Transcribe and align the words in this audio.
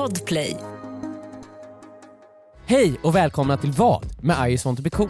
Podplay. 0.00 0.56
Hej 2.66 3.00
och 3.02 3.14
välkomna 3.14 3.56
till 3.56 3.72
Vad 3.72 4.06
med 4.22 4.48
I 4.48 4.52
just 4.52 4.64
want 4.64 4.78
to 4.78 4.82
be 4.82 4.90
cool. 4.90 5.08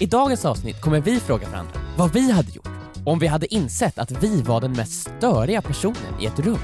I 0.00 0.06
dagens 0.06 0.44
avsnitt 0.44 0.80
kommer 0.80 1.00
vi 1.00 1.20
fråga 1.20 1.48
varandra 1.48 1.80
vad 1.98 2.12
vi 2.12 2.30
hade 2.30 2.50
gjort 2.50 2.68
om 3.06 3.18
vi 3.18 3.26
hade 3.26 3.54
insett 3.54 3.98
att 3.98 4.10
vi 4.10 4.42
var 4.42 4.60
den 4.60 4.72
mest 4.72 5.10
störiga 5.18 5.62
personen 5.62 6.20
i 6.20 6.26
ett 6.26 6.38
rum. 6.38 6.58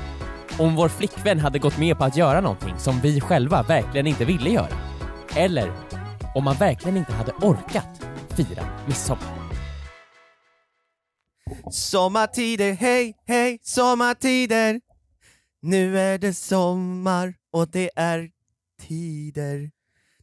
Om 0.58 0.76
vår 0.76 0.88
flickvän 0.88 1.38
hade 1.38 1.58
gått 1.58 1.78
med 1.78 1.98
på 1.98 2.04
att 2.04 2.16
göra 2.16 2.40
någonting 2.40 2.78
som 2.78 3.00
vi 3.00 3.20
själva 3.20 3.62
verkligen 3.62 4.06
inte 4.06 4.24
ville 4.24 4.50
göra. 4.50 4.76
Eller 5.36 5.72
om 6.34 6.44
man 6.44 6.56
verkligen 6.56 6.96
inte 6.96 7.12
hade 7.12 7.32
orkat 7.32 8.06
fira 8.28 8.64
midsommar. 8.86 9.38
Sommartider, 11.70 12.72
hej, 12.72 13.14
hej, 13.26 13.58
sommartider. 13.62 14.80
Nu 15.62 15.98
är 15.98 16.18
det 16.18 16.34
sommar 16.34 17.37
och 17.50 17.68
det 17.68 17.90
är 17.96 18.30
tider. 18.80 19.70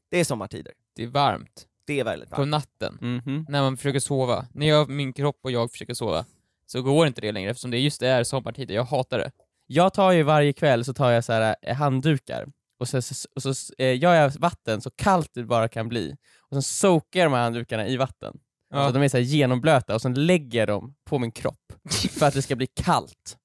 Det 0.10 0.20
är 0.20 0.24
sommartider. 0.24 0.74
Det 0.96 1.04
är 1.04 1.08
varmt. 1.08 1.68
Det 1.88 2.00
är 2.00 2.04
väldigt 2.04 2.30
På 2.30 2.36
varmt. 2.38 2.50
natten, 2.52 2.98
Mhm. 3.02 3.46
när 3.50 3.62
man 3.62 3.78
försöker 3.78 4.00
sova. 4.00 4.46
När 4.54 4.68
jag, 4.68 4.90
min 4.90 5.14
kropp 5.14 5.40
och 5.44 5.52
jag 5.52 5.72
försöker 5.72 5.94
sova, 5.94 6.26
så 6.66 6.82
går 6.82 7.08
inte 7.08 7.22
det 7.22 7.32
längre 7.32 7.52
eftersom 7.52 7.72
det 7.72 7.78
just 7.80 8.00
det 8.00 8.08
är 8.08 8.24
sommartider. 8.24 8.76
Jag 8.76 8.84
hatar 8.84 9.18
det. 9.20 9.32
Jag 9.68 9.94
tar 9.94 10.12
ju 10.12 10.24
varje 10.24 10.54
kväll 10.54 10.86
så 10.86 10.94
tar 10.94 11.12
jag 11.12 11.24
så 11.24 11.34
här 11.34 11.56
eh, 11.62 11.76
handdukar 11.76 12.48
och 12.80 12.88
så, 12.88 13.02
så, 13.02 13.28
och 13.36 13.42
så 13.42 13.74
eh, 13.78 14.00
gör 14.00 14.14
jag 14.14 14.30
vatten 14.40 14.82
så 14.82 14.92
kallt 14.92 15.30
det 15.34 15.44
bara 15.44 15.68
kan 15.68 15.90
bli 15.90 16.16
och 16.40 16.56
sen 16.56 16.62
soakar 16.64 17.20
jag 17.20 17.26
de 17.32 17.34
här 17.36 17.44
handdukarna 17.44 17.88
i 17.88 17.98
vatten. 17.98 18.34
Så 18.34 18.78
Ja. 18.78 18.88
att 18.88 18.94
de 18.94 19.04
är 19.04 19.08
så 19.10 19.18
här 19.18 19.24
genomblöta 19.24 19.96
och 19.96 20.02
sen 20.02 20.14
lägger 20.26 20.60
jag 20.60 20.68
dem 20.68 20.96
på 21.06 21.20
min 21.20 21.32
kropp 21.32 21.74
för 22.20 22.26
att 22.26 22.34
det 22.34 22.42
ska 22.42 22.56
bli 22.56 22.68
kallt. 22.68 23.38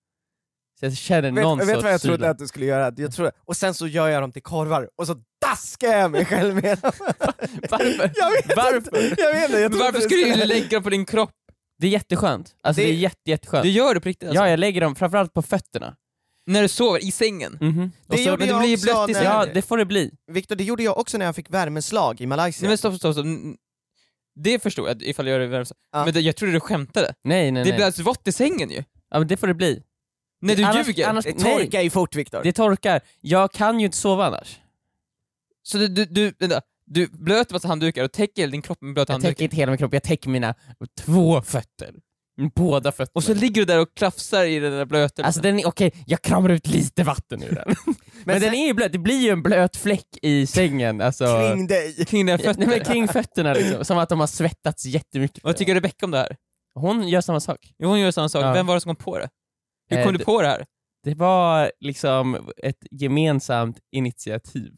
Så 0.80 0.86
jag 0.86 0.96
känner 0.96 1.30
någon 1.30 1.58
Vet, 1.58 1.68
vet 1.68 1.74
sorts 1.74 1.84
vad 1.84 1.92
jag 1.92 2.00
trodde 2.00 2.30
att 2.30 2.38
du 2.38 2.46
skulle 2.46 2.66
göra? 2.66 2.92
Jag 2.96 3.12
trodde, 3.12 3.32
och 3.44 3.56
sen 3.56 3.74
så 3.74 3.86
gör 3.86 4.08
jag 4.08 4.22
dem 4.22 4.32
till 4.32 4.42
korvar, 4.42 4.88
och 4.96 5.06
så 5.06 5.16
daskar 5.46 5.88
jag 5.88 6.10
mig 6.10 6.24
själv 6.24 6.54
med 6.54 6.78
dem. 6.78 6.92
Varför? 7.70 8.10
Jag 8.14 8.30
vet 8.30 8.56
Varför? 8.56 8.78
Inte, 9.10 9.22
jag 9.22 9.32
vet 9.34 9.44
inte, 9.50 9.60
jag 9.60 9.70
varför 9.70 9.92
det 9.92 10.00
skulle 10.00 10.34
du 10.36 10.44
lägga 10.44 10.68
dem 10.68 10.82
på 10.82 10.90
din 10.90 11.04
kropp? 11.06 11.30
Det 11.78 11.86
är 11.86 11.90
jätteskönt. 11.90 12.54
Alltså 12.62 12.80
det, 12.82 12.86
Det- 12.86 12.92
är 12.92 12.96
jätte, 12.96 13.30
jätteskönt. 13.30 13.62
Du 13.62 13.70
gör 13.70 13.94
det 13.94 14.00
på 14.00 14.08
riktigt 14.08 14.28
alltså? 14.28 14.44
Ja, 14.44 14.50
jag 14.50 14.58
lägger 14.60 14.80
dem 14.80 14.94
framförallt 14.96 15.32
på 15.34 15.42
fötterna. 15.42 15.96
När 16.46 16.62
du 16.62 16.68
sover, 16.68 17.04
i 17.04 17.10
sängen? 17.10 17.58
Mhm. 17.60 17.92
Det 18.06 18.12
Och 18.14 18.18
så, 18.18 18.24
gjorde 18.28 18.38
men 18.38 18.48
jag 18.48 18.58
blir 18.60 18.68
ju 18.68 18.74
också 18.74 18.84
blött 18.86 19.10
i 19.10 19.14
sängen. 19.14 19.32
Ja, 19.32 19.46
det 19.54 19.62
får 19.62 19.78
det 19.78 19.84
bli. 19.84 20.10
Viktor, 20.32 20.56
det 20.56 20.64
gjorde 20.64 20.82
jag 20.82 20.98
också 20.98 21.18
när 21.18 21.26
jag 21.26 21.36
fick 21.36 21.50
värmeslag 21.50 22.20
i 22.20 22.26
Malaysia. 22.26 22.62
Nej 22.62 22.68
men 22.70 22.78
stopp, 22.78 22.94
stopp, 22.96 23.14
stopp. 23.14 23.24
Mm, 23.24 23.56
Det 24.34 24.62
förstår 24.62 24.88
jag 24.88 25.02
ifall 25.02 25.26
jag 25.26 25.32
gör 25.32 25.40
det 25.40 25.46
värme. 25.46 25.64
Ja. 25.92 26.04
Men 26.04 26.14
det, 26.14 26.20
jag 26.20 26.36
trodde 26.36 26.52
du 26.52 26.60
skämtade. 26.60 27.14
Nej, 27.24 27.50
nej, 27.50 27.64
Det 27.64 27.68
nej. 27.70 27.76
blir 27.76 27.86
alltså 27.86 28.02
vått 28.02 28.28
i 28.28 28.32
sängen 28.32 28.70
ju. 28.70 28.84
Ja, 29.10 29.18
men 29.18 29.28
det 29.28 29.36
får 29.36 29.46
det 29.46 29.54
bli. 29.54 29.82
När 30.40 30.56
du 30.56 30.64
Annars- 30.64 30.86
ljuger. 30.88 31.08
annars- 31.08 31.24
det 31.24 31.42
nej. 31.42 31.58
torkar 31.64 31.80
ju 31.80 31.90
fort 31.90 32.14
Viktor. 32.16 32.40
Det 32.42 32.52
torkar. 32.52 33.00
Jag 33.20 33.52
kan 33.52 33.80
ju 33.80 33.84
inte 33.86 33.96
sova 33.98 34.26
annars. 34.26 34.58
Så 35.62 35.78
du, 35.78 35.88
du, 35.88 36.04
du, 36.04 36.32
vänta, 36.38 36.60
du 36.86 37.06
blöter 37.12 37.54
massa 37.54 37.68
handdukar 37.68 38.04
och 38.04 38.12
täcker 38.12 38.48
din 38.48 38.62
kropp 38.62 38.80
med 38.82 38.94
blöta 38.94 39.12
Jag 39.12 39.20
täcker 39.20 39.28
handdukar. 39.28 39.44
inte 39.44 39.56
hela 39.56 39.70
min 39.72 39.78
kropp, 39.78 39.92
jag 39.92 40.02
täcker 40.02 40.28
mina 40.30 40.54
två 41.00 41.42
fötter. 41.42 41.94
Båda 42.54 42.92
fötterna. 42.92 43.10
Och 43.14 43.24
så 43.24 43.34
ligger 43.34 43.60
du 43.62 43.64
där 43.64 43.78
och 43.80 43.88
klafsar 43.96 44.44
i 44.44 44.58
den 44.58 44.72
där 44.72 44.84
blöta... 44.84 45.22
Alltså 45.24 45.40
den 45.40 45.58
är, 45.60 45.66
okej, 45.66 45.92
jag 46.06 46.22
kramar 46.22 46.48
ut 46.48 46.66
lite 46.66 47.02
vatten 47.04 47.42
ur 47.42 47.54
den. 47.54 47.74
Men, 48.24 48.40
den 48.40 48.50
sen- 48.50 48.54
är 48.54 48.66
ju 48.66 48.74
blöt, 48.74 48.92
det 48.92 48.98
blir 48.98 49.20
ju 49.20 49.30
en 49.30 49.42
blöt 49.42 49.76
fläck 49.76 50.06
i 50.22 50.46
sängen, 50.46 51.00
alltså. 51.00 51.24
Kring 51.54 51.66
dig. 51.66 52.04
kring 52.04 52.26
Nej, 52.26 52.38
fötter. 52.38 52.66
men 52.66 52.80
kring 52.84 53.08
fötterna 53.08 53.54
liksom, 53.54 53.84
som 53.84 53.98
att 53.98 54.08
de 54.08 54.20
har 54.20 54.26
svettats 54.26 54.84
jättemycket. 54.86 55.44
Vad 55.44 55.56
tycker 55.56 55.74
Rebecca 55.74 56.06
om 56.06 56.10
det 56.10 56.18
här? 56.18 56.36
Hon 56.74 57.08
gör 57.08 57.20
samma 57.20 57.40
sak. 57.40 57.72
Jo, 57.78 57.88
hon 57.88 58.00
gör 58.00 58.10
samma 58.10 58.28
sak. 58.28 58.42
Ja. 58.44 58.52
Vem 58.52 58.66
var 58.66 58.74
det 58.74 58.80
som 58.80 58.96
kom 58.96 59.04
på 59.04 59.18
det? 59.18 59.28
Hur 59.90 59.98
Eh, 59.98 60.04
kom 60.04 60.12
du 60.12 60.18
det- 60.18 60.24
på 60.24 60.42
det 60.42 60.48
här? 60.48 60.66
Det 61.04 61.14
var 61.14 61.72
liksom 61.80 62.50
ett 62.62 62.86
gemensamt 62.90 63.78
initiativ. 63.92 64.72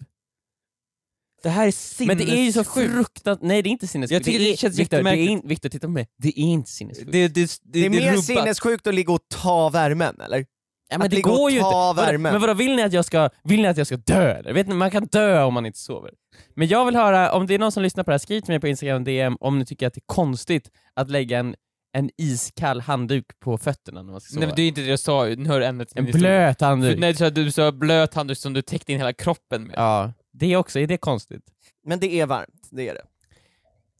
Det 1.42 1.48
här 1.48 1.66
är 1.66 1.70
sinnessjukt. 1.70 2.06
Men 2.06 2.26
det 2.26 2.40
är 2.40 2.44
ju 2.44 2.52
så 2.52 2.64
fruktansvärt, 2.64 3.42
nej 3.48 3.62
det 3.62 3.68
är 3.68 3.70
inte 3.70 3.86
sinnessjukt. 3.86 4.12
Jag 4.12 4.24
tycker 4.24 4.38
det 4.38 4.52
är, 4.52 4.56
känns 4.56 4.78
Victor, 4.78 5.02
det 5.02 5.10
är 5.10 5.16
in, 5.16 5.42
Victor, 5.44 5.68
titta 5.68 5.86
på 5.86 5.90
mig. 5.92 6.08
Det 6.18 6.28
är 6.28 6.38
inte 6.44 6.70
sinnessjukt. 6.70 7.12
Det, 7.12 7.28
det, 7.28 7.40
det, 7.44 7.58
Det 7.62 7.86
är 7.86 7.90
mer 7.90 8.10
rubbat. 8.10 8.24
sinnessjukt 8.24 8.86
att 8.86 8.94
ligga 8.94 9.12
och 9.12 9.20
ta 9.28 9.68
värmen, 9.68 10.20
eller? 10.20 10.38
ja, 10.38 10.98
men 10.98 11.02
att 11.04 11.10
det 11.10 11.16
ligga 11.16 11.30
och 11.30 11.36
går 11.36 11.50
ju 11.50 11.56
inte. 11.56 11.92
värmen. 12.02 12.32
Men 12.32 12.40
vadå, 12.40 12.54
vill 12.54 12.76
ni 12.76 12.82
att 12.82 12.92
jag 12.92 13.04
ska, 13.04 13.30
vill 13.44 13.62
ni 13.62 13.68
att 13.68 13.76
jag 13.76 13.86
ska 13.86 13.96
dö 13.96 14.32
eller? 14.32 14.52
Vet 14.52 14.66
ni, 14.68 14.74
man 14.74 14.90
kan 14.90 15.06
dö 15.06 15.42
om 15.42 15.54
man 15.54 15.66
inte 15.66 15.78
sover. 15.78 16.10
Men 16.54 16.68
jag 16.68 16.84
vill 16.86 16.96
höra, 16.96 17.32
om 17.32 17.46
det 17.46 17.54
är 17.54 17.58
någon 17.58 17.72
som 17.72 17.82
lyssnar 17.82 18.04
på 18.04 18.10
det 18.10 18.14
här, 18.14 18.18
skriv 18.18 18.40
till 18.40 18.52
mig 18.52 18.60
på 18.60 18.68
Instagram 18.68 19.04
DM 19.04 19.36
om 19.40 19.58
ni 19.58 19.66
tycker 19.66 19.86
att 19.86 19.94
det 19.94 19.98
är 19.98 20.14
konstigt 20.14 20.70
att 20.94 21.10
lägga 21.10 21.38
en, 21.38 21.54
en 21.92 22.10
iskall 22.16 22.80
handduk 22.80 23.40
på 23.40 23.58
fötterna 23.58 24.02
när 24.02 24.12
man 24.12 24.20
ska 24.20 24.28
sova. 24.32 24.40
Nej 24.40 24.46
men 24.46 24.56
det 24.56 24.62
är 24.62 24.68
inte 24.68 24.80
det 24.80 24.86
jag 24.86 24.98
sa, 24.98 25.24
nu 25.24 25.48
hör 25.48 25.60
ämnet 25.60 25.88
till 25.88 25.98
en 25.98 26.04
min 26.04 26.14
historia. 26.14 26.38
blöt 26.46 26.60
handduk. 26.60 26.92
För, 26.94 27.00
nej, 27.00 27.12
du 27.12 27.16
sa, 27.18 27.30
du 27.30 27.50
sa 27.50 27.72
blöt 27.72 28.14
handduk 28.14 28.38
som 28.38 28.52
du 28.52 28.62
täckte 28.62 28.92
in 28.92 28.98
hela 28.98 29.12
kroppen 29.12 29.62
med. 29.64 29.74
Ja, 29.78 30.12
det 30.30 30.52
är 30.52 30.56
också, 30.56 30.78
är 30.78 30.86
det 30.86 30.96
konstigt? 30.96 31.42
Men 31.84 32.00
det 32.00 32.20
är 32.20 32.26
varmt, 32.26 32.68
det 32.70 32.88
är 32.88 32.94
det. 32.94 33.04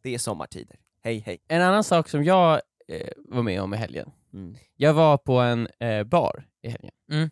Det 0.03 0.13
är 0.13 0.17
sommartider. 0.17 0.75
Hej 1.03 1.23
hej. 1.25 1.37
En 1.47 1.61
annan 1.61 1.83
sak 1.83 2.09
som 2.09 2.23
jag 2.23 2.61
eh, 2.87 3.07
var 3.17 3.43
med 3.43 3.61
om 3.61 3.73
i 3.73 3.77
helgen, 3.77 4.11
Mm. 4.33 4.55
jag 4.75 4.93
var 4.93 5.17
på 5.17 5.39
en 5.39 5.67
eh, 5.79 6.03
bar 6.03 6.45
i 6.61 6.69
helgen, 6.69 6.91
Mm. 7.11 7.29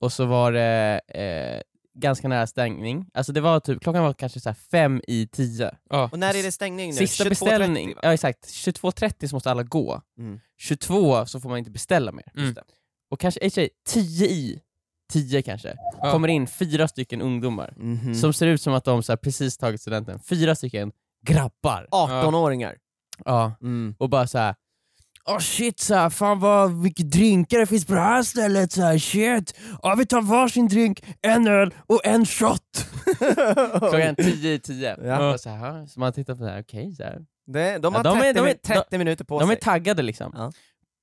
och 0.00 0.12
så 0.12 0.24
var 0.24 0.52
det 0.52 1.00
eh, 1.08 1.60
ganska 1.94 2.28
nära 2.28 2.46
stängning, 2.46 3.06
alltså 3.14 3.32
det 3.32 3.40
var 3.40 3.60
typ, 3.60 3.82
klockan 3.82 4.02
var 4.02 4.12
kanske 4.12 4.40
så 4.40 4.48
här 4.48 4.56
fem 4.70 5.00
i 5.08 5.26
tio. 5.26 5.70
Ja. 5.90 6.08
Och 6.12 6.18
när 6.18 6.34
är 6.36 6.42
det 6.42 6.52
stängning 6.52 6.90
nu? 6.90 6.96
Sista 6.96 7.24
22.30, 7.24 7.28
beställning, 7.28 7.94
va? 7.94 8.00
ja 8.02 8.14
exakt, 8.14 8.44
22.30 8.46 9.28
så 9.28 9.36
måste 9.36 9.50
alla 9.50 9.62
gå, 9.62 10.02
Mm. 10.18 10.40
22 10.58 11.26
så 11.26 11.40
får 11.40 11.48
man 11.48 11.58
inte 11.58 11.70
beställa 11.70 12.12
mer. 12.12 12.32
Mm. 12.34 12.44
Just 12.44 12.56
det. 12.56 12.62
Och 13.10 13.20
kanske, 13.20 13.50
sig, 13.50 13.68
10 13.86 14.26
i, 14.26 14.60
10 15.12 15.42
kanske, 15.42 15.76
Ja. 16.02 16.10
kommer 16.12 16.28
in 16.28 16.46
fyra 16.46 16.88
stycken 16.88 17.22
ungdomar 17.22 17.74
Mhm. 17.76 18.14
som 18.14 18.32
ser 18.32 18.46
ut 18.46 18.62
som 18.62 18.74
att 18.74 18.84
de 18.84 19.02
så 19.02 19.12
här, 19.12 19.16
precis 19.16 19.56
tagit 19.58 19.80
studenten, 19.80 20.18
fyra 20.20 20.54
stycken 20.54 20.92
grabbar. 21.26 21.88
18-åringar. 21.90 22.76
Ja. 23.24 23.52
Mm. 23.62 23.94
och 23.98 24.08
bara 24.10 24.26
så 24.26 24.38
här. 24.38 24.54
Åh 25.28 25.38
shit, 25.38 25.80
så 25.80 25.94
här, 25.94 26.10
fan 26.10 26.40
vad 26.40 26.72
mycket 26.72 27.10
drinkar 27.10 27.58
det 27.58 27.66
finns 27.66 27.84
på 27.86 27.94
det 27.94 28.00
här 28.00 28.22
stället, 28.22 28.72
så 28.72 28.82
här, 28.82 28.98
shit. 28.98 29.54
Ja, 29.82 29.94
vi 29.98 30.06
tar 30.06 30.20
varsin 30.22 30.68
drink, 30.68 31.02
en 31.22 31.48
öl 31.48 31.74
och 31.86 32.06
en 32.06 32.26
shot. 32.26 32.86
Klockan 33.78 34.16
tio 34.16 34.52
i 34.52 34.58
tio. 34.58 34.96
Ja. 35.06 35.32
Och 35.34 35.40
så, 35.40 35.50
här, 35.50 35.86
så 35.86 36.00
man 36.00 36.12
tittar 36.12 36.34
på 36.34 36.44
det 36.44 36.50
här, 36.50 36.60
okej, 36.60 36.92
så 36.96 37.02
här. 37.02 37.18
Det, 37.46 37.78
de 37.78 37.94
har 37.94 38.04
Ja, 38.04 38.14
de 38.14 38.18
är- 38.18 38.22
30, 38.22 38.32
de 38.34 38.40
är- 38.40 38.44
min- 38.44 38.58
30 38.84 38.98
minuter 38.98 39.24
på 39.24 39.40
De 39.40 39.50
är 39.50 39.54
sig. 39.54 39.60
taggade 39.62 40.02
liksom. 40.02 40.32
Ja. 40.36 40.52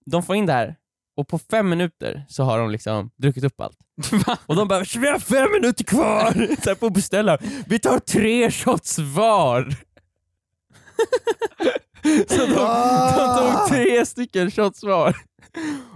De 0.05 0.23
får 0.23 0.35
in 0.35 0.45
det 0.45 0.53
här, 0.53 0.75
och 1.17 1.27
på 1.27 1.39
fem 1.39 1.69
minuter 1.69 2.25
så 2.29 2.43
har 2.43 2.59
de 2.59 2.71
liksom 2.71 3.11
druckit 3.17 3.43
upp 3.43 3.61
allt. 3.61 3.77
och 4.45 4.55
de 4.55 4.67
bara, 4.67 4.83
vi 4.99 5.07
har 5.07 5.19
fem 5.19 5.51
minuter 5.51 5.83
kvar 5.83 6.31
så 6.63 6.69
här, 6.69 6.75
på 6.75 6.89
beställa, 6.89 7.37
vi 7.67 7.79
tar 7.79 7.99
tre 7.99 8.51
shots 8.51 8.99
var. 8.99 9.75
så 12.27 12.37
de, 12.45 12.53
de 13.17 13.37
tog 13.37 13.67
tre 13.67 14.05
stycken 14.05 14.51
shots 14.51 14.83
var. 14.83 15.15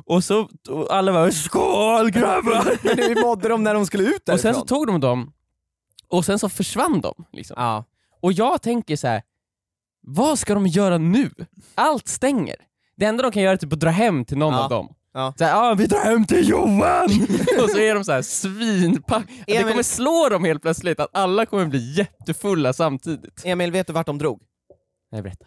Och 0.06 0.24
så 0.24 0.50
och 0.70 0.94
alla 0.96 1.14
bara 1.14 1.32
skål 1.32 2.10
grabbar! 2.12 2.78
Men 2.84 2.98
hur 2.98 3.22
mådde 3.22 3.50
de 3.50 3.64
när 3.64 3.74
de 3.74 3.86
skulle 3.86 4.04
ut 4.04 4.26
därifrån? 4.26 4.34
och 4.34 4.40
sen 4.40 4.54
så 4.56 4.62
tog 4.76 4.88
de 4.88 5.00
dem, 5.00 5.34
och 6.08 6.26
sen 6.26 6.40
så 6.40 6.50
försvann 6.50 7.02
de. 7.02 7.14
Liksom. 7.34 7.56
ja. 7.60 7.86
Och 8.22 8.34
jag 8.34 8.62
tänker 8.62 8.96
så 8.96 9.08
här. 9.08 9.22
vad 10.02 10.40
ska 10.40 10.54
de 10.54 10.68
göra 10.68 10.98
nu? 10.98 11.32
Allt 11.76 12.08
stänger. 12.08 12.56
Det 12.98 13.06
enda 13.06 13.24
de 13.24 13.32
kan 13.32 13.44
göra 13.44 13.54
är 13.54 13.58
typ 13.58 13.74
att 13.74 13.80
dra 13.80 13.90
hem 13.90 14.26
till 14.26 14.38
någon 14.38 14.54
Ja. 14.54 14.64
av 14.64 14.70
dem. 14.70 14.94
Ja. 15.14 15.34
Så 15.38 15.44
här, 15.44 15.72
ah, 15.72 15.74
vi 15.74 15.86
drar 15.88 16.00
hem 16.00 16.26
till 16.26 16.50
Johan! 16.50 17.04
och 17.64 17.70
så 17.70 17.78
är 17.80 17.96
de 17.96 18.04
så 18.04 18.12
här 18.12 18.22
svinpack. 18.22 19.26
Det 19.48 19.64
kommer 19.64 19.84
slå 19.84 20.30
dem 20.30 20.44
helt 20.44 20.62
plötsligt, 20.62 21.00
att 21.00 21.10
alla 21.14 21.46
kommer 21.46 21.66
bli 21.66 21.94
jättefulla 21.94 22.74
samtidigt. 22.74 23.42
Emil, 23.46 23.72
vet 23.72 23.88
du 23.88 23.94
vart 23.94 24.06
de 24.06 24.18
drog? 24.18 24.42
Nej, 25.12 25.22
berätta. 25.22 25.46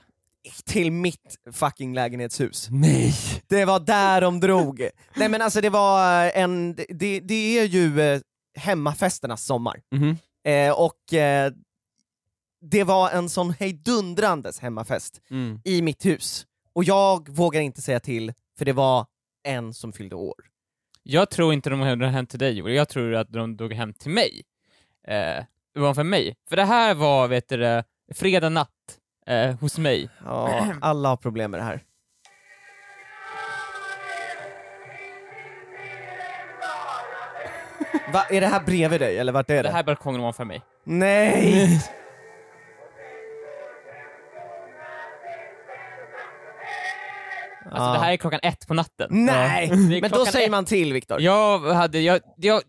Till 0.64 0.92
mitt 0.92 1.36
fucking 1.52 1.94
lägenhetshus. 1.94 2.68
Nej! 2.70 3.14
Det 3.46 3.64
var 3.64 3.80
där 3.80 4.20
de 4.20 4.40
drog. 4.40 4.88
Nej 5.16 5.28
men 5.28 5.42
alltså 5.42 5.60
det 5.60 5.70
var 5.70 6.30
en, 6.34 6.74
det, 6.74 7.20
det 7.20 7.58
är 7.58 7.64
ju 7.64 8.00
eh, 8.00 8.20
hemmafesternas 8.58 9.44
sommar. 9.44 9.80
Mhm. 9.92 10.16
Eh, 10.44 10.72
och 10.72 11.14
eh, 11.14 11.52
det 12.70 12.84
var 12.84 13.10
en 13.10 13.28
sån 13.28 13.50
hejdundrandes 13.52 14.58
hemmafest 14.58 15.20
Mm. 15.30 15.60
i 15.64 15.82
mitt 15.82 16.06
hus. 16.06 16.46
Och 16.72 16.84
jag 16.84 17.28
vågar 17.28 17.60
inte 17.60 17.82
säga 17.82 18.00
till, 18.00 18.32
för 18.58 18.64
det 18.64 18.72
var 18.72 19.06
en 19.44 19.74
som 19.74 19.92
fyllde 19.92 20.14
år. 20.16 20.34
Jag 21.02 21.30
tror 21.30 21.52
inte 21.52 21.70
de 21.70 21.80
hade 21.80 22.06
hem 22.08 22.26
till 22.26 22.38
dig 22.38 22.52
Joel, 22.58 22.74
jag 22.74 22.88
tror 22.88 23.14
att 23.14 23.32
de 23.32 23.56
drog 23.56 23.72
hem 23.72 23.94
till 23.94 24.10
mig. 24.10 24.42
Eh, 25.08 25.44
ovanför 25.78 26.04
mig. 26.04 26.36
För 26.48 26.56
det 26.56 26.64
här 26.64 26.94
var, 26.94 27.28
vet 27.28 27.48
du 27.48 27.82
fredag 28.14 28.48
natt 28.48 28.70
eh, 29.28 29.54
hos 29.60 29.78
mig. 29.78 30.08
Ja, 30.24 30.66
alla 30.80 31.08
har 31.08 31.16
problem 31.16 31.50
med 31.50 31.60
det 31.60 31.64
här. 31.64 31.82
Va, 38.12 38.24
är 38.30 38.40
det 38.40 38.46
här 38.46 38.60
bredvid 38.60 39.00
dig, 39.00 39.18
eller 39.18 39.32
vart 39.32 39.50
är 39.50 39.54
det? 39.54 39.62
Det 39.62 39.70
här 39.70 39.78
är 39.78 39.84
balkongen 39.84 40.20
ovanför 40.20 40.44
mig. 40.44 40.62
Nej! 40.84 41.82
Alltså 47.78 47.92
det 47.92 48.04
här 48.06 48.12
är 48.12 48.16
klockan 48.16 48.40
ett 48.42 48.66
på 48.66 48.74
natten. 48.74 49.08
Nej! 49.10 49.70
Men 50.00 50.10
då 50.10 50.26
säger 50.26 50.44
ett. 50.46 50.50
man 50.50 50.64
till 50.64 50.92
Viktor. 50.92 51.20
Jag 51.20 51.58
hade, 51.60 52.00
jag, 52.00 52.20
jag, 52.36 52.62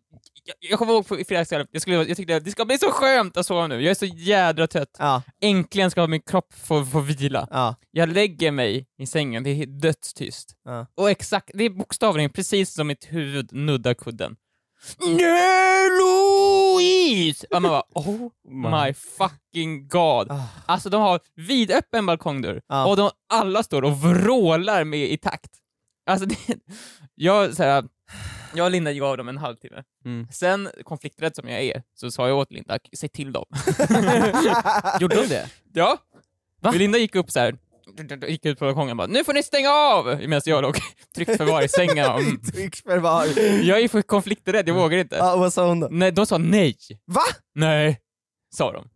jag, 0.45 0.55
jag 0.69 0.79
kommer 0.79 0.93
ihåg 0.93 1.07
på 1.07 1.19
i 1.19 1.25
fredagskväll, 1.25 1.65
jag, 1.71 1.81
skulle, 1.81 1.97
jag 1.97 2.17
tyckte 2.17 2.39
det 2.39 2.51
ska 2.51 2.65
bli 2.65 2.77
så 2.77 2.91
skönt 2.91 3.37
att 3.37 3.45
sova 3.45 3.67
nu, 3.67 3.81
jag 3.81 3.91
är 3.91 3.95
så 3.95 4.05
jädra 4.05 4.67
trött. 4.67 4.95
Ja, 4.99 5.21
Äntligen 5.41 5.91
ska 5.91 6.07
min 6.07 6.21
kropp 6.21 6.53
få, 6.53 6.85
få 6.85 6.99
vila. 6.99 7.47
ja, 7.51 7.75
Jag 7.91 8.09
lägger 8.09 8.51
mig 8.51 8.85
i 8.99 9.05
sängen, 9.05 9.43
det 9.43 9.49
är 9.49 9.65
dödstyst. 9.65 10.55
ja. 10.65 10.87
Och 10.95 11.09
exakt, 11.09 11.51
det 11.53 11.63
är 11.63 11.69
bokstavligen 11.69 12.31
precis 12.31 12.73
som 12.73 12.87
mitt 12.87 13.05
huvud 13.09 13.53
nuddar 13.53 13.93
kudden. 13.93 14.35
Nej 14.99 15.89
Louise! 15.89 17.47
Och 17.51 17.61
man 17.61 17.71
bara 17.71 17.83
oh 17.93 18.29
my 18.43 18.93
fucking 18.93 19.87
god. 19.87 20.31
Ah. 20.31 20.43
Alltså 20.65 20.89
de 20.89 21.01
har 21.01 21.19
vidöppen 21.35 22.05
balkongdörr 22.05 22.61
och 22.87 22.97
de 22.97 23.09
alla 23.29 23.63
står 23.63 23.81
och 23.81 24.01
vrålar 24.01 24.83
med 24.83 25.11
i 25.11 25.17
takt. 25.17 25.51
Alltså 26.05 26.25
det, 26.25 26.35
jag, 27.15 27.55
så 27.55 27.63
här, 27.63 27.83
jag 28.55 28.65
och 28.65 28.71
Linda 28.71 28.93
gav 28.93 29.17
dem 29.17 29.29
en 29.29 29.37
halvtimme. 29.37 29.83
Mm. 30.05 30.27
Sen, 30.31 30.69
konflikträdd 30.83 31.35
som 31.35 31.49
jag 31.49 31.61
är, 31.63 31.83
så 31.95 32.11
sa 32.11 32.27
jag 32.27 32.37
åt 32.37 32.51
Linda, 32.51 32.79
säg 32.97 33.09
till 33.09 33.31
dem. 33.31 33.45
Gjorde 34.99 35.15
de 35.15 35.27
det? 35.27 35.49
Ja. 35.73 35.97
Va? 36.61 36.71
Linda 36.71 36.97
gick 36.97 37.15
upp 37.15 37.31
så 37.31 37.39
här. 37.39 37.57
Gick 38.27 38.45
ut 38.45 38.59
på 38.59 38.65
balkongen 38.65 38.91
och 38.91 38.97
bara 38.97 39.07
nu 39.07 39.23
får 39.23 39.33
ni 39.33 39.43
stänga 39.43 39.71
av! 39.71 40.05
Medan 40.05 40.41
jag 40.45 40.61
låg 40.61 40.77
tryckt 41.15 41.37
förvar 41.37 41.61
i 41.61 41.69
sängen. 41.69 42.11
Och, 42.11 42.21
Trycksförvar. 42.53 43.27
jag 43.63 43.79
är 43.81 43.87
för 43.87 44.01
konflikträdd, 44.01 44.69
jag 44.69 44.73
vågar 44.75 44.97
inte. 44.97 45.15
Ja, 45.15 45.35
vad 45.35 45.53
sa 45.53 45.67
hon 45.67 45.79
då? 45.79 45.87
Nej, 45.91 46.11
de 46.11 46.25
sa 46.25 46.37
nej. 46.37 46.75
Va? 47.05 47.21
Nej, 47.55 47.99
sa 48.55 48.71
de. 48.71 48.89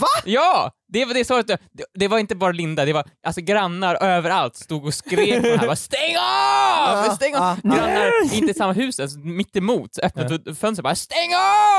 Va? 0.00 0.06
Ja! 0.24 0.72
Det 0.88 1.04
var 1.04 1.14
det 1.14 1.24
svaret. 1.24 1.46
Det, 1.46 1.58
det 1.94 2.08
var 2.08 2.18
inte 2.18 2.36
bara 2.36 2.52
Linda, 2.52 2.84
det 2.84 2.92
var 2.92 3.04
alltså 3.26 3.40
grannar 3.40 3.94
överallt 4.02 4.56
stod 4.56 4.84
och 4.86 4.94
skrek 4.94 5.42
på 5.42 5.48
det 5.48 5.56
här. 5.58 5.66
Bara, 5.66 5.76
Stäng 5.76 6.16
av! 6.16 7.14
Stäng 7.16 7.34
av! 7.34 7.58
Ja. 7.62 7.70
Grannar, 7.76 8.34
inte 8.34 8.50
i 8.50 8.54
samma 8.54 8.72
hus, 8.72 9.00
alltså, 9.00 9.18
mitt 9.18 9.56
emot, 9.56 9.98
öppnade 10.02 10.54
fönstret 10.54 10.82
bara 10.84 10.94
Stäng 10.94 11.34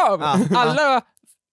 av! 0.10 0.22
Ja. 0.22 0.40
Alla, 0.56 1.02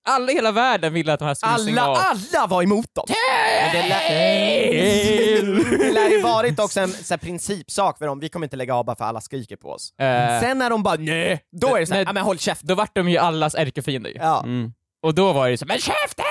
alla 0.04 0.32
i 0.32 0.34
hela 0.34 0.52
världen 0.52 0.92
ville 0.92 1.12
att 1.12 1.18
de 1.18 1.24
här 1.24 1.34
skulle 1.34 1.58
stänga 1.58 1.80
Alla, 1.82 1.90
av. 1.90 1.96
alla 2.32 2.46
var 2.46 2.62
emot 2.62 2.86
dem! 2.94 3.04
Men 3.08 3.82
det, 3.82 3.88
lär, 3.88 5.78
det 5.78 5.92
lär 5.92 6.08
ju 6.08 6.22
varit 6.22 6.58
också 6.60 6.80
en 6.80 6.88
så 6.90 7.14
här, 7.14 7.18
principsak 7.18 7.98
för 7.98 8.06
dem, 8.06 8.20
vi 8.20 8.28
kommer 8.28 8.46
inte 8.46 8.56
lägga 8.56 8.74
av 8.74 8.84
bara 8.84 8.96
för 8.96 9.04
alla 9.04 9.20
skriker 9.20 9.56
på 9.56 9.68
oss. 9.70 9.92
Eh, 9.98 10.40
Sen 10.40 10.58
när 10.58 10.70
de 10.70 10.82
bara 10.82 10.96
nej, 10.98 11.40
då 11.60 11.76
är 11.76 11.80
det 11.80 11.86
såhär, 11.86 12.00
Nej. 12.00 12.08
ja 12.08 12.12
men 12.12 12.22
håll 12.22 12.38
käften. 12.38 12.66
Då 12.68 12.74
vart 12.74 12.94
de 12.94 13.08
ju 13.08 13.18
allas 13.18 13.54
ärkefiender 13.54 14.10
ju. 14.10 14.16
Ja. 14.16 14.42
Mm. 14.42 14.72
Och 15.02 15.14
då 15.14 15.32
var 15.32 15.48
det 15.50 15.58
så, 15.58 15.66
men 15.66 15.78
käften! 15.78 16.24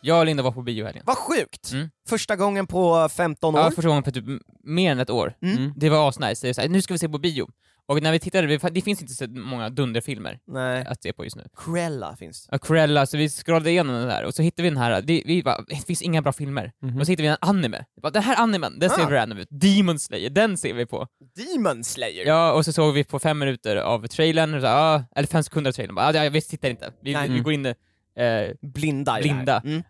jag 0.00 0.18
och 0.18 0.26
Linda 0.26 0.42
var 0.42 0.52
på 0.52 0.62
bio 0.62 0.84
helgen. 0.84 1.02
Vad 1.06 1.16
sjukt! 1.18 1.72
Mm. 1.72 1.90
Första 2.08 2.36
gången 2.36 2.66
på 2.66 3.08
15 3.08 3.54
år. 3.54 3.60
Ja, 3.60 3.70
första 3.70 3.88
gången 3.88 4.02
på 4.02 4.10
typ 4.10 4.24
mer 4.64 4.92
än 4.92 4.98
ett 5.00 5.10
år. 5.10 5.34
Mm. 5.42 5.72
Det 5.76 5.88
var 5.88 6.08
asnice. 6.08 6.46
Det 6.46 6.48
är 6.48 6.52
så 6.52 6.60
här, 6.60 6.68
nu 6.68 6.82
ska 6.82 6.94
vi 6.94 6.98
se 6.98 7.08
på 7.08 7.18
bio. 7.18 7.48
Och 7.86 8.02
när 8.02 8.12
vi 8.12 8.18
tittade, 8.18 8.46
det- 8.46 8.70
det 8.74 8.80
finns 8.82 9.00
inte 9.02 9.14
så 9.14 9.26
många 9.28 9.70
dunderfilmer 9.70 10.38
Nej. 10.46 10.84
att 10.86 11.02
se 11.02 11.12
på 11.12 11.24
just 11.24 11.36
nu. 11.36 11.44
Cruella 11.56 12.16
finns 12.16 12.48
Ja, 12.52 12.58
Cruella, 12.58 13.06
så 13.06 13.16
vi 13.16 13.28
scrollade 13.28 13.70
igenom 13.70 13.94
den 13.96 14.08
där 14.08 14.24
och 14.24 14.34
så 14.34 14.42
hittade 14.42 14.62
vi 14.62 14.68
den 14.68 14.78
här, 14.78 15.02
vi, 15.02 15.22
vi 15.26 15.42
bara, 15.42 15.64
det 15.68 15.86
finns 15.86 16.02
inga 16.02 16.22
bra 16.22 16.32
filmer. 16.32 16.72
Mhm. 16.82 16.98
Och 17.00 17.06
så 17.06 17.12
hittade 17.12 17.22
vi 17.22 17.28
en 17.28 17.36
anime. 17.40 17.84
Vi 17.96 18.00
Bara, 18.00 18.10
den 18.10 18.22
här 18.22 18.36
animen, 18.42 18.78
den 18.78 18.90
ser 18.90 19.02
Ah. 19.02 19.10
random 19.10 19.38
ut. 19.38 19.48
Demon 19.50 19.98
Slayer, 19.98 20.30
den 20.30 20.56
ser 20.56 20.74
vi 20.74 20.86
på. 20.86 21.06
Demon 21.36 21.84
Slayer. 21.84 22.26
Ja, 22.26 22.52
och 22.52 22.64
så 22.64 22.72
såg 22.72 22.94
vi 22.94 23.04
på 23.04 23.18
fem 23.18 23.38
minuter 23.38 23.76
av 23.76 24.06
trailern, 24.06 24.54
och 24.54 24.60
så, 24.60 24.66
ah, 24.66 25.04
eller 25.16 25.28
fem 25.28 25.42
sekunder 25.42 25.70
av 25.70 25.72
trailern, 25.72 25.94
bara, 25.94 26.06
ah, 26.06 26.24
ja, 26.24 26.30
vi 26.30 26.40
tittar 26.42 26.70
inte. 26.70 26.92
Vi, 27.02 27.12
Nej. 27.12 27.28
vi 27.28 27.40
går 27.40 27.52
in 27.52 27.74
eh, 28.16 28.50
Blinda. 28.60 29.18
Blinda. 29.20 29.62
Mm. 29.64 29.82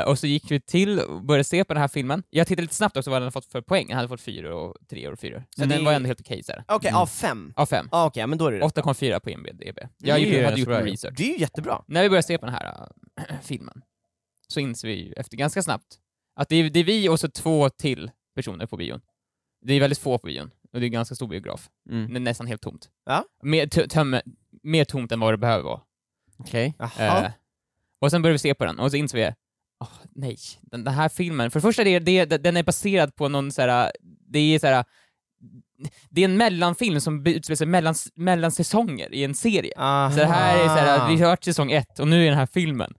eh, 0.00 0.08
och 0.08 0.18
så 0.18 0.26
gick 0.26 0.50
vi 0.50 0.60
till 0.60 1.00
och 1.00 1.24
började 1.24 1.44
se 1.44 1.64
på 1.64 1.74
den 1.74 1.80
här 1.80 1.88
filmen. 1.88 2.22
Jag 2.30 2.46
tittade 2.46 2.62
lite 2.62 2.74
snabbt 2.74 2.96
också 2.96 3.10
vad 3.10 3.16
den 3.16 3.22
hade 3.22 3.32
fått 3.32 3.46
för 3.46 3.60
poäng, 3.60 3.86
den 3.88 3.96
hade 3.96 4.08
fått 4.08 4.20
fyra 4.20 4.54
och 4.56 4.76
tre 4.90 5.08
och 5.08 5.18
fyra. 5.20 5.44
Så 5.50 5.60
Men 5.60 5.68
den 5.68 5.84
var 5.84 5.92
ändå 5.92 6.06
helt 6.06 6.20
okej 6.20 6.42
såhär. 6.42 6.64
Okej, 6.68 6.88
Mm. 6.88 7.00
av 7.00 7.06
fem? 7.06 7.52
Av 7.56 7.66
fem. 7.66 7.88
Ja, 7.92 8.06
Okej, 8.06 8.26
men 8.26 8.38
då 8.38 8.46
är 8.46 8.52
det 8.52 8.58
rätt. 8.58 8.74
8,4 8.76 9.20
på 9.20 9.30
IMDB. 9.30 9.60
Jag 9.62 9.88
Det 9.98 10.10
är 10.10 10.18
ju 10.18 10.26
gjorde, 10.26 10.44
hade 10.44 10.60
gjort 10.60 10.68
min 10.68 10.82
research. 10.82 11.14
Det 11.16 11.22
är 11.22 11.32
ju 11.32 11.38
jättebra. 11.40 11.84
När 11.86 12.02
vi 12.02 12.08
började 12.08 12.26
se 12.26 12.38
på 12.38 12.46
den 12.46 12.54
här 12.54 12.88
äh, 13.18 13.24
filmen 13.42 13.82
så 14.48 14.60
inser 14.60 14.88
vi 14.88 14.94
ju 14.94 15.12
efter 15.12 15.36
ganska 15.36 15.62
snabbt 15.62 15.98
att 16.36 16.48
det 16.48 16.56
är, 16.56 16.70
det 16.70 16.80
är 16.80 16.84
vi 16.84 17.08
och 17.08 17.20
så 17.20 17.28
två 17.28 17.68
till 17.70 18.10
personer 18.34 18.66
på 18.66 18.76
bion. 18.76 19.00
Det 19.66 19.72
är 19.74 19.80
väldigt 19.80 19.98
få 19.98 20.18
på 20.18 20.26
bion, 20.26 20.50
och 20.72 20.80
det 20.80 20.84
är 20.84 20.86
en 20.86 20.92
ganska 20.92 21.14
stor 21.14 21.28
biograf. 21.28 21.68
Mm. 21.90 22.12
Det 22.12 22.18
är 22.18 22.20
nästan 22.20 22.46
helt 22.46 22.62
tomt. 22.62 22.88
Ja. 23.06 23.24
Mer, 23.42 23.68
mer 24.62 24.84
tomt 24.84 25.12
än 25.12 25.20
vad 25.20 25.32
det 25.32 25.38
behöver 25.38 25.64
vara. 25.64 25.80
Okej. 26.36 26.74
Jaha. 26.78 27.24
Eh, 27.24 27.30
och 28.00 28.10
sen 28.10 28.22
började 28.22 28.34
vi 28.34 28.38
se 28.38 28.54
på 28.54 28.64
den, 28.64 28.78
och 28.78 28.90
så 28.90 28.96
inser 28.96 29.18
vi 29.18 29.32
åh 29.80 29.88
nej, 30.14 30.36
den, 30.62 30.84
den 30.84 30.94
här 30.94 31.08
filmen, 31.08 31.50
för 31.50 31.60
det 31.60 31.62
första, 31.62 31.84
det, 31.84 31.98
det, 31.98 32.24
den 32.24 32.56
är 32.56 32.62
baserad 32.62 33.14
på 33.16 33.28
någon 33.28 33.52
så 33.52 33.62
här, 33.62 33.92
det 34.32 34.38
är 34.38 34.58
så 34.58 34.66
här, 34.66 34.84
det 36.10 36.20
är 36.20 36.24
en 36.24 36.36
mellanfilm 36.36 37.00
som 37.00 37.26
utspelar 37.26 37.56
sig 37.56 37.66
mellan, 37.66 37.94
mellan 38.14 38.50
säsonger 38.50 39.14
i 39.14 39.24
en 39.24 39.34
serie. 39.34 39.72
Aha. 39.76 40.10
Så 40.10 40.16
det 40.16 40.26
här 40.26 40.58
är 40.58 40.68
så 40.68 40.74
här, 40.74 41.10
vi 41.10 41.22
har 41.22 41.30
hört 41.30 41.44
säsong 41.44 41.72
ett 41.72 41.98
och 41.98 42.08
nu 42.08 42.22
är 42.22 42.28
den 42.28 42.38
här 42.38 42.46
filmen. 42.46 42.94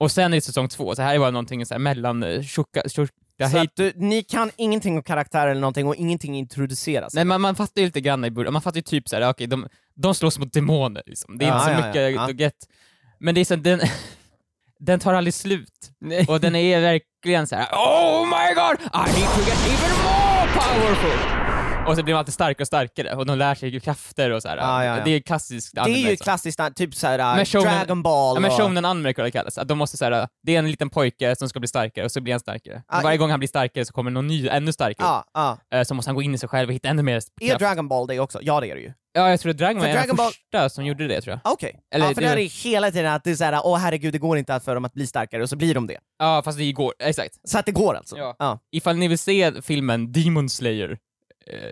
Och 0.00 0.10
sen 0.10 0.32
är 0.32 0.36
det 0.36 0.40
säsong 0.40 0.68
två, 0.68 0.94
så 0.94 1.02
här 1.02 1.14
är 1.14 1.18
bara 1.18 1.30
någonting 1.30 1.66
så 1.66 1.74
här 1.74 1.78
mellan 1.78 2.22
eh, 2.22 2.42
tjocka, 2.42 2.82
tjocka 2.88 3.48
Så 3.50 3.66
du, 3.76 3.92
ni 3.96 4.22
kan 4.22 4.50
ingenting 4.56 4.96
om 4.96 5.02
karaktärer 5.02 5.50
eller 5.50 5.60
någonting 5.60 5.86
och 5.86 5.96
ingenting 5.96 6.38
introduceras. 6.38 7.14
Nej, 7.14 7.24
man, 7.24 7.40
man 7.40 7.54
fattar 7.54 7.80
ju 7.82 7.86
lite 7.86 8.00
grann 8.00 8.24
i 8.24 8.30
början, 8.30 8.52
man 8.52 8.62
fattar 8.62 8.76
ju 8.76 8.82
typ 8.82 9.08
såhär, 9.08 9.30
okej, 9.30 9.46
de, 9.46 9.68
de 9.94 10.14
slåss 10.14 10.38
mot 10.38 10.52
demoner 10.52 11.02
liksom. 11.06 11.38
Det 11.38 11.44
är 11.44 11.48
Ja, 11.48 11.54
inte 11.54 11.64
så 11.64 11.70
ja, 11.70 11.86
mycket 11.86 12.14
ja. 12.38 12.44
get. 12.44 12.68
Men 13.18 13.34
det 13.34 13.40
är 13.40 13.44
så 13.44 13.56
den, 13.56 13.80
den 14.80 15.00
tar 15.00 15.14
aldrig 15.14 15.34
slut. 15.34 15.90
Och 16.28 16.40
den 16.40 16.56
är 16.56 16.80
verkligen 16.80 17.46
så 17.46 17.56
här: 17.56 17.68
Oh 17.72 18.26
my 18.26 18.54
god! 18.54 18.80
I 18.94 19.20
need 19.20 19.28
to 19.28 19.40
get 19.40 19.58
even 19.66 19.92
more 20.04 20.48
powerful! 20.54 21.37
Och 21.88 21.96
så 21.96 22.02
blir 22.02 22.14
de 22.14 22.18
alltid 22.18 22.34
starkare 22.34 22.62
och 22.62 22.66
starkare, 22.66 23.14
och 23.16 23.26
de 23.26 23.38
lär 23.38 23.54
sig 23.54 23.68
ju 23.68 23.80
krafter 23.80 24.30
och 24.30 24.42
så 24.42 24.48
här. 24.48 24.56
Ja, 24.56 24.84
ja, 24.84 24.96
ja. 24.98 25.04
Det 25.04 25.10
är 25.10 25.20
klassiskt 25.20 25.74
det 25.74 25.80
är 25.80 25.88
ju 25.88 25.94
anime, 25.94 26.16
så. 26.16 26.24
klassiskt, 26.24 26.60
typ 26.76 26.94
såhär 26.94 27.18
Men 27.18 27.44
shonen- 27.44 27.62
Dragon 27.78 28.02
Ball 28.02 28.36
Ja 28.36 28.40
men 28.40 28.50
och... 28.50 28.56
shonen 28.56 28.84
anime 28.84 29.02
brukar 29.02 29.22
det 29.24 29.30
kallas, 29.30 29.58
att 29.58 29.68
de 29.68 29.78
måste 29.78 29.96
säga 29.96 30.28
det 30.42 30.54
är 30.54 30.58
en 30.58 30.70
liten 30.70 30.90
pojke 30.90 31.36
som 31.36 31.48
ska 31.48 31.58
bli 31.60 31.68
starkare 31.68 32.04
och 32.04 32.12
så 32.12 32.20
blir 32.20 32.32
han 32.32 32.40
starkare. 32.40 32.82
Ah, 32.88 32.96
Och 32.98 33.02
varje 33.04 33.18
gång 33.18 33.30
han 33.30 33.38
blir 33.40 33.48
starkare 33.48 33.84
så 33.84 33.92
kommer 33.92 34.10
någon 34.10 34.26
ny, 34.26 34.48
ännu 34.48 34.72
starkare. 34.72 35.22
Ja. 35.34 35.58
Eh, 35.74 35.82
Så 35.82 35.94
måste 35.94 36.08
han 36.08 36.14
gå 36.16 36.22
in 36.22 36.34
i 36.34 36.38
sig 36.38 36.48
själv 36.48 36.68
och 36.68 36.74
hitta 36.74 36.88
ännu 36.88 37.02
mer 37.02 37.16
Är 37.40 37.46
kraft. 37.48 37.60
Dragon 37.60 37.88
Ball 37.88 38.06
det 38.06 38.20
också? 38.20 38.38
Ja 38.42 38.60
det 38.60 38.70
är 38.70 38.74
det 38.74 38.80
ju. 38.80 38.92
Ja, 39.12 39.30
jag 39.30 39.40
tror 39.40 39.50
att 39.50 39.58
Dragon 39.58 39.78
var 39.80 39.86
en 39.86 39.90
av 39.90 40.02
Dragon 40.02 40.16
de 40.16 40.22
Ball- 40.22 40.32
första 40.32 40.68
som 40.68 40.84
gjorde 40.86 41.08
det 41.08 41.20
tror 41.20 41.40
jag. 41.44 41.52
Okej. 41.52 41.80
Eller 41.94 42.06
Ja, 42.06 42.14
för 42.14 42.20
det- 42.22 42.34
det 42.34 42.42
är 42.42 42.64
hela 42.64 42.90
tiden 42.90 43.12
att 43.12 43.24
det 43.24 43.30
är 43.30 43.34
såhär, 43.34 43.60
åh 43.64 43.78
herregud 43.78 44.12
det 44.14 44.18
går 44.18 44.38
inte 44.38 44.54
att 44.54 44.64
för 44.64 44.74
dem 44.74 44.84
att 44.84 44.92
bli 44.94 45.06
starkare, 45.06 45.42
och 45.42 45.48
så 45.48 45.56
blir 45.56 45.74
de 45.74 45.86
det. 45.86 45.98
Ja, 46.18 46.42
fast 46.44 46.58
det 46.58 46.64
igår, 46.64 46.94
exakt. 46.98 47.34
Så 47.48 47.58
att 47.58 47.66
det 47.66 47.72
går 47.72 47.94
alltså? 47.94 48.16
Ja. 48.18 48.36
ja. 48.38 48.58
Ifall 48.72 48.96
ni 48.96 49.08
vill 49.08 49.18
se 49.18 49.52
filmen 49.62 50.12
Demon 50.12 50.48
Slayer 50.48 50.98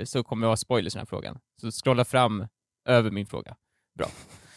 så 0.04 0.22
kommer 0.22 0.46
jag 0.46 0.50
ha 0.50 0.56
spoilers 0.56 0.94
i 0.94 0.96
den 0.96 1.00
här 1.00 1.06
frågan. 1.06 1.38
Så 1.60 1.70
scrolla 1.70 2.04
fram 2.04 2.46
över 2.88 3.10
min 3.10 3.26
fråga. 3.26 3.56
Bra. 3.98 4.06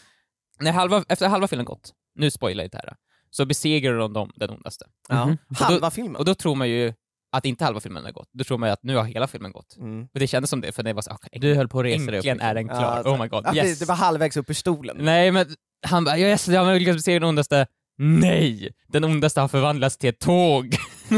När 0.60 0.72
halva, 0.72 1.03
efter 1.10 1.27
halva 1.27 1.48
filmen 1.48 1.65
gått, 1.65 1.93
nu 2.15 2.32
spoilar 2.32 2.63
jag 2.63 2.65
inte 2.67 2.77
här, 2.77 2.96
så 3.29 3.46
besegrar 3.46 3.98
de 3.98 4.13
dem, 4.13 4.32
den 4.36 4.50
ondaste. 4.50 4.86
ja. 5.10 5.25
Mhm. 5.25 5.38
Halva 5.55 5.91
filmen? 5.91 6.15
Och 6.15 6.25
då 6.25 6.36
tror 6.36 6.55
man 6.55 6.70
ju 6.70 6.93
att 7.32 7.46
inte 7.46 7.63
halva 7.65 7.79
filmen 7.79 8.03
har 8.05 8.12
gått, 8.12 8.29
då 8.34 8.43
tror 8.43 8.58
man 8.58 8.70
ju 8.70 8.74
att 8.74 8.84
nu 8.84 8.96
har 8.96 9.03
hela 9.03 9.27
filmen 9.27 9.51
gått. 9.51 9.77
Mm. 9.77 10.08
Och 10.13 10.20
det 10.20 10.27
kändes 10.27 10.50
som 10.50 10.62
det, 10.62 10.72
för 10.72 10.84
det 10.84 10.93
var 10.93 11.01
så 11.01 11.12
okay, 11.12 11.39
Du 11.39 11.55
höll 11.55 11.67
på 11.67 11.79
att 11.79 11.86
resa 11.86 11.98
dig 11.98 12.08
upp. 12.08 12.15
äntligen 12.15 12.39
är 12.41 12.53
den 12.55 12.67
klar, 12.67 13.01
Ja, 13.05 13.12
oh 13.12 13.22
my 13.22 13.27
god, 13.27 13.55
yes! 13.55 13.79
det, 13.79 13.86
det 13.86 13.89
var 13.89 13.96
halvvägs 13.96 14.38
upp 14.38 14.50
ur 14.50 14.53
stolen. 14.53 14.98
Nej 15.00 15.32
men, 15.32 15.46
han 15.88 16.05
bara 16.05 16.17
yes, 16.17 16.48
jag 16.48 16.65
har 16.65 16.79
lyckats 16.79 16.96
besegra 16.98 17.20
den 17.20 17.29
ondaste. 17.29 17.67
Nej! 17.98 18.70
Den 18.88 19.03
ondaste 19.03 19.41
har 19.41 19.48
förvandlats 19.48 19.98
till 19.98 20.10
ett 20.10 20.20
tåg. 20.20 20.75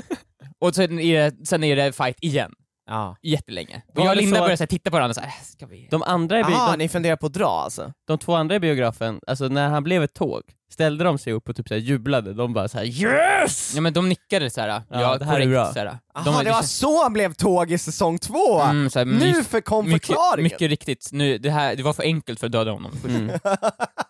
och 0.60 0.74
sen 0.74 0.98
är, 0.98 1.30
det, 1.30 1.46
sen 1.46 1.64
är 1.64 1.76
det 1.76 1.92
fight 1.92 2.16
igen, 2.20 2.52
Ja. 2.90 3.16
jättelänge. 3.22 3.82
Och 3.94 4.00
jag 4.00 4.08
och 4.10 4.16
Linda 4.16 4.36
så 4.36 4.40
började 4.42 4.56
så 4.56 4.62
här, 4.62 4.66
titta 4.66 4.90
på 4.90 4.96
varandra 4.96 5.10
och 5.10 5.14
så 5.14 5.20
här, 5.20 5.28
"Äh, 5.28 5.44
ska 5.44 5.66
vi... 5.66 5.88
De 5.90 6.02
andra 6.02 6.40
i 6.40 6.44
bi- 6.44 6.52
de, 6.52 6.78
ni 6.78 6.88
funderar 6.88 7.16
på 7.16 7.26
att 7.26 7.32
dra 7.32 7.48
alltså? 7.64 7.92
de 8.06 8.18
två 8.18 8.34
andra 8.34 8.54
i 8.56 8.60
biografen, 8.60 9.20
alltså 9.26 9.48
när 9.48 9.68
han 9.68 9.84
blev 9.84 10.02
ett 10.02 10.14
tåg, 10.14 10.42
ställde 10.72 11.04
de 11.04 11.18
sig 11.18 11.32
upp 11.32 11.48
och 11.48 11.56
typ 11.56 11.68
så 11.68 11.74
här 11.74 11.80
jublade, 11.80 12.32
de 12.34 12.52
bara 12.52 12.68
så 12.68 12.78
här 12.78 12.84
yes! 12.84 13.72
Ja 13.74 13.80
men 13.80 13.92
de 13.92 14.08
nickade 14.08 14.50
så 14.50 14.60
här. 14.60 14.68
ja, 14.68 14.82
Ja, 14.90 15.16
det 15.18 15.24
här 15.24 15.32
är 15.32 15.36
korrekt, 15.36 15.50
bra. 15.50 15.72
Så 15.72 15.78
här. 15.78 15.98
Jaha, 16.14 16.24
De, 16.38 16.44
det 16.44 16.50
var 16.50 16.62
så 16.62 17.02
han 17.02 17.12
blev 17.12 17.32
tåg 17.34 17.72
i 17.72 17.78
säsong 17.78 18.18
två! 18.18 18.60
mm, 18.60 18.90
så 18.90 18.98
här, 18.98 19.06
nu 19.06 19.44
för 19.44 19.60
kom 19.60 19.88
mycket, 19.88 20.06
förklaringen! 20.06 20.42
mycket 20.42 20.68
riktigt, 20.70 21.08
nu, 21.12 21.38
det, 21.38 21.50
här, 21.50 21.76
det 21.76 21.82
var 21.82 21.92
för 21.92 22.02
enkelt 22.02 22.40
för 22.40 22.46
att 22.46 22.52
döda 22.52 22.70
honom. 22.70 22.92
Mm. 23.08 23.30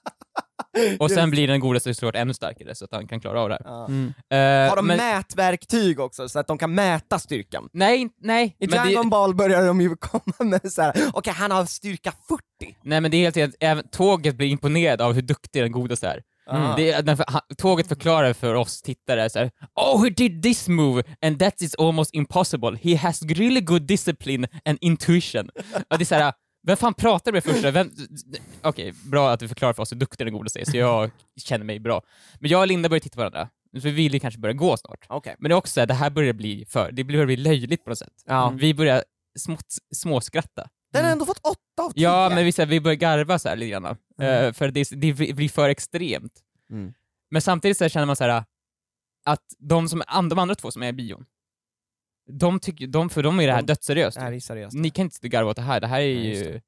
Och 0.98 1.10
sen 1.10 1.30
blir 1.30 1.48
den 1.48 1.60
godaste 1.60 1.94
såklart 1.94 2.14
ännu 2.16 2.34
starkare 2.34 2.74
så 2.74 2.84
att 2.84 2.92
han 2.92 3.08
kan 3.08 3.20
klara 3.20 3.40
av 3.42 3.48
det 3.48 3.54
här. 3.54 3.62
Ja. 3.64 3.86
Mm. 3.86 4.06
Eh, 4.30 4.70
Har 4.70 4.76
de 4.76 4.86
men, 4.86 4.96
mätverktyg 4.96 6.00
också, 6.00 6.28
så 6.28 6.38
att 6.38 6.46
de 6.46 6.58
kan 6.58 6.74
mäta 6.74 7.18
styrkan? 7.18 7.68
Nej, 7.72 8.08
nej. 8.20 8.56
I 8.58 8.66
men 8.66 8.70
det- 8.70 8.76
Dragon 8.92 9.10
Ball 9.10 9.34
börjar 9.34 9.66
de 9.66 9.80
ju 9.80 9.96
komma 10.00 10.50
med 10.50 10.72
så 10.72 10.82
här. 10.82 10.94
okej 11.12 11.32
han 11.36 11.50
har 11.50 11.64
styrka 11.64 12.12
40! 12.28 12.42
Nej 12.84 13.00
men 13.00 13.10
det 13.10 13.16
är 13.16 13.22
helt 13.22 13.36
enkelt, 13.36 13.56
även 13.60 13.88
tåget 13.88 14.36
blir 14.36 14.48
imponerad 14.48 15.00
av 15.00 15.12
hur 15.12 15.22
duktig 15.22 15.62
den 15.62 15.72
godaste 15.72 16.08
är. 16.08 16.22
Ah. 16.52 16.76
Det 16.76 16.90
är 16.92 17.02
den, 17.02 17.18
tåget 17.58 17.88
förklarar 17.88 18.32
för 18.32 18.54
oss 18.54 18.82
tittare 18.82 19.30
så 19.30 19.38
här, 19.38 19.50
Oh 19.74 20.04
he 20.04 20.10
did 20.10 20.42
this 20.42 20.68
move 20.68 21.02
and 21.26 21.38
that 21.38 21.62
is 21.62 21.74
almost 21.74 22.14
impossible. 22.14 22.78
He 22.82 22.96
has 22.96 23.22
really 23.22 23.60
good 23.60 23.82
discipline 23.82 24.46
and 24.64 24.78
intuition. 24.80 25.48
Och 25.90 25.98
det 25.98 26.02
är 26.02 26.04
så 26.04 26.14
här, 26.14 26.32
Vem 26.62 26.76
fan 26.76 26.94
pratade 26.94 27.32
med 27.32 27.44
första? 27.44 27.70
Vem... 27.70 27.90
Okej, 28.62 28.94
bra 29.04 29.30
att 29.30 29.40
du 29.40 29.48
förklarar 29.48 29.72
för 29.72 29.82
oss 29.82 29.92
hur 29.92 29.96
duktig 29.96 30.26
den 30.26 30.34
godaste 30.34 30.60
är, 30.60 30.64
så 30.64 30.76
jag 30.76 31.10
känner 31.36 31.64
mig 31.64 31.78
bra. 31.78 32.02
Men 32.40 32.50
jag 32.50 32.60
och 32.60 32.66
Linda 32.66 32.88
börjar 32.88 33.00
titta 33.00 33.14
på 33.14 33.20
varandra, 33.20 33.48
så 33.72 33.80
vi 33.80 33.90
vill 33.90 34.14
ju 34.14 34.20
kanske 34.20 34.40
börja 34.40 34.52
gå 34.52 34.76
snart. 34.76 35.06
Okej. 35.08 35.36
Men 35.38 35.48
det 35.48 35.54
är 35.54 35.56
också 35.56 35.72
så 35.72 35.80
här, 35.80 35.86
det 35.86 35.94
här 35.94 36.10
börjar 36.10 36.32
bli 36.32 36.64
för, 36.68 36.92
det 36.92 37.04
börjar 37.04 37.26
bli 37.26 37.36
löjligt 37.36 37.84
på 37.84 37.90
något 37.90 37.98
sätt. 37.98 38.24
Ja. 38.26 38.52
Vi 38.56 38.74
börjar 38.74 39.04
smått, 39.38 39.74
småskratta. 39.94 40.68
Den 40.92 41.04
har 41.04 41.12
ändå 41.12 41.26
fått 41.26 41.38
åtta 41.46 41.82
av 41.82 41.90
tio. 41.90 42.02
Ja, 42.02 42.28
men 42.34 42.44
vi, 42.44 42.52
så 42.52 42.62
här, 42.62 42.66
vi 42.66 42.80
börjar 42.80 42.96
garva 42.96 43.38
så 43.38 43.48
här 43.48 43.56
lite 43.56 43.70
grann. 43.70 43.84
Mm. 43.84 44.44
Eh, 44.44 44.52
för 44.52 44.70
det, 44.70 44.90
det 44.90 45.12
blir 45.12 45.48
för 45.48 45.68
extremt. 45.68 46.32
Mm. 46.70 46.92
Men 47.30 47.42
samtidigt 47.42 47.78
så 47.78 47.88
känner 47.88 48.06
man 48.06 48.16
så 48.16 48.24
här 48.24 48.44
att 49.24 49.44
de, 49.58 49.88
som, 49.88 50.02
de 50.30 50.38
andra 50.38 50.54
två 50.54 50.70
som 50.70 50.82
är 50.82 50.88
i 50.88 50.92
bion, 50.92 51.24
de 52.32 52.60
tycker, 52.60 52.86
de, 52.86 53.10
för 53.10 53.22
dem 53.22 53.40
är 53.40 53.46
det 53.46 53.52
här 53.52 53.62
De- 53.62 53.66
dödsseriöst. 53.66 54.16
Det 54.16 54.22
här 54.22 54.32
är 54.32 54.40
seriöst. 54.40 54.76
Ni 54.76 54.90
kan 54.90 55.04
inte 55.04 55.28
garva 55.28 55.50
åt 55.50 55.56
det 55.56 55.62
här, 55.62 55.80
det 55.80 55.86
här 55.86 56.00
är 56.00 56.04
just 56.04 56.42
ju 56.42 56.60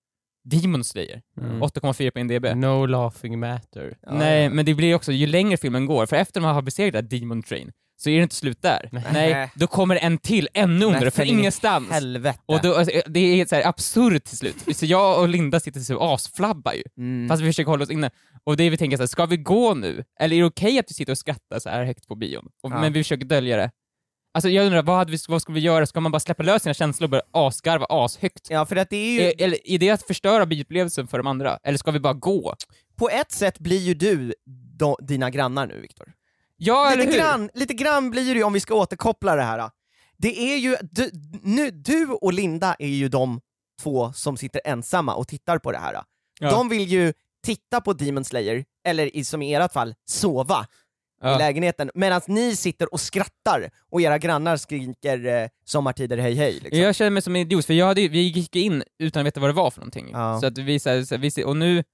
Demon 0.45 0.85
Slayer. 0.85 1.23
Mm. 1.41 1.63
8,4 1.63 2.11
på 2.11 2.19
IMDB. 2.19 2.45
No 2.57 2.87
laughing 2.87 3.39
matter. 3.39 3.97
Ja, 4.03 4.13
Nej, 4.15 4.43
ja. 4.43 4.51
men 4.51 4.65
det 4.67 4.75
blir 4.75 4.95
också, 4.95 5.13
ju 5.13 5.27
längre 5.27 5.57
filmen 5.57 5.87
går, 5.87 6.07
för 6.07 6.17
efter 6.17 6.41
man 6.41 6.55
har 6.55 6.63
besegrat 6.63 7.11
Demon 7.11 7.43
Train, 7.43 7.73
så 7.97 8.11
är 8.11 8.17
det 8.17 8.23
inte 8.23 8.35
slut 8.35 8.63
där. 8.63 8.89
Nej. 8.93 9.05
Nej, 9.13 9.51
då 9.55 9.67
kommer 9.67 9.97
en 9.97 10.19
till, 10.19 10.49
ännu 10.55 10.87
ondare, 10.87 11.11
för 11.11 11.25
ingenstans. 11.25 11.91
Helvete. 11.91 12.39
Och 12.47 12.61
då, 12.63 12.75
alltså, 12.75 13.01
det 13.07 13.21
är 13.21 13.37
helt 13.37 13.49
så 13.49 13.55
här 13.55 13.67
absurt 13.67 14.25
till 14.25 14.37
slut. 14.37 14.77
Så 14.77 14.87
jag 14.87 15.21
och 15.21 15.29
Linda 15.29 15.61
sitter 15.61 15.81
så 15.81 16.01
asflabbar 16.15 16.73
ju, 16.73 16.83
mm. 16.99 17.29
fast 17.29 17.43
vi 17.43 17.47
försöker 17.47 17.71
hålla 17.71 17.83
oss 17.83 17.91
inne. 17.91 18.11
Och 18.45 18.57
det 18.57 18.71
vi 18.71 18.77
tänker 18.77 18.97
så 18.97 19.03
här, 19.03 19.07
ska 19.09 19.27
vi 19.27 19.37
gå 19.37 19.75
nu? 19.75 20.05
Eller 20.21 20.37
är 20.37 20.41
det 20.41 20.47
okej 20.47 20.79
att 20.79 20.91
vi 20.91 20.95
sitter 20.95 21.13
och 21.13 21.19
skrattar 21.19 21.59
så 21.59 21.69
här 21.69 21.85
högt 21.85 22.09
på 22.09 22.15
bion? 22.15 22.49
Och, 22.63 22.73
Ja. 22.73 22.81
Men 22.81 22.93
vi 22.93 23.03
försöker 23.03 23.25
dölja 23.25 23.57
det. 23.57 23.71
Alltså 24.35 24.49
jag 24.49 24.67
undrar, 24.67 24.83
vad, 24.83 24.97
hade 24.97 25.13
vi, 25.13 25.19
vad 25.29 25.43
ska 25.43 25.53
vi 25.53 25.61
göra? 25.61 25.87
Ska 25.87 26.01
man 26.01 26.13
bara 26.13 26.21
släppa 26.21 26.43
lös 26.43 26.63
sina 26.63 26.75
känslor 26.75 27.07
och 27.07 27.11
börja 27.11 27.23
asgarva 27.31 27.87
ashögt? 27.89 28.47
Ja, 28.51 28.67
för 28.67 28.77
att 28.77 28.91
det 28.91 28.97
är 28.97 29.13
ju... 29.13 29.21
Är, 29.21 29.35
eller 29.39 29.71
är 29.71 29.79
det 29.79 29.91
att 29.91 30.03
förstöra 30.03 30.47
bioupplevelsen 30.47 31.09
för 31.09 31.19
de 31.19 31.27
andra? 31.27 31.59
Eller 31.63 31.79
ska 31.79 31.91
vi 31.91 32.01
bara 32.01 32.13
gå? 32.13 32.55
På 32.97 33.09
ett 33.11 33.33
sätt 33.33 33.59
blir 33.59 33.79
ju 33.79 33.95
du 33.95 34.35
då, 34.79 34.99
dina 35.03 35.31
grannar 35.31 35.67
nu, 35.67 35.81
Viktor. 35.81 36.13
Ja, 36.57 36.93
eller 36.93 37.05
Lite 37.05 37.13
hur? 37.13 37.19
grann, 37.19 37.51
lite 37.55 37.75
grann 37.75 38.11
blir 38.11 38.35
det 38.35 38.39
ju 38.39 38.45
om 38.45 38.53
vi 38.53 38.61
ska 38.61 38.75
återkoppla 38.75 39.37
det 39.37 39.43
här. 39.43 39.71
Det 40.17 40.53
är 40.53 40.57
ju, 40.57 40.77
du, 40.83 41.11
nu, 41.43 41.71
du 41.71 42.07
och 42.07 42.33
Linda 42.33 42.77
är 42.79 42.89
ju 42.89 43.09
de 43.09 43.41
två 43.83 44.13
som 44.13 44.37
sitter 44.37 44.61
ensamma 44.65 45.15
och 45.15 45.29
tittar 45.29 45.59
på 45.59 45.73
det 45.73 45.79
här. 45.79 46.03
Ja. 46.41 46.51
De 46.51 46.69
vill 46.69 46.89
ju 46.89 47.13
titta 47.45 47.81
på 47.81 47.93
Demon 47.93 48.25
Slayer, 48.25 48.65
eller 48.85 49.17
i, 49.17 49.25
som 49.25 49.43
i 49.43 49.55
ert 49.55 49.73
fall, 49.73 49.95
sova 50.05 50.67
i 51.23 51.27
Ja. 51.27 51.39
lägenheten, 51.39 51.91
medan 51.95 52.21
ni 52.27 52.57
sitter 52.57 52.93
och 52.95 53.01
skrattar 53.01 53.71
och 53.91 54.01
era 54.03 54.19
grannar 54.19 54.57
skriker 54.57 55.27
eh, 55.27 55.49
sommartider 55.65 56.19
hej 56.19 56.35
hej. 56.35 56.53
Liksom. 56.63 56.79
Jag 56.81 56.95
känner 56.95 57.11
mig 57.11 57.23
som 57.23 57.37
en 57.37 57.43
idiot, 57.43 57.65
för 57.65 57.75
jag 57.75 57.87
hade, 57.87 58.09
vi 58.09 58.21
gick 58.21 58.57
in 58.57 58.83
utan 58.99 59.21
att 59.21 59.27
veta 59.27 59.41
vad 59.41 59.51
det 59.51 59.55
var 59.55 59.71
för 59.71 59.81
någonting. 59.81 60.11
Ja. 60.13 60.41
Så 60.41 60.47
att 60.47 60.59
vi, 60.59 60.79
så 60.79 60.91
här, 60.91 61.03
så 61.03 61.15
här, 61.15 61.23
vi 61.23 61.45
och 61.45 61.57
nu 61.57 61.85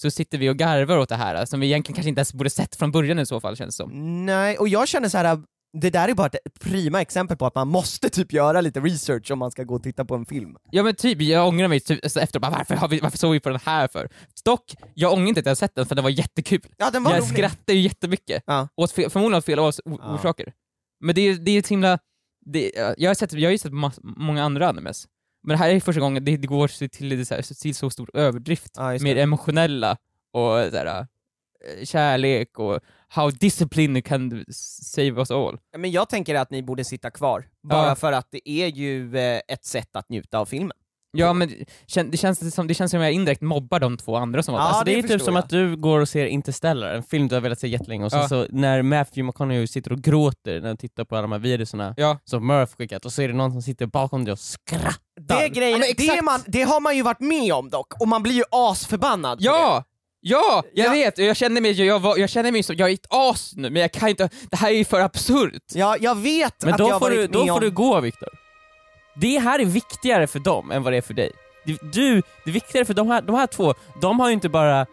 så 0.00 0.10
sitter 0.10 0.38
vi 0.38 0.50
och 0.50 0.56
garvar 0.56 0.98
åt 0.98 1.08
det 1.08 1.16
här, 1.16 1.44
som 1.46 1.60
vi 1.60 1.66
egentligen 1.66 1.94
kanske 1.96 2.08
inte 2.08 2.18
ens 2.18 2.32
borde 2.34 2.50
sett 2.50 2.76
från 2.76 2.92
början 2.92 3.18
i 3.18 3.26
så 3.26 3.40
fall, 3.40 3.56
känns 3.56 3.76
det 3.76 3.82
som. 3.84 4.26
Nej, 4.26 4.58
och 4.58 4.68
jag 4.68 4.88
känner 4.88 5.08
så 5.08 5.18
här. 5.18 5.42
Det 5.72 5.90
där 5.90 6.08
är 6.08 6.14
bara 6.14 6.26
ett 6.26 6.60
prima 6.60 7.00
exempel 7.00 7.36
på 7.36 7.46
att 7.46 7.54
man 7.54 7.68
måste 7.68 8.08
typ 8.10 8.32
göra 8.32 8.60
lite 8.60 8.80
research 8.80 9.30
om 9.30 9.38
man 9.38 9.50
ska 9.50 9.64
gå 9.64 9.74
och 9.74 9.82
titta 9.82 10.04
på 10.04 10.14
en 10.14 10.26
film. 10.26 10.56
Ja 10.70 10.82
men 10.82 10.94
typ, 10.94 11.20
jag 11.22 11.48
ångrar 11.48 11.68
mig 11.68 11.80
typ, 11.80 12.04
efter 12.16 12.40
bara, 12.40 12.50
varför, 12.50 12.74
har 12.76 12.88
vi, 12.88 13.00
varför 13.00 13.18
såg 13.18 13.32
vi 13.32 13.40
på 13.40 13.48
den 13.48 13.60
här 13.64 13.88
för? 13.88 14.08
Dock, 14.44 14.74
jag 14.94 15.12
ångrar 15.12 15.28
inte 15.28 15.40
att 15.40 15.46
jag 15.46 15.56
sett 15.56 15.74
den 15.74 15.86
för 15.86 15.94
den 15.94 16.04
var 16.04 16.10
jättekul. 16.10 16.60
Ja, 16.76 16.90
den 16.90 17.02
var 17.04 17.10
Jag 17.12 17.20
rolig. 17.20 17.32
skrattade 17.32 17.72
ju 17.72 17.80
jättemycket, 17.80 18.42
Ja. 18.46 18.68
åt 18.76 18.92
fel, 18.92 19.10
förmodligen 19.10 19.38
åt 19.38 19.44
fel 19.44 19.58
års, 19.58 19.76
Ja. 19.84 20.14
orsaker. 20.14 20.52
Men 21.00 21.14
det, 21.14 21.20
är- 21.20 21.34
det 21.34 21.50
är 21.50 21.58
ett 21.58 21.68
himla, 21.68 21.98
det, 22.46 22.70
jag, 22.98 23.10
har 23.10 23.14
sett, 23.14 23.32
jag 23.32 23.48
har 23.48 23.52
ju 23.52 23.58
sett 23.58 23.72
många 24.02 24.44
andra 24.44 24.68
animes, 24.68 25.06
men 25.42 25.50
det 25.56 25.58
här 25.58 25.70
är 25.70 25.80
första 25.80 26.00
gången 26.00 26.24
det, 26.24 26.36
det 26.36 26.46
går 26.46 26.68
till, 26.88 27.26
så 27.26 27.34
här, 27.34 27.60
till 27.62 27.74
så 27.74 27.90
stor 27.90 28.10
överdrift, 28.14 28.72
Ja, 28.76 28.98
mer 29.00 29.16
emotionella 29.16 29.92
och 30.32 30.50
så 30.70 30.76
här, 30.76 30.86
eh, 30.96 31.84
kärlek 31.84 32.58
och 32.58 32.80
how 33.08 33.30
discipline 33.30 34.02
can 34.02 34.44
save 34.82 35.10
us 35.18 35.30
all. 35.30 35.58
Men 35.78 35.90
jag 35.90 36.08
tänker 36.08 36.34
att 36.34 36.50
ni 36.50 36.62
borde 36.62 36.84
sitta 36.84 37.10
kvar, 37.10 37.44
bara 37.68 37.88
Ja. 37.88 37.94
för 37.94 38.12
att 38.12 38.28
det 38.30 38.50
är 38.50 38.66
ju 38.66 39.16
eh, 39.18 39.40
ett 39.48 39.64
sätt 39.64 39.96
att 39.96 40.08
njuta 40.08 40.38
av 40.38 40.46
filmen. 40.46 40.72
Ja 41.18 41.32
men 41.32 41.48
det 42.10 42.16
känns 42.16 42.54
som, 42.54 42.66
det 42.66 42.74
känns 42.74 42.90
som 42.90 43.00
jag 43.00 43.12
indirekt 43.12 43.40
mobbar 43.42 43.80
de 43.80 43.96
två 43.96 44.16
andra 44.16 44.42
som 44.42 44.54
var 44.54 44.60
Ja. 44.60 44.64
Alltså, 44.66 44.84
det, 44.84 44.90
det 44.90 44.98
är 44.98 45.02
typ 45.02 45.10
förstår 45.10 45.24
som 45.24 45.34
jag. 45.34 45.44
att 45.44 45.50
du 45.50 45.76
går 45.76 46.00
och 46.00 46.08
ser 46.08 46.26
Interstellar, 46.26 46.94
en 46.94 47.02
film 47.02 47.28
du 47.28 47.34
har 47.34 47.40
velat 47.40 47.60
se 47.60 47.68
jättelänge, 47.68 48.04
och 48.04 48.10
sen 48.10 48.20
Ja. 48.20 48.28
så 48.28 48.46
när 48.50 48.82
Matthew 48.82 49.22
McConaughey 49.26 49.66
sitter 49.66 49.92
och 49.92 49.98
gråter 50.02 50.60
när 50.60 50.68
han 50.68 50.76
tittar 50.76 51.04
på 51.04 51.14
alla 51.16 51.22
de 51.22 51.32
här 51.32 51.38
videorna 51.38 51.94
Ja. 51.96 52.18
som 52.24 52.46
Murph 52.46 52.76
skickat, 52.76 53.04
och 53.04 53.12
så 53.12 53.22
är 53.22 53.28
det 53.28 53.34
någon 53.34 53.52
som 53.52 53.62
sitter 53.62 53.86
bakom 53.86 54.24
dig 54.24 54.32
och 54.32 54.38
skrattar. 54.38 54.94
Det, 55.20 55.48
grejen, 55.48 55.80
Ja, 55.80 55.94
det, 55.96 56.22
man, 56.22 56.40
det 56.46 56.62
har 56.62 56.80
man 56.80 56.96
ju 56.96 57.02
varit 57.02 57.20
med 57.20 57.52
om 57.52 57.68
dock, 57.70 58.00
och 58.00 58.08
man 58.08 58.22
blir 58.22 58.32
ju 58.34 58.42
asförbannad 58.50 59.38
Ja! 59.40 59.84
Ja, 60.28 60.62
jag 60.72 60.86
Ja. 60.86 60.90
vet, 60.92 61.18
jag 61.18 61.36
känner 61.36 61.60
mig, 61.60 61.86
jag, 61.86 62.00
var, 62.00 62.16
jag 62.16 62.30
känner 62.30 62.52
mig 62.52 62.62
som, 62.62 62.76
jag 62.76 62.90
är 62.90 62.94
ett 62.94 63.06
as 63.10 63.52
nu, 63.56 63.70
men 63.70 63.82
jag 63.82 63.92
kan 63.92 64.08
inte, 64.08 64.28
det 64.50 64.56
här 64.56 64.68
är 64.70 64.74
ju 64.74 64.84
för 64.84 65.00
absurt. 65.00 65.62
Ja, 65.74 65.96
jag 66.00 66.14
vet 66.18 66.54
Men 66.64 66.74
att 66.74 66.78
jag 66.80 66.88
då 66.88 66.92
har 66.92 67.00
får, 67.00 67.10
du, 67.10 67.16
varit 67.16 67.32
då 67.32 67.46
får 67.46 67.60
du 67.60 67.70
gå 67.70 68.00
Viktor. 68.00 68.28
Det 69.16 69.38
här 69.38 69.58
är 69.58 69.64
viktigare 69.64 70.26
för 70.26 70.38
dem 70.38 70.70
än 70.70 70.82
vad 70.82 70.92
det 70.92 70.96
är 70.96 71.00
för 71.02 71.14
dig. 71.14 71.32
Du, 71.64 71.76
det 72.44 72.50
är 72.50 72.52
viktigare 72.52 72.84
för 72.84 72.94
de 72.94 73.08
här, 73.08 73.22
de 73.22 73.34
här 73.36 73.46
två, 73.46 73.74
de 74.00 74.20
har 74.20 74.28
ju 74.28 74.34
inte 74.34 74.48
bara 74.48 74.86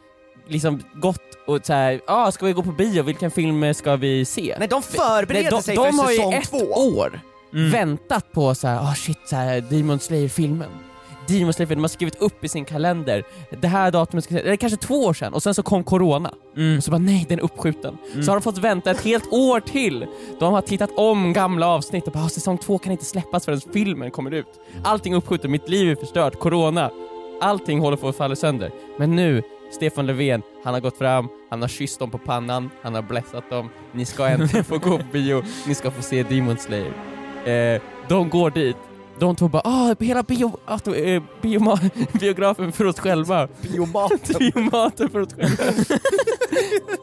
liksom 0.47 0.83
gått 0.95 1.21
och 1.47 1.65
såhär, 1.65 2.01
ah, 2.07 2.31
ska 2.31 2.45
vi 2.45 2.53
gå 2.53 2.63
på 2.63 2.71
bio, 2.71 3.03
vilken 3.03 3.31
film 3.31 3.73
ska 3.73 3.95
vi 3.95 4.25
se? 4.25 4.55
Nej, 4.59 4.67
de 4.67 4.81
förbereder 4.83 5.51
de, 5.51 5.61
sig 5.63 5.75
de 5.75 5.91
för 5.91 6.03
har 6.03 6.11
ju 6.11 6.17
säsong 6.17 6.33
ett 6.33 6.49
två. 6.49 6.57
år 6.73 7.21
Mm. 7.53 7.71
väntat 7.71 8.31
på 8.31 8.55
så 8.55 8.67
här, 8.67 8.77
ah 8.77 8.95
shit, 8.95 9.19
så 9.25 9.35
här, 9.35 9.61
Demon 9.61 9.99
Slayer-filmen. 9.99 10.69
Demon 11.27 11.53
Slayer, 11.53 11.75
de 11.75 11.81
har 11.81 11.87
skrivit 11.87 12.15
upp 12.21 12.43
i 12.43 12.47
sin 12.47 12.65
kalender, 12.65 13.23
det 13.61 13.67
här 13.67 13.91
datumet 13.91 14.23
ska 14.23 14.39
eller 14.39 14.55
kanske 14.55 14.77
två 14.77 15.05
år 15.05 15.13
sedan, 15.13 15.33
och 15.33 15.43
sen 15.43 15.53
så 15.53 15.63
kom 15.63 15.83
corona. 15.83 16.33
Mm. 16.57 16.77
Och 16.77 16.83
så 16.83 16.91
bara 16.91 16.97
nej, 16.97 17.25
den 17.29 17.39
är 17.39 17.43
uppskjuten. 17.43 17.97
Mm. 18.11 18.23
Så 18.23 18.31
har 18.31 18.35
de 18.35 18.41
fått 18.41 18.57
vänta 18.57 18.91
ett 18.91 19.01
helt 19.01 19.33
år 19.33 19.59
till. 19.59 20.05
De 20.39 20.53
har 20.53 20.61
tittat 20.61 20.89
om 20.95 21.33
gamla 21.33 21.67
avsnitt 21.67 22.07
och 22.07 22.13
bara, 22.13 22.25
ah, 22.25 22.29
säsong 22.29 22.57
två 22.57 22.77
kan 22.77 22.91
inte 22.91 23.05
släppas 23.05 23.45
förrän 23.45 23.61
filmen 23.73 24.11
kommer 24.11 24.31
ut. 24.31 24.59
Allting 24.83 25.13
är 25.13 25.17
uppskjutet, 25.17 25.49
mitt 25.49 25.69
liv 25.69 25.91
är 25.91 25.95
förstört, 25.95 26.39
corona. 26.39 26.91
Allting 27.41 27.79
håller 27.79 27.97
på 27.97 28.07
att 28.07 28.15
falla 28.15 28.35
sönder. 28.35 28.71
Men 28.97 29.15
nu, 29.15 29.41
Stefan 29.71 30.05
Löfven, 30.05 30.41
han 30.63 30.73
har 30.73 30.81
gått 30.81 30.97
fram, 30.97 31.29
han 31.49 31.61
har 31.61 31.69
kysst 31.69 31.99
dem 31.99 32.11
på 32.11 32.17
pannan, 32.17 32.69
han 32.81 32.95
har 32.95 33.01
blessat 33.01 33.49
dem. 33.49 33.69
Ni 33.91 34.05
ska 34.05 34.27
äntligen 34.27 34.63
få 34.63 34.77
gå 34.77 34.97
på 34.97 35.03
bio, 35.11 35.43
ni 35.67 35.75
ska 35.75 35.91
få 35.91 36.01
se 36.01 36.23
Demon 36.23 36.57
Slayer. 36.57 36.93
Eh, 37.45 37.81
de 38.07 38.29
går 38.29 38.49
dit, 38.49 38.77
de 39.19 39.35
två 39.35 39.47
bara 39.47 39.61
ah, 39.65 39.95
hela 39.99 40.23
bio, 40.23 40.57
auto, 40.65 40.95
eh, 40.95 41.23
bioma, 41.41 41.79
biografen 42.19 42.71
för 42.71 42.85
oss 42.85 42.99
själva. 42.99 43.47
Biomaten. 43.61 44.35
Biomaten 44.39 45.09
för 45.09 45.19
oss 45.21 45.33
själva. 45.33 45.55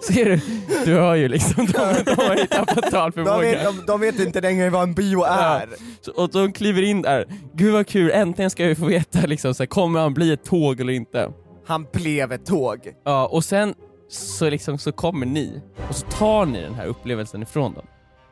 Ser 0.03 0.25
du? 0.25 0.41
Du 0.85 0.95
hör 0.95 1.15
ju 1.15 1.29
liksom, 1.29 1.67
de, 1.67 1.73
de 2.05 2.15
har 2.27 2.37
ju 2.37 2.47
tappat 2.47 2.75
De 2.77 2.81
vet, 2.83 2.91
talförmåga. 2.91 3.63
de, 3.65 3.87
de 3.87 4.01
vet 4.01 4.19
inte 4.21 4.41
längre 4.41 4.71
vad 4.71 4.83
en 4.83 4.95
bio 4.95 5.23
är. 5.25 5.69
Så- 6.01 6.13
Och 6.13 6.31
de 6.31 6.53
kliver 6.53 6.83
in 6.83 7.03
där, 7.03 7.25
gud 7.55 7.73
vad 7.73 7.87
kul, 7.87 8.11
äntligen 8.11 8.51
ska 8.51 8.65
vi 8.67 8.75
få 8.75 8.87
veta 8.87 9.19
liksom, 9.27 9.55
så 9.55 9.63
här, 9.63 9.69
kommer 9.69 10.01
han 10.01 10.15
bli 10.15 10.33
ett 10.33 10.45
tåg 10.45 10.81
eller 10.81 10.93
inte? 10.93 11.33
Han 11.67 11.87
blev 11.93 12.33
ett 12.33 12.47
tåg. 12.47 12.79
Ja, 13.05 13.27
och 13.27 13.45
sen 13.45 13.75
så, 14.09 14.51
liksom, 14.51 14.79
så 14.79 14.93
kommer 14.93 15.27
ni, 15.27 15.63
och 15.89 15.95
så 15.97 16.07
tar 16.07 16.47
ni 16.47 16.61
den 16.61 16.75
här 16.75 16.87
upplevelsen 16.87 17.43
ifrån 17.43 17.75
dem. 17.75 17.85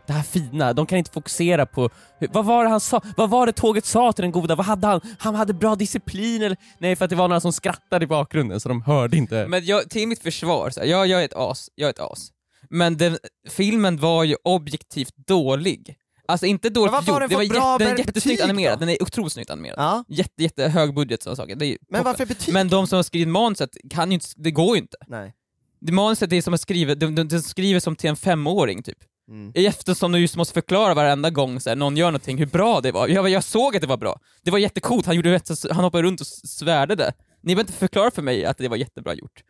Det 0.09 0.15
här 0.15 0.23
fina, 0.23 0.73
de 0.73 0.87
kan 0.87 0.99
inte 0.99 1.11
fokusera 1.11 1.67
på, 1.67 1.91
hur, 2.19 2.29
vad 2.33 2.45
var 2.45 2.65
det 2.65 2.71
han 2.71 2.81
sa, 2.81 3.03
vad 3.17 3.31
var 3.31 3.47
det 3.47 3.53
tåget 3.53 3.85
sa 3.85 4.13
till 4.13 4.23
den 4.23 4.33
goda, 4.33 4.55
vad 4.55 4.67
hade 4.67 4.87
han, 4.87 5.01
han 5.19 5.35
hade 5.35 5.55
bra 5.55 5.77
disciplin 5.77 6.43
eller? 6.43 6.57
Nej 6.79 6.97
för 6.97 7.05
att 7.05 7.11
det 7.11 7.17
var 7.17 7.29
några 7.29 7.41
som 7.41 7.53
skrattade 7.53 8.05
i 8.05 8.07
bakgrunden 8.07 8.61
så 8.61 8.69
de 8.69 8.83
hörde 8.83 9.17
inte. 9.17 9.47
Men 9.49 9.65
jag, 9.65 9.91
till 9.91 10.09
mitt 10.09 10.23
försvar, 10.23 10.71
så 10.71 10.81
här, 10.81 10.87
jag, 10.87 11.07
jag 11.07 11.21
är 11.21 11.25
ett 11.25 11.35
as, 11.37 11.71
jag 11.75 11.87
är 11.87 11.91
ett 11.91 12.01
as. 12.01 12.29
Men 12.71 12.97
den, 12.97 13.19
filmen 13.49 13.97
var 13.97 14.25
ju 14.25 14.37
objektivt 14.45 15.15
dålig. 15.27 15.97
Alltså 16.29 16.47
inte 16.47 16.71
dåligt 16.71 17.07
gjord, 17.07 17.21
den 17.21 17.29
det 17.29 17.37
var 17.37 17.49
bra 17.49 17.73
jätte, 17.73 17.85
den 17.85 17.95
är 17.95 17.99
jättesnyggt 17.99 18.39
då? 18.41 18.45
animerad, 18.45 18.79
den 18.79 18.89
är 18.89 19.03
otroligt 19.03 19.33
snyggt 19.33 19.51
animerad. 19.51 19.77
Ja. 19.79 20.05
Jätte, 20.09 20.43
jätte 20.43 20.69
hög 20.69 20.95
budget 20.95 21.23
sådana 21.23 21.37
saker. 21.37 21.57
Det 21.57 21.67
är 21.67 21.79
Men 21.89 22.05
varför 22.05 22.27
betyg? 22.27 22.55
Men 22.55 22.69
de 22.69 22.87
som 22.87 22.97
har 22.97 23.03
skrivit 23.03 23.29
manuset 23.29 23.71
kan 23.91 24.11
ju 24.11 24.15
inte, 24.15 24.27
det 24.37 24.51
går 24.51 24.77
ju 24.77 24.83
inte. 24.83 24.97
Nej. 25.07 25.35
Det 25.81 25.93
manuset 25.93 26.33
är 26.33 26.43
som 26.43 26.55
att 26.55 26.61
skriva, 26.61 26.95
de, 26.95 27.15
de, 27.15 27.29
de 27.29 27.43
skriver 27.43 27.81
som 27.81 27.97
till 27.97 28.11
en 28.11 28.17
femåring 28.17 28.83
typ. 28.83 28.99
Mm. 29.29 29.53
Eftersom 29.55 30.13
du 30.13 30.19
just 30.19 30.37
måste 30.37 30.55
förklara 30.55 30.95
varenda 30.95 31.31
gång 31.31 31.61
så 31.61 31.71
här, 31.71 31.77
någon 31.77 31.97
gör 31.97 32.07
någonting 32.07 32.39
hur 32.39 32.47
bra 32.47 32.81
det 32.81 32.93
var. 32.93 33.09
Jag, 33.09 33.29
jag 33.29 33.45
såg 33.45 33.77
att 33.77 33.81
det 33.83 33.89
var 33.89 33.97
bra. 33.97 34.21
Det 34.43 34.51
var 34.51 34.59
jättecoolt, 34.59 35.07
han, 35.07 35.17
gjorde 35.17 35.41
han 35.71 35.85
hoppade 35.85 36.03
runt 36.03 36.21
och 36.21 36.27
svärdade. 36.27 37.13
Ni 37.41 37.55
behöver 37.55 37.61
inte 37.61 37.79
förklara 37.79 38.11
för 38.11 38.23
mig 38.23 38.45
att 38.45 38.59
det 38.59 38.69
var 38.69 38.77
jättebra 38.77 39.15
gjort. 39.15 39.43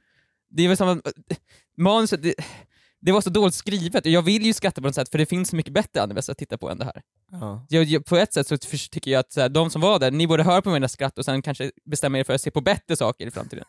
Det 0.51 0.63
är 0.63 0.69
väl 0.69 0.77
som 0.77 0.89
att, 0.89 1.13
manuset, 1.77 2.23
det, 2.23 2.35
det 3.01 3.13
var 3.13 3.21
så 3.21 3.31
dåligt 3.31 3.55
skrivet, 3.55 4.07
jag 4.07 4.23
vill 4.23 4.47
ju 4.47 4.53
skratta 4.53 4.81
på 4.81 4.87
något 4.87 4.95
sätt 4.95 5.09
för 5.09 5.19
det 5.19 5.27
finns 5.27 5.49
så 5.49 5.57
mycket 5.57 5.73
bättre 5.73 6.03
animes 6.03 6.29
att 6.29 6.39
titta 6.39 6.59
på 6.59 6.71
än 6.71 6.79
det 6.79 6.85
här. 6.85 7.03
Ja. 7.31 7.67
Jag, 7.69 7.85
jag, 7.85 8.05
på 8.05 8.17
ett 8.17 8.33
sätt 8.33 8.49
så 8.49 8.59
tycker 8.59 9.11
jag 9.11 9.21
att 9.21 9.33
så 9.33 9.41
här, 9.41 9.49
de 9.49 9.71
som 9.71 9.81
var 9.81 9.99
där, 9.99 10.11
ni 10.11 10.27
borde 10.27 10.43
höra 10.43 10.63
på 10.63 10.71
mina 10.71 10.89
skratt 10.89 11.19
och 11.19 11.25
sen 11.25 11.43
kanske 11.43 11.71
bestämma 11.85 12.19
er 12.19 12.25
för 12.25 12.35
att 12.35 12.41
se 12.41 12.51
på 12.51 12.61
bättre 12.61 12.97
saker 12.97 13.27
i 13.27 13.31
framtiden. 13.31 13.65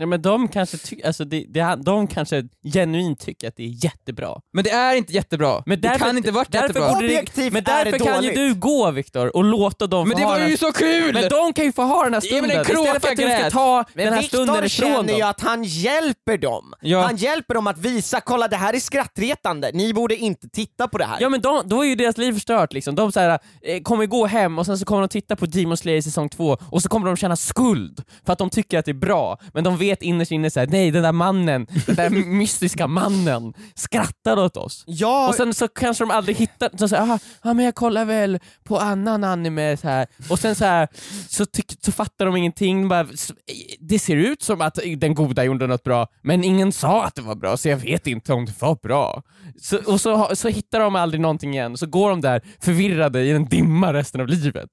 Ja, 0.00 0.06
men 0.06 0.22
de 0.22 0.48
kanske, 0.48 0.78
ty- 0.78 1.02
alltså 1.02 1.24
det, 1.24 1.44
det, 1.48 1.78
de 1.84 2.06
kanske 2.06 2.44
genuint 2.72 3.20
tycker 3.20 3.48
att 3.48 3.56
det 3.56 3.62
är 3.62 3.84
jättebra. 3.84 4.34
Men 4.52 4.64
det 4.64 4.70
är 4.70 4.94
inte 4.94 5.12
jättebra. 5.12 5.62
Men 5.66 5.80
det 5.80 5.88
därför- 5.88 6.04
kan 6.04 6.16
inte 6.16 6.30
varit 6.30 6.52
därför 6.52 6.66
jättebra. 6.68 6.88
borde 6.94 7.06
det- 7.06 7.12
Objektivt 7.18 7.52
Men 7.52 7.62
är 7.62 7.66
därför 7.84 7.98
det 7.98 8.04
kan 8.04 8.22
ju 8.22 8.28
dåligt. 8.34 8.34
du 8.54 8.54
gå 8.60 8.90
Viktor 8.90 9.36
och 9.36 9.44
låta 9.44 9.86
dem 9.86 10.08
Men 10.08 10.16
få 10.16 10.18
det 10.18 10.24
ha 10.24 10.30
var 10.32 10.38
den 10.38 10.48
ju 10.48 10.52
här 10.52 10.56
så 10.58 10.72
kul! 10.72 11.14
Men 11.14 11.28
de 11.28 11.52
kan 11.52 11.64
ju 11.64 11.72
få 11.72 11.82
ha 11.82 12.04
den 12.04 12.14
här 12.14 12.20
men 12.20 12.20
stunden 12.22 12.58
en 12.58 12.64
kråka 12.64 12.80
istället 12.96 13.02
för 13.02 13.08
att 13.10 13.16
du 13.16 13.40
ska 13.40 13.50
ta 13.50 13.84
Men 13.94 14.04
den 14.04 14.14
här 14.14 14.20
Viktor 14.22 14.38
stunden 14.38 14.64
ifrån 14.64 14.88
känner 14.96 15.12
ju 15.14 15.20
dem. 15.20 15.30
att 15.30 15.40
han 15.40 15.64
hjälper 15.64 16.38
dem. 16.38 16.74
Ja. 16.80 17.02
Han 17.02 17.16
hjälper 17.16 17.54
dem 17.54 17.66
att 17.66 17.78
visa, 17.78 18.20
kolla 18.20 18.48
det 18.48 18.56
här 18.56 18.74
är 18.74 18.80
skrattretande, 18.80 19.70
ni 19.74 19.94
borde 19.94 20.16
inte 20.16 20.48
titta 20.48 20.88
på 20.88 20.98
det 20.98 21.04
här. 21.04 21.16
Ja 21.20 21.28
men 21.28 21.40
de, 21.40 21.62
då 21.64 21.82
är 21.84 21.88
ju 21.88 21.94
deras 21.94 22.18
liv 22.18 22.32
förstört 22.32 22.72
liksom. 22.72 22.94
De 22.94 23.12
så 23.12 23.20
här, 23.20 23.38
eh, 23.62 23.82
kommer 23.82 24.06
gå 24.06 24.26
hem 24.26 24.58
och 24.58 24.66
sen 24.66 24.78
så 24.78 24.84
kommer 24.84 25.00
de 25.02 25.08
titta 25.08 25.36
på 25.36 25.46
Demon 25.46 25.76
Slayer 25.76 26.02
säsong 26.02 26.28
två 26.28 26.56
och 26.70 26.82
så 26.82 26.88
kommer 26.88 27.06
de 27.06 27.16
känna 27.16 27.36
skuld 27.36 28.02
för 28.26 28.32
att 28.32 28.38
de 28.38 28.50
tycker 28.50 28.78
att 28.78 28.84
det 28.84 28.90
är 28.90 28.94
bra, 28.94 29.38
men 29.54 29.64
de 29.64 29.76
vet 29.76 29.89
innerst 30.02 30.32
inne 30.32 30.50
såhär, 30.50 30.66
nej 30.66 30.90
den 30.90 31.02
där 31.02 31.12
mannen, 31.12 31.66
den 31.86 31.96
där 31.96 32.10
mystiska 32.26 32.86
mannen 32.86 33.52
skrattar 33.74 34.36
åt 34.36 34.56
oss. 34.56 34.84
Ja, 34.86 35.28
Och 35.28 35.34
sen 35.34 35.54
så 35.54 35.68
kanske 35.68 36.04
de 36.04 36.10
aldrig 36.10 36.36
hittar, 36.36 36.70
så 36.76 36.88
säger, 36.88 37.02
ah, 37.02 37.18
ah, 37.40 37.54
men 37.54 37.64
jag 37.64 37.74
kollar 37.74 38.04
väl 38.04 38.38
på 38.64 38.78
annan 38.78 39.24
anime 39.24 39.76
så 39.76 39.88
här. 39.88 40.06
och 40.30 40.38
sen 40.38 40.54
så, 40.54 40.64
här, 40.64 40.88
så, 41.28 41.46
så 41.80 41.92
fattar 41.92 42.26
de 42.26 42.36
ingenting, 42.36 42.88
bara, 42.88 43.06
det 43.80 43.98
ser 43.98 44.16
ut 44.16 44.42
som 44.42 44.60
att 44.60 44.78
den 44.96 45.14
goda 45.14 45.44
gjorde 45.44 45.66
något 45.66 45.84
bra, 45.84 46.06
men 46.22 46.44
ingen 46.44 46.72
sa 46.72 47.04
att 47.04 47.14
det 47.14 47.22
var 47.22 47.34
bra 47.34 47.56
så 47.56 47.68
jag 47.68 47.76
vet 47.76 48.06
inte 48.06 48.32
om 48.32 48.44
det 48.44 48.60
var 48.60 48.78
bra. 48.82 49.22
Så, 49.60 49.78
och 49.86 50.00
så, 50.00 50.36
så 50.36 50.48
hittar 50.48 50.80
de 50.80 50.96
aldrig 50.96 51.20
någonting 51.20 51.54
igen, 51.54 51.76
så 51.76 51.86
går 51.86 52.10
de 52.10 52.20
där 52.20 52.42
förvirrade 52.60 53.20
i 53.22 53.30
en 53.30 53.44
dimma 53.48 53.92
resten 53.92 54.20
av 54.20 54.26
livet. 54.28 54.70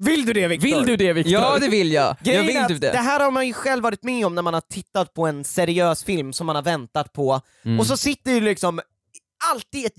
Vill 0.00 0.26
du 0.26 0.32
det 0.32 0.48
Viktor? 0.48 0.68
Vill 0.68 0.86
du 0.86 0.96
det 0.96 1.12
Viktor? 1.12 1.32
Ja 1.32 1.58
det 1.58 1.68
vill 1.68 1.92
jag. 1.92 2.16
Jag 2.22 2.42
vill 2.42 2.64
typ 2.68 2.80
det. 2.80 2.90
det 2.90 2.98
här 2.98 3.20
har 3.20 3.30
man 3.30 3.46
ju 3.46 3.52
själv 3.52 3.82
varit 3.82 4.02
med 4.02 4.26
om 4.26 4.34
när 4.34 4.42
man 4.42 4.54
har 4.54 4.60
tittat 4.60 5.14
på 5.14 5.26
en 5.26 5.44
seriös 5.44 6.04
film 6.04 6.32
som 6.32 6.46
man 6.46 6.56
har 6.56 6.62
väntat 6.62 7.12
på, 7.12 7.40
Mm. 7.64 7.80
och 7.80 7.86
så 7.86 7.96
sitter 7.96 8.32
ju 8.32 8.40
liksom 8.40 8.80
alltid 9.52 9.86
ett 9.86 9.92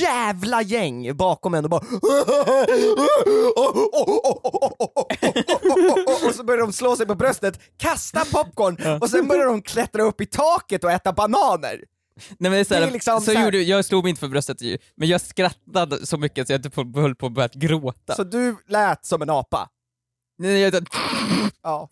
jävla 0.00 0.62
gäng 0.62 1.16
bakom 1.16 1.54
en 1.54 1.64
och 1.64 1.70
bara 1.70 1.80
och 6.28 6.34
så 6.34 6.44
börjar 6.44 6.60
de 6.60 6.72
slå 6.72 6.96
sig 6.96 7.06
på 7.06 7.14
bröstet, 7.14 7.60
kasta 7.76 8.24
popcorn 8.24 8.98
och 9.02 9.10
sen 9.10 9.28
börjar 9.28 9.46
de 9.46 9.62
klättra 9.62 10.02
upp 10.02 10.20
i 10.20 10.26
taket 10.26 10.84
och 10.84 10.90
äta 10.90 11.12
bananer. 11.12 11.84
Nej, 12.16 12.36
men 12.38 12.52
det 12.52 12.58
är 12.58 12.64
så, 12.64 12.74
här, 12.74 12.80
det 12.80 12.86
är 12.86 12.90
liksom 12.92 13.20
så 13.20 13.24
så 13.30 13.32
här- 13.38 13.44
gjorde, 13.44 13.62
jag 13.62 13.84
slog 13.84 14.04
mig 14.04 14.10
inte 14.10 14.20
för 14.20 14.28
bröstet 14.28 14.58
men 14.96 15.08
jag 15.08 15.20
skrattade 15.20 16.06
så 16.06 16.18
mycket 16.18 16.46
så 16.46 16.52
jag 16.52 16.62
typ 16.62 16.74
höll 16.96 17.14
på 17.14 17.26
att 17.26 17.32
börja 17.32 17.48
gråta. 17.54 18.14
Så 18.14 18.24
du 18.24 18.56
lät 18.68 19.04
som 19.06 19.22
en 19.22 19.30
apa. 19.30 19.68
Nej, 20.38 20.60
jag, 20.60 20.88
Ja. 21.62 21.88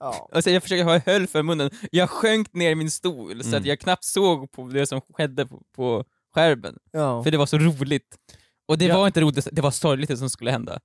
ja. 0.00 0.28
alltså, 0.32 0.50
jag 0.50 0.62
försökte 0.62 0.84
ha 0.84 0.98
höll 0.98 1.26
för 1.26 1.42
munnen, 1.42 1.70
jag 1.92 2.10
sjönk 2.10 2.52
ner 2.52 2.70
i 2.70 2.74
min 2.74 2.90
stol 2.90 3.42
så 3.42 3.48
Mm. 3.48 3.60
att 3.60 3.66
jag 3.66 3.80
knappt 3.80 4.04
såg 4.04 4.52
på 4.52 4.68
det 4.68 4.86
som 4.86 5.00
skedde 5.00 5.46
på, 5.46 5.62
på 5.76 6.04
skärmen, 6.34 6.76
ja. 6.92 7.22
för 7.24 7.30
det 7.30 7.38
var 7.38 7.46
så 7.46 7.58
roligt. 7.58 8.16
Och 8.68 8.78
det 8.78 8.84
Ja. 8.84 8.98
var 8.98 9.06
inte 9.06 9.20
roligt, 9.20 9.48
det 9.52 9.62
var 9.62 9.70
sorgligt 9.70 10.08
det 10.10 10.16
som 10.16 10.30
skulle 10.30 10.50
hända. 10.50 10.80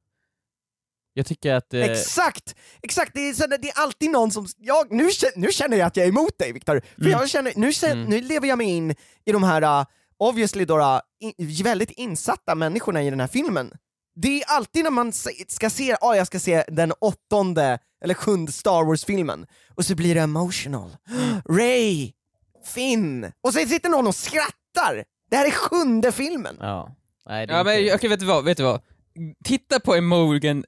Jag 1.19 1.25
tycker 1.25 1.53
att... 1.53 1.73
Eh, 1.73 1.81
Exakt! 1.83 2.55
Exakt, 2.81 3.11
det 3.13 3.19
är, 3.29 3.57
det 3.57 3.69
är 3.69 3.79
alltid 3.79 4.09
någon 4.11 4.31
som... 4.31 4.47
Jag, 4.57 4.91
nu, 4.91 5.09
nu 5.35 5.51
känner 5.51 5.77
jag 5.77 5.87
att 5.87 5.97
jag 5.97 6.03
är 6.05 6.09
emot 6.09 6.37
dig 6.39 6.51
Viktor, 6.51 6.81
för 6.95 7.01
Mm. 7.05 7.11
jag 7.11 7.29
känner, 7.29 7.53
nu, 7.55 7.73
känner, 7.73 7.93
Mm. 7.93 8.05
nu 8.09 8.21
lever 8.21 8.47
jag 8.47 8.57
mig 8.57 8.67
in 8.67 8.91
i 9.25 9.31
de 9.31 9.43
här, 9.43 9.63
uh, 9.81 9.85
obviously 10.19 10.65
då, 10.65 10.77
uh, 10.79 10.99
in, 11.19 11.33
väldigt 11.63 11.91
insatta 11.91 12.55
människorna 12.55 13.03
i 13.03 13.09
den 13.09 13.19
här 13.19 13.27
filmen. 13.27 13.71
Det 14.15 14.41
är 14.41 14.45
alltid 14.47 14.83
när 14.83 14.91
man 14.91 15.11
ska 15.47 15.69
se, 15.69 15.95
ah, 16.01 16.15
jag 16.15 16.27
ska 16.27 16.39
se 16.39 16.63
den 16.67 16.93
åttonde 17.01 17.79
eller 18.03 18.13
sjunde 18.13 18.51
Star 18.51 18.83
Wars-filmen, 18.85 19.45
och 19.75 19.85
så 19.85 19.95
blir 19.95 20.15
det 20.15 20.21
emotional. 20.21 20.97
Ray! 21.49 22.11
Finn! 22.65 23.31
Och 23.43 23.53
så 23.53 23.59
sitter 23.59 23.89
någon 23.89 24.07
och 24.07 24.15
skrattar! 24.15 25.03
Det 25.31 25.37
här 25.37 25.45
är 25.47 25.51
sjunde 25.51 26.11
filmen! 26.11 26.57
ja. 26.59 26.95
Nej, 27.25 27.47
det 27.47 27.53
är 27.53 27.57
Ja 27.57 27.63
men 27.63 27.79
inte- 27.79 27.95
okej, 27.95 28.09
vet 28.09 28.19
du 28.19 28.25
vad, 28.25 28.45
vet 28.45 28.57
du 28.57 28.63
vad? 28.63 28.81
Titta 29.43 29.79
på 29.79 29.95
Emogen, 29.95 30.65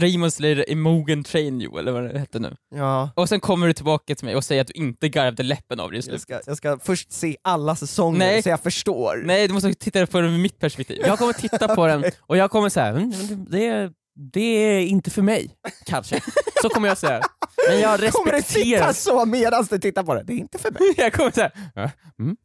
Raymond 0.00 0.32
Slayer 0.32 0.64
Emogen 0.68 1.24
Train 1.24 1.62
You, 1.62 1.78
eller 1.78 1.92
vad 1.92 2.04
det 2.04 2.18
hette 2.18 2.38
nu. 2.38 2.56
Ja. 2.74 3.10
Och 3.14 3.28
sen 3.28 3.40
kommer 3.40 3.66
du 3.66 3.72
tillbaka 3.72 4.14
till 4.14 4.24
mig 4.24 4.36
och 4.36 4.44
säger 4.44 4.60
att 4.60 4.66
du 4.66 4.72
inte 4.80 5.08
garvade 5.08 5.42
läppen 5.42 5.80
av 5.80 5.90
det 5.90 5.94
i 5.94 5.98
Jag 5.98 6.04
slutet. 6.04 6.22
ska, 6.22 6.40
jag 6.46 6.56
ska 6.56 6.78
först 6.78 7.12
se 7.12 7.36
alla 7.42 7.76
säsonger 7.76 8.18
Nej. 8.18 8.42
så 8.42 8.48
jag 8.48 8.60
förstår. 8.60 9.22
Nej, 9.24 9.48
du 9.48 9.54
måste 9.54 9.74
titta 9.74 10.06
på 10.06 10.20
det 10.20 10.28
ur 10.28 10.38
mitt 10.38 10.58
perspektiv. 10.58 10.98
Jag 11.06 11.18
kommer 11.18 11.32
titta 11.32 11.74
på 11.74 11.86
den 11.86 12.04
och 12.20 12.36
jag 12.36 12.50
kommer 12.50 12.68
säga, 12.68 12.86
mm, 12.86 13.12
det, 13.50 13.92
det 14.32 14.40
är 14.40 14.80
inte 14.80 15.10
för 15.10 15.22
mig, 15.22 15.50
kanske. 15.86 16.20
Så 16.62 16.68
kommer 16.68 16.88
jag 16.88 16.98
säga. 16.98 17.20
Men 17.68 17.80
jag 17.80 18.12
Kommer 18.12 18.32
du 18.32 18.38
respekterar... 18.38 18.92
sitta 18.92 18.92
så 18.94 19.24
medan 19.24 19.66
du 19.70 19.78
tittar 19.78 20.02
på 20.02 20.14
det? 20.14 20.22
Det 20.22 20.32
är 20.32 20.36
inte 20.36 20.58
för 20.58 20.70
mig. 20.70 20.80
Jag 20.96 21.12
kommer 21.12 21.30
säga, 21.30 21.50
mm, 21.76 21.90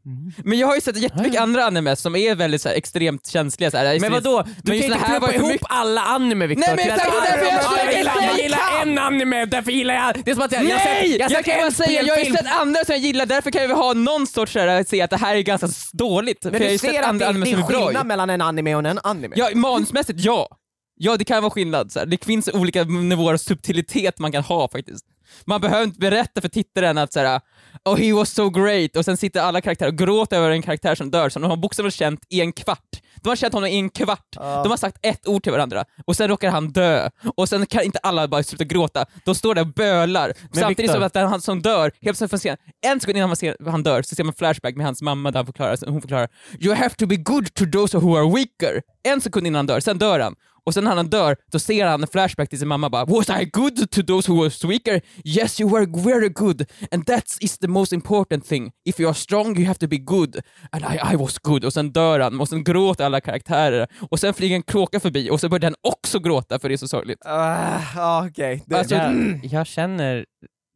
mm. 0.05 0.31
Men 0.43 0.57
jag 0.59 0.67
har 0.67 0.75
ju 0.75 0.81
sett 0.81 0.97
jättemycket 0.97 1.41
andra 1.41 1.65
animes 1.65 2.01
som 2.01 2.15
är 2.15 2.35
väldigt 2.35 2.61
så 2.61 2.69
här, 2.69 2.75
extremt 2.75 3.27
känsliga. 3.27 3.71
Så 3.71 3.77
här, 3.77 3.99
Men 3.99 4.11
vadå? 4.11 4.43
Du 4.63 4.71
Men 4.71 4.81
kan 4.81 4.91
inte 4.91 5.05
klumpa 5.05 5.33
ihop 5.33 5.47
mycket- 5.51 5.67
alla 5.69 6.01
anime 6.01 6.47
Viktor. 6.47 6.67
Nej, 6.67 6.75
men 6.75 6.95
exakt, 6.95 7.11
det 7.11 7.17
är 7.27 7.31
därför 7.37 7.45
jag 7.45 7.63
Ja, 7.63 7.69
försöker 7.69 7.97
gillar, 7.97 8.11
säga 8.13 8.27
jag 8.31 8.39
gillar 8.43 8.81
en 8.81 8.97
anime, 8.97 9.45
därför 9.45 9.71
gillar 9.71 9.93
jag... 9.93 10.21
Det 10.25 10.31
är 10.31 10.35
som 10.35 10.43
att 10.43 10.51
jag, 10.51 10.63
jag 10.63 10.69
Nej! 10.85 11.09
sett, 11.11 11.19
Jag, 11.19 11.31
jag 11.31 11.45
kan 11.45 11.57
bara 11.61 11.71
säga, 11.71 12.01
jag 12.01 12.15
har 12.15 12.23
ju 12.23 12.33
sett 12.33 12.59
andra 12.59 12.85
som 12.85 12.93
jag 12.93 12.99
gillar, 13.01 13.25
därför 13.25 13.51
kan 13.51 13.61
jag 13.61 13.67
väl 13.69 13.77
ha 13.77 13.93
någon 13.93 14.27
sorts 14.27 14.55
här, 14.55 14.83
se 14.83 15.01
att 15.01 15.09
det 15.09 15.17
här 15.17 15.35
är 15.35 15.41
ganska 15.41 15.67
dåligt. 15.93 16.43
Men 16.43 16.53
för 16.53 16.59
jag 16.59 16.67
du 16.69 16.71
ju 16.71 16.77
ser 16.77 17.03
att 17.03 17.19
det, 17.19 17.27
anime 17.27 17.45
det 17.45 17.51
som 17.51 17.59
är 17.59 17.65
skillnad 17.85 18.05
mellan 18.07 18.29
en 18.29 18.41
anime 18.41 18.75
och 18.75 18.85
en 18.85 18.99
anime? 19.03 19.35
Ja, 19.37 19.49
manusmässigt 19.55 20.19
ja. 20.19 20.47
Ja, 20.95 21.17
det 21.17 21.23
kan 21.23 21.41
vara 21.43 21.51
skillnad. 21.51 21.91
Så 21.91 21.99
här. 21.99 22.05
Det 22.05 22.25
finns 22.25 22.47
olika 22.53 22.83
nivåer 22.83 23.33
av 23.33 23.37
subtilitet 23.37 24.19
man 24.19 24.31
kan 24.31 24.43
ha 24.43 24.69
faktiskt. 24.69 25.05
Man 25.45 25.61
behöver 25.61 25.83
inte 25.83 25.99
berätta 25.99 26.41
för 26.41 26.49
tittaren 26.49 26.97
att 26.97 27.13
såhär 27.13 27.41
Oh 27.85 27.97
he 27.97 28.13
was 28.13 28.29
so 28.29 28.49
great, 28.49 28.95
och 28.95 29.05
sen 29.05 29.17
sitter 29.17 29.41
alla 29.41 29.61
karaktärer 29.61 29.89
och 29.89 29.97
gråter 29.97 30.37
över 30.37 30.49
en 30.51 30.61
karaktär 30.61 30.95
som 30.95 31.11
dör 31.11 31.29
som 31.29 31.41
de 31.41 31.47
har 31.47 31.57
bokstavligt 31.57 31.97
känt 31.97 32.19
i 32.29 32.41
en 32.41 32.53
kvart. 32.53 33.01
De 33.21 33.29
har 33.29 33.35
känt 33.35 33.53
honom 33.53 33.69
i 33.69 33.75
en 33.75 33.89
kvart, 33.89 34.27
de 34.35 34.69
har 34.69 34.77
sagt 34.77 34.97
ett 35.01 35.27
ord 35.27 35.43
till 35.43 35.51
varandra, 35.51 35.85
och 36.05 36.15
sen 36.15 36.27
råkar 36.27 36.49
han 36.49 36.71
dö, 36.71 37.09
och 37.37 37.49
sen 37.49 37.65
kan 37.65 37.83
inte 37.83 37.99
alla 37.99 38.27
bara 38.27 38.43
sluta 38.43 38.63
gråta, 38.63 39.05
de 39.25 39.35
står 39.35 39.55
där 39.55 39.61
och 39.61 39.73
bölar, 39.73 40.33
samtidigt 40.53 40.79
Victor- 40.79 40.93
som 40.93 41.03
att 41.03 41.13
den 41.13 41.27
han 41.27 41.41
som 41.41 41.61
dör, 41.61 41.81
helt 41.83 42.01
plötsligt 42.01 42.29
får 42.29 42.37
se, 42.37 42.55
en 42.85 42.99
sekund 42.99 43.17
innan 43.17 43.29
man 43.29 43.35
ser 43.35 43.69
han 43.71 43.83
dör 43.83 44.01
så 44.01 44.15
ser 44.15 44.23
man 44.23 44.33
flashback 44.33 44.75
med 44.75 44.85
hans 44.85 45.01
mamma 45.01 45.31
där 45.31 45.39
han 45.39 45.45
förklarar, 45.45 45.77
hon 45.87 46.01
förklarar 46.01 46.29
You 46.59 46.75
have 46.75 46.89
to 46.95 47.05
be 47.05 47.15
good 47.15 47.53
to 47.53 47.65
those 47.71 47.97
who 47.97 48.17
are 48.17 48.35
weaker. 48.35 48.81
En 49.03 49.21
sekund 49.21 49.47
innan 49.47 49.55
han 49.55 49.67
dör, 49.67 49.79
sen 49.79 49.97
dör 49.97 50.19
han. 50.19 50.35
Och 50.65 50.73
sen 50.73 50.83
när 50.83 50.95
han 50.95 51.09
dör, 51.09 51.35
då 51.51 51.59
ser 51.59 51.85
han 51.85 52.01
en 52.01 52.07
flashback 52.07 52.49
till 52.49 52.59
sin 52.59 52.67
mamma 52.67 52.89
bara 52.89 53.05
Was 53.05 53.29
I 53.29 53.45
good 53.53 53.91
to 53.91 54.01
those 54.03 54.31
who 54.31 54.43
was 54.43 54.63
weaker? 54.63 55.01
Yes 55.25 55.61
you 55.61 55.69
were 55.69 55.85
very 56.03 56.29
good, 56.29 56.65
and 56.91 57.05
that 57.07 57.37
is 57.39 57.57
the 57.57 57.67
most 57.67 57.93
important 57.93 58.45
thing. 58.47 58.71
If 58.85 58.99
you 58.99 59.09
are 59.09 59.15
strong 59.15 59.57
you 59.57 59.65
have 59.67 59.79
to 59.79 59.87
be 59.87 59.97
good, 59.97 60.35
and 60.71 60.83
I, 60.83 61.13
I 61.13 61.15
was 61.15 61.37
good. 61.39 61.65
Och 61.65 61.73
sen 61.73 61.91
dör 61.91 62.19
han, 62.19 62.39
och 62.41 62.49
sen 62.49 62.63
gråter 62.63 63.05
alla 63.05 63.21
karaktärer. 63.21 63.87
Och 64.11 64.19
sen 64.19 64.33
flyger 64.33 64.55
en 64.55 64.63
kråka 64.63 64.99
förbi, 64.99 65.29
och 65.29 65.39
så 65.39 65.49
börjar 65.49 65.59
den 65.61 65.75
också 65.81 66.19
gråta 66.19 66.59
för 66.59 66.69
det 66.69 66.75
är 66.75 66.77
så 66.77 66.87
sorgligt. 66.87 67.19
Ah, 67.25 67.79
Ja, 67.95 68.27
okej. 68.29 68.63
Det- 68.65 68.75
Alltså, 68.77 68.95
jag, 68.95 69.39
jag 69.43 69.67
känner 69.67 70.25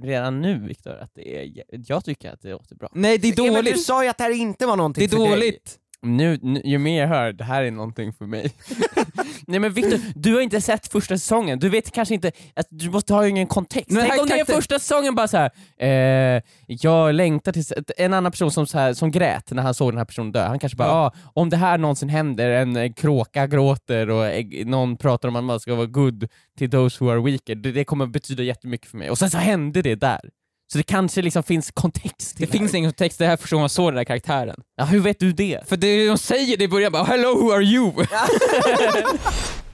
redan 0.03 0.41
nu 0.41 0.59
Viktor 0.67 0.97
att 0.97 1.11
det 1.15 1.35
är, 1.43 1.63
jag 1.87 2.05
tycker 2.05 2.31
att 2.31 2.41
det 2.41 2.49
låter 2.51 2.75
bra. 2.75 2.89
Nej 2.95 3.17
det 3.17 3.27
är 3.27 3.33
Ja, 3.37 3.43
men 3.43 3.53
dåligt. 3.53 3.73
du 3.73 3.79
sa 3.79 4.03
ju 4.03 4.09
att 4.09 4.17
det 4.17 4.23
här 4.23 4.31
inte 4.31 4.65
var 4.65 4.73
Det 4.73 4.77
någonting 4.77 5.03
är 5.03 5.09
för 5.09 5.17
dig. 5.17 5.59
Nu, 6.01 6.39
nu, 6.41 6.61
ju 6.65 6.77
mer 6.77 7.01
jag 7.01 7.07
hör, 7.07 7.33
det 7.33 7.43
här 7.43 7.63
är 7.63 7.71
någonting 7.71 8.13
för 8.13 8.25
mig. 8.25 8.51
Nej 9.47 9.59
men 9.59 9.73
Viktor, 9.73 9.99
du 10.15 10.33
har 10.33 10.41
inte 10.41 10.61
sett 10.61 10.87
första 10.91 11.17
säsongen, 11.17 11.59
du 11.59 11.69
vet 11.69 11.91
kanske 11.91 12.13
inte, 12.13 12.31
att 12.55 12.67
du 12.69 12.89
måste 12.89 13.13
ha 13.13 13.27
ingen 13.27 13.47
kontext. 13.47 13.91
Men 13.91 14.07
Tänk 14.09 14.21
om 14.21 14.27
det 14.27 14.39
är 14.39 14.45
första 14.45 14.79
säsongen 14.79 15.15
bara 15.15 15.27
så 15.27 15.37
här. 15.37 15.51
Eh, 15.77 16.41
jag 16.67 17.15
längtar 17.15 17.51
till, 17.51 17.63
en 17.97 18.13
annan 18.13 18.31
person 18.31 18.51
som, 18.51 18.67
så 18.67 18.77
här, 18.77 18.93
som 18.93 19.11
grät 19.11 19.51
när 19.51 19.63
han 19.63 19.73
såg 19.73 19.91
den 19.91 19.97
här 19.97 20.05
personen 20.05 20.31
dö, 20.31 20.47
han 20.47 20.59
kanske 20.59 20.75
bara 20.75 20.87
Ja. 20.87 20.93
ah, 20.93 21.13
om 21.33 21.49
det 21.49 21.57
här 21.57 21.77
någonsin 21.77 22.09
händer, 22.09 22.49
en 22.49 22.75
eh, 22.75 22.93
kråka 22.93 23.47
gråter 23.47 24.09
och 24.09 24.25
eh, 24.25 24.45
någon 24.65 24.97
pratar 24.97 25.27
om 25.29 25.35
att 25.35 25.43
man 25.43 25.59
ska 25.59 25.75
vara 25.75 25.85
good 25.85 26.27
till 26.57 26.71
those 26.71 27.03
who 27.03 27.11
are 27.11 27.21
weaker, 27.21 27.55
det, 27.55 27.71
det 27.71 27.83
kommer 27.85 28.05
betyda 28.05 28.43
jättemycket 28.43 28.89
för 28.89 28.97
mig. 28.97 29.09
Och 29.09 29.17
sen 29.17 29.29
så 29.29 29.37
hände 29.37 29.81
det 29.81 29.95
där. 29.95 30.29
Så 30.71 30.77
det 30.77 30.83
kanske 30.83 31.21
liksom 31.21 31.43
finns 31.43 31.71
kontext 31.71 32.37
till 32.37 32.45
Det 32.45 32.51
finns 32.57 32.73
ingen 32.73 32.93
text, 32.93 33.19
det 33.19 33.25
här 33.25 33.37
förstår 33.37 33.59
man 33.59 33.69
så 33.69 33.89
den 33.89 33.95
där 33.95 34.03
karaktären. 34.03 34.61
Ja, 34.75 34.85
hur 34.85 34.99
vet 34.99 35.19
du 35.19 35.31
det? 35.33 35.67
För 35.67 35.77
det 35.77 36.07
de 36.07 36.17
säger 36.17 36.57
det 36.57 36.63
i 36.63 36.67
början 36.67 36.91
bara 36.91 37.03
'Hello, 37.03 37.29
who 37.35 37.51
are 37.51 37.63
you?' 37.63 38.07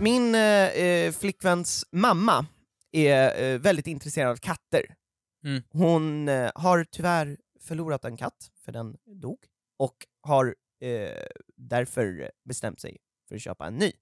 Min 0.00 0.34
eh, 0.34 0.40
eh, 0.68 1.12
flickväns 1.12 1.84
mamma 1.92 2.46
är 2.92 3.42
eh, 3.42 3.58
väldigt 3.58 3.86
intresserad 3.86 4.30
av 4.30 4.36
katter. 4.36 4.82
Mm. 5.44 5.62
Hon 5.70 6.28
eh, 6.28 6.50
har 6.54 6.84
tyvärr 6.90 7.36
förlorat 7.60 8.04
en 8.04 8.16
katt, 8.16 8.50
för 8.64 8.72
den 8.72 8.96
dog, 9.20 9.38
och 9.78 9.96
har 10.22 10.54
eh, 10.82 11.24
därför 11.56 12.30
bestämt 12.48 12.80
sig 12.80 12.96
för 13.28 13.34
att 13.34 13.42
köpa 13.42 13.66
en 13.66 13.74
ny. 13.76 13.92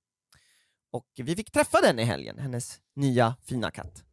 Och 0.92 1.06
vi 1.16 1.37
fick 1.37 1.50
träffa 1.50 1.80
den 1.80 1.98
i 1.98 2.04
helgen, 2.04 2.38
hennes 2.38 2.80
nya 2.96 3.35
fina 3.44 3.70
katt. 3.70 4.04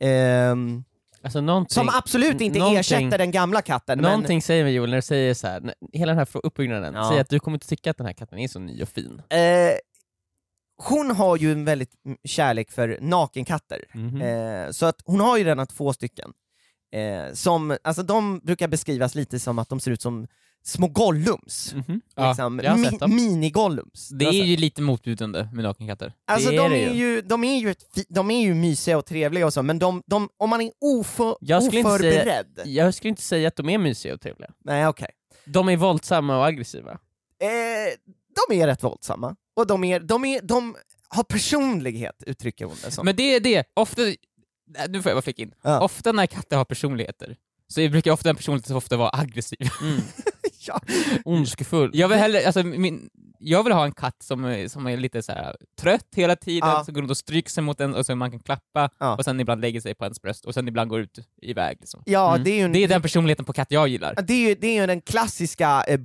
Ehm, 0.00 0.84
Alltså 1.22 1.64
Som 1.68 1.88
absolut 1.88 2.40
inte 2.40 2.58
ersätter 2.58 3.18
den 3.18 3.30
gamla 3.30 3.62
katten. 3.62 3.98
någonting 3.98 4.42
säger 4.42 4.64
mig 4.64 4.74
Joel 4.74 4.90
när 4.90 4.96
du 4.96 5.02
säger 5.02 5.34
så 5.34 5.46
här, 5.46 5.74
hela 5.92 6.12
den 6.12 6.18
här 6.18 6.28
uppbyggnaden, 6.46 6.94
Ja. 6.94 7.08
säger 7.08 7.20
att 7.20 7.28
du 7.28 7.40
kommer 7.40 7.56
inte 7.56 7.66
tycka 7.68 7.90
att 7.90 7.96
den 7.96 8.06
här 8.06 8.12
katten 8.14 8.38
är 8.38 8.48
så 8.48 8.58
ny 8.58 8.82
och 8.82 8.88
fin. 8.88 9.22
Men, 9.30 9.68
eh, 9.68 9.74
hon 10.76 11.10
har 11.10 11.36
ju 11.36 11.52
en 11.52 11.64
väldigt 11.64 12.04
mm, 12.04 12.18
kärlek 12.24 12.70
för 12.72 12.98
nakenkatter. 13.00 13.84
Mhm. 13.94 14.22
Eh, 14.22 14.70
så 14.70 14.86
att 14.86 15.02
hon 15.04 15.20
har 15.20 15.36
ju 15.38 15.44
redan 15.44 15.66
två 15.66 15.92
stycken. 15.92 16.32
Eh, 16.92 17.32
som, 17.32 17.76
alltså 17.84 18.02
de 18.02 18.38
brukar 18.38 18.68
beskrivas 18.68 19.14
lite 19.14 19.38
som 19.40 19.58
att 19.58 19.68
de 19.68 19.80
ser 19.80 19.90
ut 19.90 20.02
som 20.02 20.26
små 20.66 20.88
Gollums. 20.88 21.74
Mhm. 21.74 22.00
Ja, 22.14 22.28
liksom, 22.28 22.58
har 22.58 22.76
mi-. 23.08 23.16
Mini-Gollums. 23.16 24.08
Det 24.12 24.24
är 24.24 24.44
ju 24.44 24.56
lite 24.56 24.82
motbjudande 24.82 25.48
med 25.52 25.64
nakenkatter. 25.64 26.12
Alltså 26.26 26.50
Det 26.50 26.56
är 26.56 26.62
de, 26.62 26.68
det 26.70 26.84
är 26.84 26.92
ju. 26.92 26.98
ju, 26.98 27.20
de, 27.22 27.44
är 27.44 27.56
ju 27.58 27.70
ett, 27.70 27.84
de 28.08 28.30
är 28.30 28.40
ju 28.40 28.54
mysiga 28.54 28.98
och 28.98 29.06
trevliga 29.06 29.46
och 29.46 29.52
så, 29.52 29.62
men 29.62 29.78
de, 29.78 30.02
de, 30.06 30.28
om 30.36 30.50
man 30.50 30.60
är 30.60 30.70
oför, 30.80 31.36
Jag 31.40 31.62
skulle 31.62 31.78
inte 31.80 31.98
säga- 31.98 32.12
oförberedd... 32.20 32.60
Jag 32.64 32.94
skulle 32.94 33.08
inte 33.08 33.22
säga 33.22 33.48
att 33.48 33.56
de 33.56 33.68
är 33.68 33.78
mysiga 33.78 34.14
och 34.14 34.20
trevliga. 34.20 34.50
Nej 34.64 34.86
okej. 34.86 35.10
De 35.44 35.68
är 35.68 35.76
våldsamma 35.76 36.38
och 36.38 36.46
aggressiva. 36.46 36.90
Eh, 37.40 38.14
de 38.48 38.60
är 38.60 38.66
rätt 38.66 38.82
våldsamma, 38.82 39.36
och 39.56 39.66
de, 39.66 39.84
är, 39.84 40.00
de, 40.00 40.24
är, 40.24 40.40
de 40.42 40.76
har 41.08 41.24
personlighet, 41.24 42.22
uttrycker 42.26 42.64
hon 42.64 42.76
det 42.84 42.90
som. 42.90 43.04
Men 43.04 43.16
det 43.16 43.22
är 43.34 43.40
det, 43.40 43.64
ofta, 43.74 44.02
nu 44.88 45.02
får 45.02 45.10
jag 45.10 45.16
bara 45.16 45.22
flika 45.22 45.42
in, 45.42 45.52
Ja. 45.62 45.80
ofta 45.80 46.12
när 46.12 46.26
katter 46.26 46.56
har 46.56 46.64
personligheter, 46.64 47.36
så 47.68 47.80
brukar 47.80 48.10
ofta 48.12 48.30
en 48.30 48.36
personlighet 48.36 48.70
ofta 48.70 48.96
vara 48.96 49.10
aggressiv. 49.12 49.58
ja. 50.68 50.80
Ondskefull. 51.24 51.90
Jag 51.94 52.08
vill, 52.08 52.18
hellre, 52.18 52.46
alltså, 52.46 52.62
min, 52.62 53.08
jag 53.38 53.62
vill 53.64 53.72
ha 53.72 53.84
en 53.84 53.92
katt 53.92 54.16
som, 54.22 54.44
är- 54.44 54.68
som 54.68 54.86
är 54.86 54.96
lite 54.96 55.22
så 55.22 55.32
här 55.32 55.56
trött 55.80 56.06
hela 56.16 56.36
tiden, 56.36 56.68
Ja. 56.68 56.84
som 56.84 56.94
går 56.94 57.00
runt 57.00 57.10
och 57.10 57.16
stryker 57.16 57.50
sig 57.50 57.62
mot 57.62 57.80
en 57.80 57.94
och 57.94 58.06
så 58.06 58.14
man 58.16 58.30
kan 58.30 58.40
klappa, 58.40 58.90
Ja. 58.98 59.16
och 59.16 59.24
sen 59.24 59.40
ibland 59.40 59.60
lägger 59.60 59.80
sig 59.80 59.94
på 59.94 60.04
ens 60.04 60.22
bröst, 60.22 60.44
och 60.44 60.54
sen 60.54 60.68
ibland 60.68 60.90
går 60.90 61.00
ut 61.00 61.18
iväg. 61.42 61.76
Liksom. 61.80 62.02
ja, 62.06 62.30
Mm. 62.32 62.44
det 62.44 62.50
är 62.50 62.54
ju 62.56 62.62
en, 62.62 62.72
Det 62.72 62.78
är 62.84 62.88
den 62.88 63.02
personligheten 63.02 63.44
på 63.44 63.52
katt 63.52 63.70
jag 63.70 63.88
gillar. 63.88 64.14
det 64.26 64.32
är 64.32 64.48
ju, 64.48 64.54
det 64.54 64.66
är 64.66 64.80
ju 64.80 64.86
den 64.86 65.00
klassiska 65.00 65.84
eh, 65.88 65.96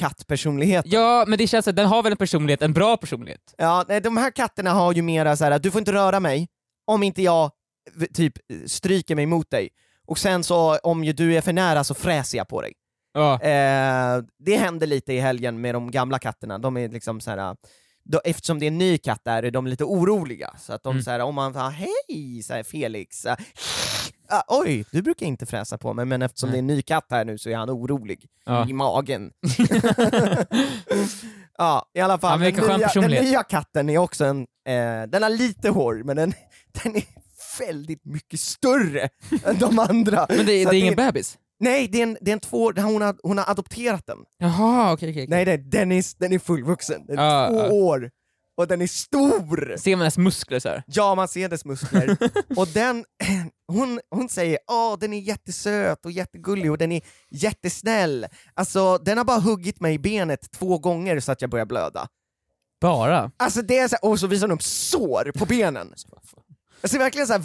bondkattpersonligheten. 0.00 0.90
Ja, 0.92 1.24
men 1.28 1.38
det 1.38 1.46
känns 1.46 1.68
att 1.68 1.76
den 1.76 1.86
har 1.86 2.02
väl 2.02 2.12
en 2.12 2.18
personlighet, 2.18 2.62
en 2.62 2.72
bra 2.72 2.96
personlighet. 2.96 3.54
Ja, 3.58 3.84
nej, 3.88 4.00
de 4.00 4.16
här 4.16 4.30
katterna 4.30 4.70
har 4.72 4.92
ju 4.92 5.02
mera 5.02 5.36
så 5.36 5.44
här: 5.44 5.58
du 5.58 5.70
får 5.70 5.78
inte 5.78 5.92
röra 5.92 6.20
mig 6.20 6.48
om 6.86 7.02
inte 7.02 7.22
jag 7.22 7.50
v- 7.94 8.06
typ 8.14 8.32
stryker 8.66 9.14
mig 9.14 9.26
mot 9.26 9.50
dig. 9.50 9.68
Och 10.06 10.18
sen 10.18 10.44
så 10.44 10.76
om 10.78 11.04
ju 11.04 11.12
du 11.12 11.36
är 11.36 11.40
för 11.40 11.52
nära 11.52 11.84
så 11.84 11.94
fräser 11.94 12.38
jag 12.38 12.48
på 12.48 12.60
dig. 12.62 12.72
Ja. 13.16 13.40
Eh, 13.42 14.22
det 14.38 14.56
hände 14.56 14.86
lite 14.86 15.12
i 15.12 15.20
helgen 15.20 15.60
med 15.60 15.74
de 15.74 15.90
gamla 15.90 16.18
katterna, 16.18 16.58
de 16.58 16.76
är 16.76 16.88
liksom 16.88 17.20
så 17.20 17.30
här. 17.30 17.56
Då, 18.04 18.20
eftersom 18.24 18.58
det 18.58 18.66
är 18.66 18.68
en 18.68 18.78
ny 18.78 18.98
katt 18.98 19.20
där 19.24 19.42
är 19.42 19.50
de 19.50 19.66
lite 19.66 19.84
oroliga, 19.84 20.54
så 20.58 20.72
att 20.72 20.82
de 20.82 20.90
Mm. 20.90 21.02
så 21.02 21.10
här, 21.10 21.20
om 21.20 21.34
man 21.34 21.52
säger 21.52 21.70
hej 21.70 22.42
så 22.42 22.54
här, 22.54 22.62
Felix, 22.62 23.26
ah, 24.28 24.42
oj, 24.48 24.84
du 24.90 25.02
brukar 25.02 25.26
inte 25.26 25.46
fräsa 25.46 25.78
på 25.78 25.94
mig, 25.94 26.04
men 26.04 26.22
eftersom 26.22 26.50
Nej. 26.50 26.54
det 26.54 26.58
är 26.58 26.58
en 26.58 26.66
ny 26.66 26.82
katt 26.82 27.06
här 27.10 27.24
nu 27.24 27.38
så 27.38 27.50
är 27.50 27.56
han 27.56 27.70
orolig 27.70 28.26
Ja. 28.44 28.68
i 28.68 28.72
magen. 28.72 29.30
ja, 31.58 31.90
i 31.94 32.00
alla 32.00 32.18
fall, 32.18 32.40
den, 32.40 32.54
nya, 32.54 32.88
den 32.94 33.10
nya 33.10 33.42
katten 33.42 33.90
är 33.90 33.98
också 33.98 34.24
en, 34.24 34.40
eh, 34.68 35.02
den 35.08 35.22
har 35.22 35.30
lite 35.30 35.68
hår, 35.68 36.02
men 36.04 36.16
den, 36.16 36.32
den 36.82 36.96
är 36.96 37.04
väldigt 37.58 38.04
mycket 38.04 38.40
större 38.40 39.08
än 39.44 39.58
de 39.58 39.78
andra. 39.78 40.26
Men 40.28 40.38
det, 40.38 40.44
det 40.44 40.62
är 40.62 40.72
ingen 40.72 40.94
bebis? 40.94 41.38
Nej, 41.60 41.88
det 41.88 41.98
är 41.98 42.02
en, 42.02 42.16
det 42.20 42.30
är 42.30 42.32
en 42.32 42.40
två, 42.40 42.72
hon 42.72 43.02
har, 43.02 43.16
hon 43.22 43.38
har 43.38 43.50
adopterat 43.50 44.06
den. 44.06 44.18
Jaha, 44.38 44.92
okej 44.92 45.10
okej. 45.10 45.26
Nej, 45.28 45.44
nej 45.44 45.58
den, 45.58 45.92
är, 45.92 46.04
den 46.18 46.32
är 46.32 46.38
fullvuxen, 46.38 47.06
den 47.06 47.18
är 47.18 47.22
Ja, 47.24 47.48
två 47.48 47.58
ja. 47.58 47.70
år, 47.70 48.10
och 48.56 48.68
den 48.68 48.82
är 48.82 48.86
stor! 48.86 49.76
Ser 49.78 49.96
man 49.96 50.00
hennes 50.00 50.18
muskler 50.18 50.58
så 50.58 50.68
här? 50.68 50.82
Ja, 50.86 51.14
man 51.14 51.28
ser 51.28 51.48
dess 51.48 51.64
muskler. 51.64 52.16
och 52.56 52.68
den, 52.68 53.04
hon, 53.72 54.00
hon 54.10 54.28
säger 54.28 54.58
åh 54.70 54.98
den 54.98 55.12
är 55.12 55.20
jättesöt 55.20 56.04
och 56.04 56.12
jättegullig 56.12 56.70
och 56.70 56.78
den 56.78 56.92
är 56.92 57.02
jättesnäll. 57.30 58.26
Alltså, 58.54 58.98
den 58.98 59.18
har 59.18 59.24
bara 59.24 59.40
huggit 59.40 59.80
mig 59.80 59.94
i 59.94 59.98
benet 59.98 60.50
två 60.50 60.78
gånger 60.78 61.20
så 61.20 61.32
att 61.32 61.40
jag 61.40 61.50
börjar 61.50 61.66
blöda. 61.66 62.08
Bara? 62.80 63.30
Alltså 63.36 63.62
det 63.62 63.78
är 63.78 63.88
så 63.88 63.96
här, 64.02 64.10
och 64.10 64.20
så 64.20 64.26
visar 64.26 64.48
de 64.48 64.54
upp 64.54 64.62
sår 64.62 65.32
på 65.38 65.46
benen. 65.46 65.94
Alltså 66.82 66.98
verkligen 66.98 67.26
så 67.26 67.32
här, 67.32 67.42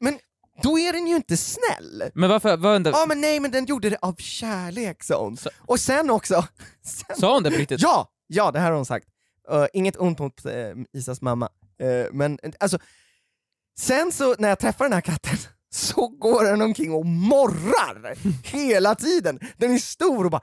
men 0.00 0.18
då 0.62 0.78
är 0.78 0.92
den 0.92 1.06
ju 1.06 1.16
inte 1.16 1.36
snäll. 1.36 2.10
Men 2.14 2.30
varför, 2.30 2.56
vad 2.56 2.86
Ja 2.86 3.04
men 3.08 3.20
nej, 3.20 3.40
men 3.40 3.50
den 3.50 3.64
gjorde 3.64 3.90
det 3.90 3.98
av 4.02 4.14
kärlek 4.18 5.02
sa 5.02 5.24
hon. 5.24 5.36
Så- 5.36 5.50
Och 5.66 5.80
sen 5.80 6.10
också, 6.10 6.44
sen, 6.84 7.16
sa 7.16 7.34
hon 7.34 7.42
det 7.42 7.50
på 7.50 7.56
riktigt? 7.56 7.80
ja, 7.82 8.08
ja 8.26 8.50
det 8.50 8.58
här 8.58 8.66
har 8.70 8.76
hon 8.76 8.86
sagt. 8.86 9.06
Uh, 9.52 9.66
inget 9.72 9.96
ont 9.96 10.18
mot 10.18 10.46
uh, 10.46 10.52
Isas 10.92 11.20
mamma, 11.20 11.48
Uh, 11.82 12.06
men 12.12 12.38
alltså, 12.60 12.78
sen 13.78 14.12
så 14.12 14.34
när 14.38 14.48
jag 14.48 14.58
träffar 14.58 14.84
den 14.84 14.92
här 14.92 15.00
katten 15.00 15.36
så 15.74 16.08
går 16.08 16.44
den 16.44 16.62
omkring 16.62 16.92
och 16.92 17.06
morrar 17.06 18.14
hela 18.44 18.94
tiden. 18.94 19.38
Den 19.56 19.74
är 19.74 19.78
stor 19.78 20.24
och 20.24 20.30
bara 20.30 20.42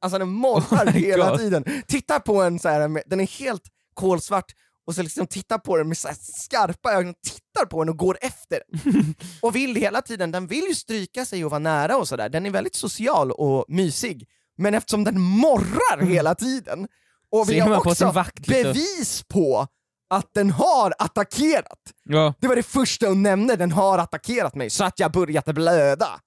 Alltså 0.00 0.18
den 0.18 0.28
morrar 0.28 0.86
Oh 0.86 0.90
hela 0.92 1.30
God. 1.30 1.38
tiden. 1.38 1.64
Tittar 1.88 2.18
på 2.18 2.42
en 2.42 2.58
så 2.58 2.68
här, 2.68 3.02
den 3.06 3.20
är 3.20 3.26
helt 3.38 3.62
kolsvart 3.94 4.52
och 4.86 4.94
så 4.94 5.02
liksom 5.02 5.26
tittar 5.26 5.58
på 5.58 5.76
den 5.76 5.88
med 5.88 5.98
så 5.98 6.08
skarpa 6.20 6.92
ögon, 6.92 7.14
tittar 7.14 7.66
på 7.66 7.84
den 7.84 7.88
och 7.88 7.98
går 7.98 8.18
efter 8.20 8.60
den. 8.68 9.14
och 9.42 9.56
vill 9.56 9.76
hela 9.76 10.02
tiden, 10.02 10.30
den 10.30 10.46
vill 10.46 10.64
ju 10.68 10.74
stryka 10.74 11.24
sig 11.24 11.44
och 11.44 11.50
vara 11.50 11.58
nära 11.58 11.96
och 11.96 12.08
sådär, 12.08 12.28
den 12.28 12.46
är 12.46 12.50
väldigt 12.50 12.74
social 12.74 13.32
och 13.32 13.64
mysig. 13.68 14.28
Men 14.56 14.74
eftersom 14.74 15.04
den 15.04 15.20
morrar 15.20 16.06
hela 16.06 16.34
tiden, 16.34 16.88
och 17.30 17.50
vi 17.50 17.60
har 17.60 17.76
också 17.86 18.10
vakt 18.10 18.46
bevis 18.46 19.22
på 19.28 19.66
att 20.10 20.34
den 20.34 20.50
har 20.50 20.94
attackerat. 20.98 21.80
Ja. 22.04 22.34
Det 22.40 22.48
var 22.48 22.56
det 22.56 22.62
första 22.62 23.06
hon 23.08 23.22
nämnde, 23.22 23.56
den 23.56 23.72
har 23.72 23.98
attackerat 23.98 24.54
mig, 24.54 24.70
så 24.70 24.84
att 24.84 24.98
jag 24.98 25.12
började 25.12 25.52
blöda. 25.52 26.20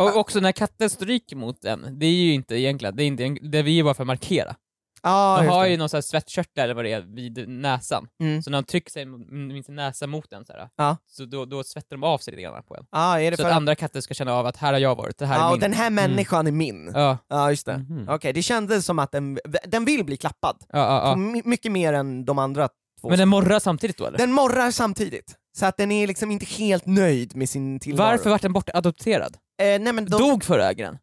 Och 0.00 0.16
också 0.16 0.40
när 0.40 0.52
katten 0.52 0.90
stryker 0.90 1.36
mot 1.36 1.64
en, 1.64 1.98
det 1.98 2.06
är 2.06 2.10
ju 2.10 2.32
inte 2.32 2.54
egentligen, 2.54 2.96
det 2.96 3.02
är, 3.02 3.06
inte, 3.06 3.48
det 3.48 3.58
är 3.58 3.68
ju 3.68 3.84
bara 3.84 3.94
för 3.94 4.02
att 4.02 4.06
markera. 4.06 4.56
Ah, 5.02 5.42
de 5.42 5.48
har 5.48 5.66
ju 5.66 5.76
någon 5.76 5.88
sån 5.88 5.96
här 5.96 6.02
svettkörtel 6.02 6.64
eller 6.64 6.74
vad 6.74 6.84
det 6.84 6.92
är 6.92 7.00
vid 7.00 7.48
näsan, 7.48 8.08
Mm. 8.20 8.42
så 8.42 8.50
när 8.50 8.58
de 8.58 8.64
trycker 8.64 8.90
sig 8.90 9.04
sin 9.64 9.74
näsa 9.76 10.06
mot 10.06 10.32
en 10.32 10.44
så, 10.44 10.52
här, 10.52 10.68
Ja. 10.76 10.96
så 11.06 11.24
då, 11.24 11.44
då 11.44 11.64
svettar 11.64 11.96
de 11.96 12.02
av 12.04 12.18
sig 12.18 12.30
lite 12.32 12.42
grann 12.42 12.62
på 12.62 12.76
en. 12.76 12.84
ah, 12.90 13.18
är 13.18 13.30
det 13.30 13.36
Så 13.36 13.42
för 13.42 13.50
att 13.50 13.56
andra 13.56 13.74
katter 13.74 14.00
ska 14.00 14.14
känna 14.14 14.32
av 14.34 14.46
att 14.46 14.56
här 14.56 14.72
har 14.72 14.80
jag 14.80 14.94
varit, 14.96 15.18
det 15.18 15.26
här 15.26 15.38
ah, 15.38 15.42
är 15.42 15.46
och 15.46 15.52
min. 15.52 15.60
den 15.60 15.72
här 15.72 15.90
människan 15.90 16.46
är 16.46 16.50
min. 16.52 16.90
Ja, 16.94 17.18
Ja, 17.28 17.50
just 17.50 17.66
det. 17.66 17.78
Mhm. 17.78 18.08
Okej, 18.08 18.32
det 18.32 18.42
kändes 18.42 18.86
som 18.86 18.98
att 18.98 19.12
den, 19.12 19.38
den 19.64 19.84
vill 19.84 20.04
bli 20.04 20.16
klappad. 20.16 20.56
My- 21.16 21.42
mycket 21.44 21.72
mer 21.72 21.92
än 21.92 22.24
de 22.24 22.38
andra 22.38 22.68
två. 23.00 23.08
Men 23.08 23.18
den 23.18 23.28
morrar 23.28 23.58
samtidigt 23.58 23.96
då 23.96 24.06
eller? 24.06 24.18
Den 24.18 24.32
morrar 24.32 24.70
samtidigt, 24.70 25.34
så 25.58 25.66
att 25.66 25.76
den 25.76 25.92
är 25.92 26.06
liksom 26.06 26.30
inte 26.30 26.46
helt 26.46 26.86
nöjd 26.86 27.36
med 27.36 27.48
sin 27.48 27.80
tillvaro. 27.80 28.10
Varför 28.10 28.30
vart 28.30 28.42
den 28.42 28.52
bortadopterad? 28.52 29.36
Eh, 29.62 29.80
nej 29.80 29.92
men 29.92 30.04
de, 30.04 30.18
Dog 30.18 30.44
förra 30.44 30.70
ägaren? 30.70 30.98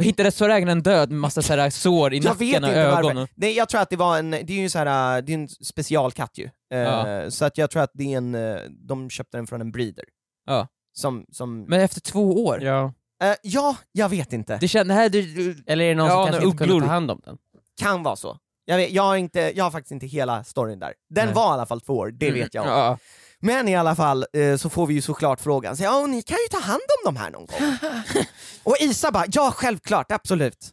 Hittades 0.00 0.38
förra 0.38 0.56
ägaren 0.56 0.82
död 0.82 1.10
med 1.10 1.20
massa 1.20 1.42
så 1.42 1.54
här 1.54 1.70
sår 1.70 2.14
i 2.14 2.18
jag 2.18 2.38
vet 2.38 2.60
nacken 2.60 2.64
och 2.64 2.68
inte 2.70 2.80
ögon? 2.80 3.02
varför. 3.04 3.22
Och... 3.22 3.28
Nej, 3.34 3.56
jag 3.56 3.68
tror 3.68 3.80
att 3.80 3.90
det 3.90 3.96
var 3.96 4.18
en, 4.18 4.30
det 4.30 4.50
är 4.50 4.60
ju 4.60 4.68
så 4.70 4.78
här, 4.78 5.16
äh, 5.18 5.24
det 5.24 5.32
är 5.32 5.38
en 5.38 5.48
specialkatt 5.48 6.38
ju. 6.38 6.44
Eh, 6.72 6.78
Ja. 6.78 7.30
Så 7.30 7.44
att 7.44 7.58
jag 7.58 7.70
tror 7.70 7.82
att 7.82 7.90
det 7.94 8.12
är 8.14 8.16
en, 8.16 8.34
eh, 8.34 8.56
de 8.70 9.10
köpte 9.10 9.36
den 9.36 9.46
från 9.46 9.60
en 9.60 9.72
breeder. 9.72 10.04
Ja. 10.46 10.68
Som, 10.92 11.26
som 11.32 11.62
Men 11.62 11.80
efter 11.80 12.00
två 12.00 12.44
år? 12.44 12.62
Ja. 12.62 12.92
Eh, 13.24 13.34
ja, 13.42 13.76
jag 13.92 14.08
vet 14.08 14.32
inte. 14.32 14.58
Det 14.60 14.68
känns, 14.68 14.88
nej, 14.88 15.10
du, 15.10 15.22
du, 15.22 15.64
Eller 15.66 15.84
är 15.84 15.88
det 15.88 15.94
någon 15.94 16.06
Ja, 16.06 16.14
som 16.14 16.26
kanske 16.32 16.44
inte 16.48 16.64
kunde 16.64 16.86
ta 16.86 16.92
hand 16.92 17.10
om 17.10 17.20
den? 17.24 17.38
Kan 17.80 18.02
vara 18.02 18.16
så. 18.16 18.38
Jag, 18.64 18.76
vet, 18.76 18.90
jag, 18.90 19.02
har 19.02 19.16
inte, 19.16 19.52
jag 19.56 19.64
har 19.64 19.70
faktiskt 19.70 19.92
inte 19.92 20.06
hela 20.06 20.44
storyn 20.44 20.78
där. 20.78 20.94
Den 21.10 21.26
Nej. 21.26 21.34
var 21.34 21.50
i 21.50 21.52
alla 21.54 21.66
fall 21.66 21.80
två 21.80 21.92
år, 21.96 22.10
det 22.10 22.30
vet 22.30 22.54
jag. 22.54 22.66
Ja. 22.66 22.98
Men 23.42 23.68
i 23.68 23.76
alla 23.76 23.94
fall 23.96 24.26
eh, 24.32 24.56
så 24.56 24.70
får 24.70 24.86
vi 24.86 24.94
ju 24.94 25.00
såklart 25.00 25.40
frågan, 25.40 25.76
så, 25.76 25.82
ja 25.82 26.06
ni 26.06 26.22
kan 26.22 26.36
ju 26.36 26.48
ta 26.58 26.60
hand 26.66 26.80
om 27.04 27.14
de 27.14 27.20
här 27.20 27.30
någon 27.30 27.46
gång. 27.46 27.76
och 28.62 28.76
Isa 28.80 29.10
bara, 29.10 29.24
ja 29.32 29.50
självklart, 29.56 30.12
absolut. 30.12 30.72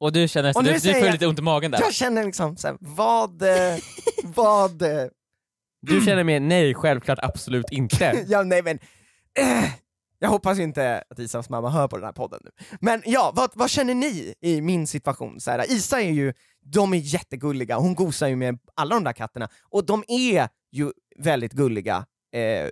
Och 0.00 0.12
du 0.12 0.28
känner, 0.28 0.56
Och 0.56 0.64
du, 0.64 0.72
du 0.72 0.80
säger 0.80 1.04
får 1.04 1.12
lite 1.12 1.26
ont 1.26 1.38
i 1.38 1.42
magen 1.42 1.70
där? 1.70 1.80
Jag 1.80 1.94
känner 1.94 2.24
liksom, 2.24 2.56
så 2.56 2.66
här, 2.68 2.76
vad, 2.80 3.42
eh, 3.42 3.78
vad, 4.24 4.82
eh, 4.82 5.04
Du 5.82 6.00
känner 6.00 6.24
mer 6.24 6.40
nej, 6.40 6.74
självklart 6.74 7.18
absolut 7.22 7.66
inte. 7.70 8.24
ja 8.28 8.42
nej 8.42 8.62
men, 8.62 8.78
eh, 9.38 9.64
jag 10.24 10.30
hoppas 10.30 10.58
inte 10.58 11.02
att 11.10 11.18
Isas 11.18 11.48
mamma 11.50 11.70
hör 11.70 11.88
på 11.88 11.96
den 11.96 12.04
här 12.04 12.12
podden 12.12 12.40
nu. 12.44 12.50
Men 12.80 13.02
ja, 13.06 13.32
vad, 13.34 13.50
vad 13.54 13.70
känner 13.70 13.94
ni 13.94 14.34
i 14.40 14.60
min 14.60 14.86
situation? 14.86 15.40
Så 15.40 15.50
här, 15.50 15.70
Isa 15.72 16.00
är 16.00 16.10
ju, 16.10 16.32
de 16.60 16.94
är 16.94 16.98
jättegulliga, 16.98 17.76
hon 17.76 17.94
gosar 17.94 18.28
ju 18.28 18.36
med 18.36 18.58
alla 18.74 18.94
de 18.94 19.04
där 19.04 19.12
katterna, 19.12 19.48
och 19.70 19.86
de 19.86 20.04
är 20.08 20.48
ju 20.72 20.90
väldigt 21.18 21.52
gulliga, 21.52 22.06
eh, 22.32 22.70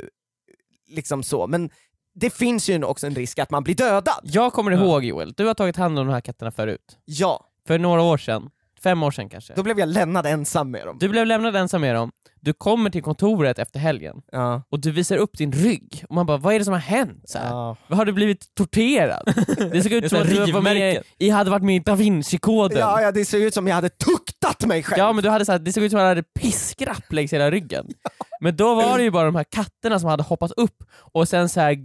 liksom 0.89 1.23
så, 1.23 1.47
men 1.47 1.71
det 2.15 2.31
finns 2.31 2.69
ju 2.69 2.85
också 2.85 3.07
en 3.07 3.15
risk 3.15 3.39
att 3.39 3.51
man 3.51 3.65
blir 3.65 3.75
dödad. 3.75 4.21
Jag 4.23 4.53
kommer 4.53 4.71
ihåg 4.71 5.05
Joel, 5.05 5.33
du 5.33 5.47
har 5.47 5.55
tagit 5.55 5.77
hand 5.77 5.99
om 5.99 6.07
de 6.07 6.13
här 6.13 6.21
katterna 6.21 6.51
förut. 6.51 6.99
Ja, 7.05 7.47
För 7.67 7.79
några 7.79 8.03
år 8.03 8.19
sedan, 8.19 8.51
fem 8.83 9.03
år 9.03 9.11
sedan 9.11 9.29
kanske. 9.29 9.55
då 9.55 9.63
blev 9.63 9.79
jag 9.79 9.89
lämnad 9.89 10.27
ensam 10.27 10.71
med 10.71 10.87
dem. 10.87 10.97
Du 11.01 11.09
blev 11.09 11.27
lämnad 11.27 11.57
ensam 11.57 11.81
med 11.81 11.95
dem, 11.95 12.13
du 12.45 12.53
kommer 12.53 12.91
till 12.91 13.03
kontoret 13.03 13.59
efter 13.59 13.81
helgen 13.81 14.17
Ja. 14.33 14.63
och 14.71 14.81
du 14.81 14.91
visar 14.91 15.17
upp 15.17 15.39
din 15.39 15.53
rygg, 15.53 16.05
och 16.09 16.15
man 16.15 16.27
bara 16.27 16.37
vad 16.37 16.55
är 16.55 16.59
det 16.59 16.65
som 16.65 16.73
har 16.73 16.81
hänt? 16.81 17.23
Så 17.25 17.39
här? 17.39 17.47
Ja. 17.49 17.77
Har 17.89 18.05
du 18.05 18.13
blivit 18.13 18.55
torterad? 18.55 19.23
Det 19.73 19.83
såg 19.83 19.93
är 19.93 20.03
ut 20.03 20.11
som 20.11 20.21
att 20.23 20.47
du 20.47 20.53
var 20.53 20.61
med, 20.61 21.03
i, 21.19 21.31
hade 21.31 21.51
varit 21.51 21.63
med 21.63 21.77
i 21.77 21.79
Da 21.79 21.95
Vinci-koden. 21.95 22.79
Ja, 22.79 23.01
Ja, 23.01 23.03
ja, 23.03 23.13
det 23.13 23.25
ser 23.25 23.39
ut 23.39 23.55
som 23.55 23.67
jag 23.67 23.75
hade 23.75 23.89
tuktat 23.89 24.65
mig 24.67 24.83
själv. 24.83 25.15
men 25.15 25.25
du 25.25 25.31
hade 25.31 25.45
så 25.45 25.53
här, 25.53 25.59
det 25.59 25.73
såg 25.73 25.85
ut 25.85 25.91
som 25.91 26.01
att 26.01 26.05
du 26.05 26.09
hade 26.09 26.23
piskrapp 26.23 27.13
längs 27.13 27.33
hela 27.33 27.51
ryggen. 27.51 27.87
Men 28.41 28.57
då 28.57 28.75
var 28.75 28.99
det 28.99 29.05
ju 29.05 29.11
bara 29.11 29.25
de 29.25 29.35
här 29.37 29.45
katterna 29.45 29.99
som 29.99 30.09
hade 30.09 30.23
hoppat 30.23 30.53
upp 30.53 30.77
och 31.13 31.29
sen 31.29 31.49
så 31.49 31.61
här 31.61 31.77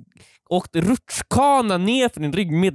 åkt 0.49 0.75
rutschkana 0.75 1.77
ner 1.77 2.09
för 2.09 2.19
din 2.21 2.33
rygg 2.33 2.51
med 2.51 2.73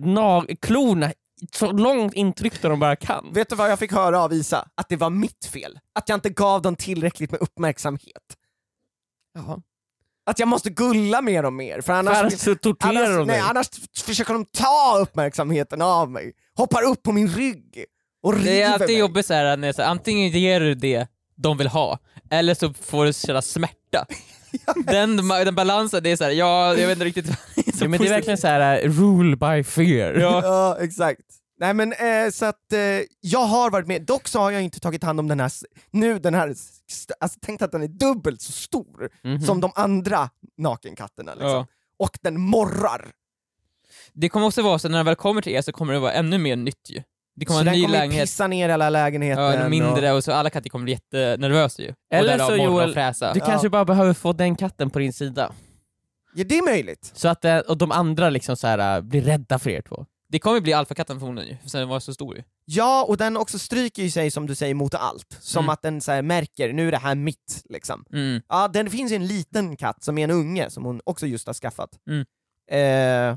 klorna 0.61 1.13
så 1.55 1.73
långt 1.73 2.15
intryckta 2.15 2.69
de 2.69 2.81
bara 2.81 2.97
kan. 2.97 3.33
Vet 3.33 3.49
du 3.49 3.57
vad 3.57 3.71
jag 3.71 3.79
fick 3.79 3.93
höra 3.93 4.21
av 4.21 4.33
Isa? 4.33 4.69
Att 4.75 4.89
det 4.89 4.97
var 4.97 5.11
mitt 5.11 5.45
fel. 5.53 5.79
Att 5.95 6.09
jag 6.09 6.17
inte 6.17 6.31
gav 6.31 6.63
dem 6.63 6.77
tillräckligt 6.77 7.31
med 7.31 7.41
uppmärksamhet. 7.43 8.23
Jaha. 9.35 9.59
Att 10.27 10.39
jag 10.39 10.49
måste 10.49 10.71
gulla 10.71 11.21
med 11.23 11.45
dem 11.45 11.57
mer, 11.57 11.81
för 11.81 11.93
annars, 11.93 12.15
För 12.15 12.21
annars 12.21 12.39
så 12.39 12.55
torterar 12.55 12.91
annars, 12.91 13.09
de 13.17 13.27
nej, 13.27 13.41
annars 13.41 13.69
försöker 14.07 14.33
de 14.33 14.45
ta 14.45 14.99
uppmärksamheten 15.01 15.83
av 15.83 16.11
mig. 16.11 16.33
Hoppar 16.57 16.83
upp 16.83 17.03
på 17.03 17.13
min 17.13 17.29
rygg 17.29 17.85
och 18.23 18.35
river 18.35 18.45
Det 18.45 18.63
är 18.63 18.73
alltid 18.73 18.89
mig. 18.89 18.99
jobbigt 18.99 19.27
så 19.27 19.35
här, 19.35 19.57
när 19.57 19.73
så 19.73 19.83
här, 19.83 19.89
antingen 19.89 20.31
ger 20.31 20.61
du 20.61 20.75
det 20.75 21.07
de 21.37 21.57
vill 21.59 21.67
ha, 21.69 21.99
eller 22.31 22.55
så 22.55 22.73
får 22.73 23.05
du 23.05 23.13
känna 23.13 23.43
smärta. 23.43 24.07
Den, 24.85 25.17
den 25.29 25.55
balansen, 25.55 26.03
det 26.03 26.11
är 26.11 26.17
så 26.17 26.25
här, 26.25 26.31
ja, 26.31 26.69
jag 26.77 26.87
vet 26.87 26.97
inte 26.97 27.05
riktigt. 27.05 27.27
Ja, 27.81 27.89
men 27.89 28.01
det 28.01 28.07
är 28.07 28.11
verkligen 28.11 28.39
så 28.39 28.47
här 28.47 28.85
uh, 28.87 28.91
rule 29.01 29.37
by 29.37 29.65
fear. 29.65 30.15
Ja, 30.15 30.77
exakt. 30.81 31.21
Nej 31.61 31.75
men 31.75 31.93
eh, 31.93 32.31
så 32.33 32.45
att 32.45 32.73
eh, 32.73 32.81
jag 33.21 33.45
har 33.47 33.71
varit 33.71 33.87
med, 33.87 34.03
dock 34.03 34.29
så 34.29 34.39
har 34.41 34.51
jag 34.51 34.63
inte 34.63 34.81
tagit 34.81 35.05
hand 35.05 35.21
om 35.21 35.29
den 35.29 35.41
här, 35.41 35.51
nu 35.91 36.19
den 36.19 36.35
här, 36.35 36.49
alltså 37.21 37.39
tänk 37.43 37.63
att 37.63 37.73
den 37.73 37.83
är 37.83 37.89
dubbelt 37.89 38.41
så 38.43 38.53
stor 38.53 39.09
Mhm. 39.25 39.41
som 39.41 39.61
de 39.61 39.73
andra 39.75 40.31
nakenkatterna 40.59 41.33
liksom. 41.35 41.51
Ja. 41.51 41.67
Och 41.99 42.19
den 42.23 42.41
morrar. 42.41 43.09
Det 44.13 44.29
kommer 44.29 44.47
också 44.47 44.63
vara 44.63 44.79
så 44.79 44.89
när 44.89 44.99
den 44.99 45.07
väl 45.07 45.15
kommer 45.17 45.41
till 45.43 45.53
er 45.53 45.63
så 45.63 45.73
kommer 45.73 45.93
det 45.93 45.99
vara 45.99 46.13
ännu 46.13 46.39
mer 46.39 46.57
nytt 46.57 46.91
ju. 46.91 47.03
Det 47.37 47.45
kommer 47.45 47.59
så 47.61 47.65
vara 47.65 47.75
en 47.75 47.79
ny 47.81 47.85
kommer 47.87 47.99
lägenhet, 47.99 48.23
pissa 48.23 48.47
ner 48.47 48.69
hela 48.69 48.91
lägenheten. 48.91 49.45
ja, 49.45 49.69
mindre 49.69 50.11
och, 50.11 50.17
och 50.17 50.25
så 50.25 50.33
alla 50.33 50.51
katter 50.51 50.71
kommer 50.71 50.85
bli 50.85 50.93
jättenervösa 50.93 51.83
ju. 51.83 51.95
Eller 52.11 52.39
så, 52.39 52.57
Joel. 52.57 52.95
Du 52.95 53.01
Ja. 53.01 53.47
kanske 53.47 53.69
bara 53.69 53.85
behöver 53.85 54.13
få 54.15 54.33
den 54.33 54.57
katten 54.57 54.91
på 54.91 54.99
din 54.99 55.13
sida. 55.13 55.53
Ja 56.35 56.45
det 56.45 56.59
är 56.59 56.65
möjligt. 56.65 57.11
Så 57.15 57.29
att, 57.29 57.45
eh, 57.45 57.59
och 57.59 57.79
de 57.79 57.93
andra 57.93 58.31
liksom 58.31 58.57
så 58.57 58.67
här, 58.67 58.99
uh, 58.99 59.05
blir 59.05 59.23
rädda 59.23 59.59
för 59.59 59.71
er 59.71 59.83
två. 59.83 60.07
Det 60.29 60.39
kommer 60.39 60.61
bli 60.61 60.73
alfakatten 60.73 61.21
förmodligen 61.21 61.51
ju, 61.51 61.69
för 61.71 61.79
den 61.79 61.89
var 61.89 62.01
så 62.01 62.15
stor 62.15 62.37
ju. 62.37 62.43
Ja, 62.65 63.05
och 63.09 63.17
den 63.17 63.37
också 63.37 63.59
stryker 63.59 64.03
ju 64.03 64.11
sig 64.11 64.31
som 64.31 64.47
du 64.47 64.55
säger 64.55 64.75
mot 64.75 64.95
allt. 64.95 65.37
Som 65.41 65.65
Mm. 65.65 65.71
att 65.71 65.83
den 65.83 66.01
så 66.01 66.13
här, 66.13 66.23
märker, 66.23 66.73
nu 66.73 66.89
är 66.89 66.91
det 66.93 66.99
här 66.99 67.15
mitt 67.15 67.63
liksom. 67.69 68.05
Mm. 68.13 68.43
Ja, 68.49 68.69
den 68.69 68.91
finns 68.91 69.13
ju 69.13 69.17
en 69.17 69.27
liten 69.27 69.77
katt 69.77 70.05
som 70.05 70.19
är 70.19 70.25
en 70.25 70.31
unge 70.31 70.71
som 70.71 70.85
hon 70.85 71.01
också 71.05 71.27
just 71.27 71.47
har 71.47 71.55
skaffat. 71.55 71.91
Mm. 72.07 72.25
Eh, 72.71 73.37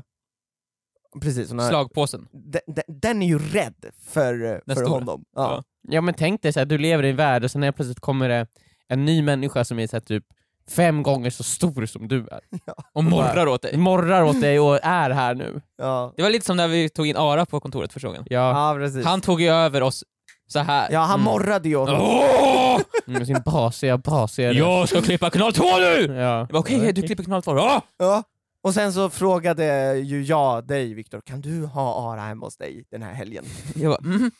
precis, 1.20 1.48
hon 1.50 1.58
har, 1.58 1.68
Slagpåsen. 1.68 2.28
den, 2.32 2.60
den, 2.66 2.84
den 3.00 3.22
är 3.22 3.26
ju 3.26 3.38
rädd 3.38 3.86
för, 4.02 4.32
Den 4.38 4.60
för 4.66 4.74
stora. 4.74 4.88
honom. 4.88 5.24
Ja. 5.36 5.62
Ja 5.88 6.00
men 6.00 6.14
tänk 6.14 6.42
dig 6.42 6.52
så 6.52 6.60
här, 6.60 6.66
du 6.66 6.78
lever 6.78 7.04
i 7.04 7.10
en 7.10 7.16
värld 7.16 7.44
och 7.44 7.50
sen 7.50 7.72
plötsligt 7.72 8.00
kommer 8.00 8.28
det 8.28 8.46
en 8.88 9.04
ny 9.04 9.22
människa 9.22 9.64
som 9.64 9.78
är 9.78 9.86
så 9.86 9.96
här, 9.96 10.00
typ 10.00 10.24
fem 10.70 11.02
gånger 11.02 11.30
så 11.30 11.42
stor 11.42 11.86
som 11.86 12.08
du 12.08 12.18
är. 12.18 12.40
Och 12.92 13.04
morrar 13.04 13.46
åt 13.46 13.62
dig. 13.62 13.76
Morrar 13.76 14.22
åt 14.22 14.40
dig 14.40 14.60
och 14.60 14.78
är 14.84 15.10
här 15.10 15.34
nu. 15.34 15.60
Ja. 15.78 16.12
Det 16.16 16.22
var 16.22 16.30
lite 16.30 16.46
som 16.46 16.56
när 16.56 16.68
vi 16.68 16.88
tog 16.88 17.06
in 17.06 17.16
Ara 17.16 17.46
på 17.46 17.60
kontoret 17.60 17.92
första 17.92 18.08
gången. 18.08 18.24
Ja, 18.30 18.70
ja, 18.70 18.78
precis. 18.78 19.04
Han 19.04 19.20
tog 19.20 19.40
ju 19.40 19.48
över 19.48 19.82
oss 19.82 20.04
så 20.48 20.58
här. 20.58 20.88
ja, 20.92 21.00
han 21.00 21.20
Mm. 21.20 21.24
morrade 21.24 21.68
ju 21.68 21.76
åt 21.76 21.88
honom. 21.88 22.02
Åh! 22.06 22.80
med 23.06 23.26
sin 23.26 23.42
basiga, 23.44 23.98
basiga 23.98 24.52
Jag 24.52 24.88
ska 24.88 25.02
klippa 25.02 25.30
kanal 25.30 25.52
2 25.52 25.64
nu! 25.78 26.06
Ja. 26.14 26.38
Jag 26.38 26.48
bara, 26.48 26.58
Okej, 26.58 26.92
du 26.92 27.02
klipper 27.02 27.24
kanal 27.24 27.42
2 27.42 27.56
ja! 27.56 27.82
Ja. 27.98 28.22
Och 28.62 28.74
sen 28.74 28.92
så 28.92 29.10
frågade 29.10 29.94
ju 29.98 30.22
jag 30.22 30.66
dig 30.66 30.94
Viktor, 30.94 31.20
kan 31.20 31.40
du 31.40 31.64
ha 31.66 32.12
Ara 32.12 32.20
hemma 32.20 32.46
hos 32.46 32.56
dig 32.56 32.84
den 32.90 33.02
här 33.02 33.12
helgen? 33.12 33.44
Jag 33.74 33.90
bara, 33.92 34.08
mm, 34.14 34.30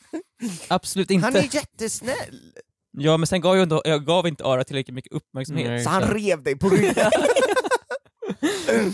absolut 0.67 1.11
inte. 1.11 1.25
Han 1.25 1.35
är 1.35 1.55
jättesnäll! 1.55 2.39
Ja 2.99 3.17
men 3.17 3.27
sen 3.27 3.41
gav 3.41 3.55
jag, 3.55 3.63
ändå, 3.63 3.81
jag 3.85 4.05
gav 4.05 4.27
inte 4.27 4.43
Ara 4.43 4.63
tillräckligt 4.63 4.95
mycket 4.95 5.11
uppmärksamhet. 5.13 5.67
Nej. 5.67 5.83
Så 5.83 5.89
han 5.89 6.01
rev 6.03 6.43
dig 6.43 6.57
på 6.59 6.69
ryggen. 6.69 6.93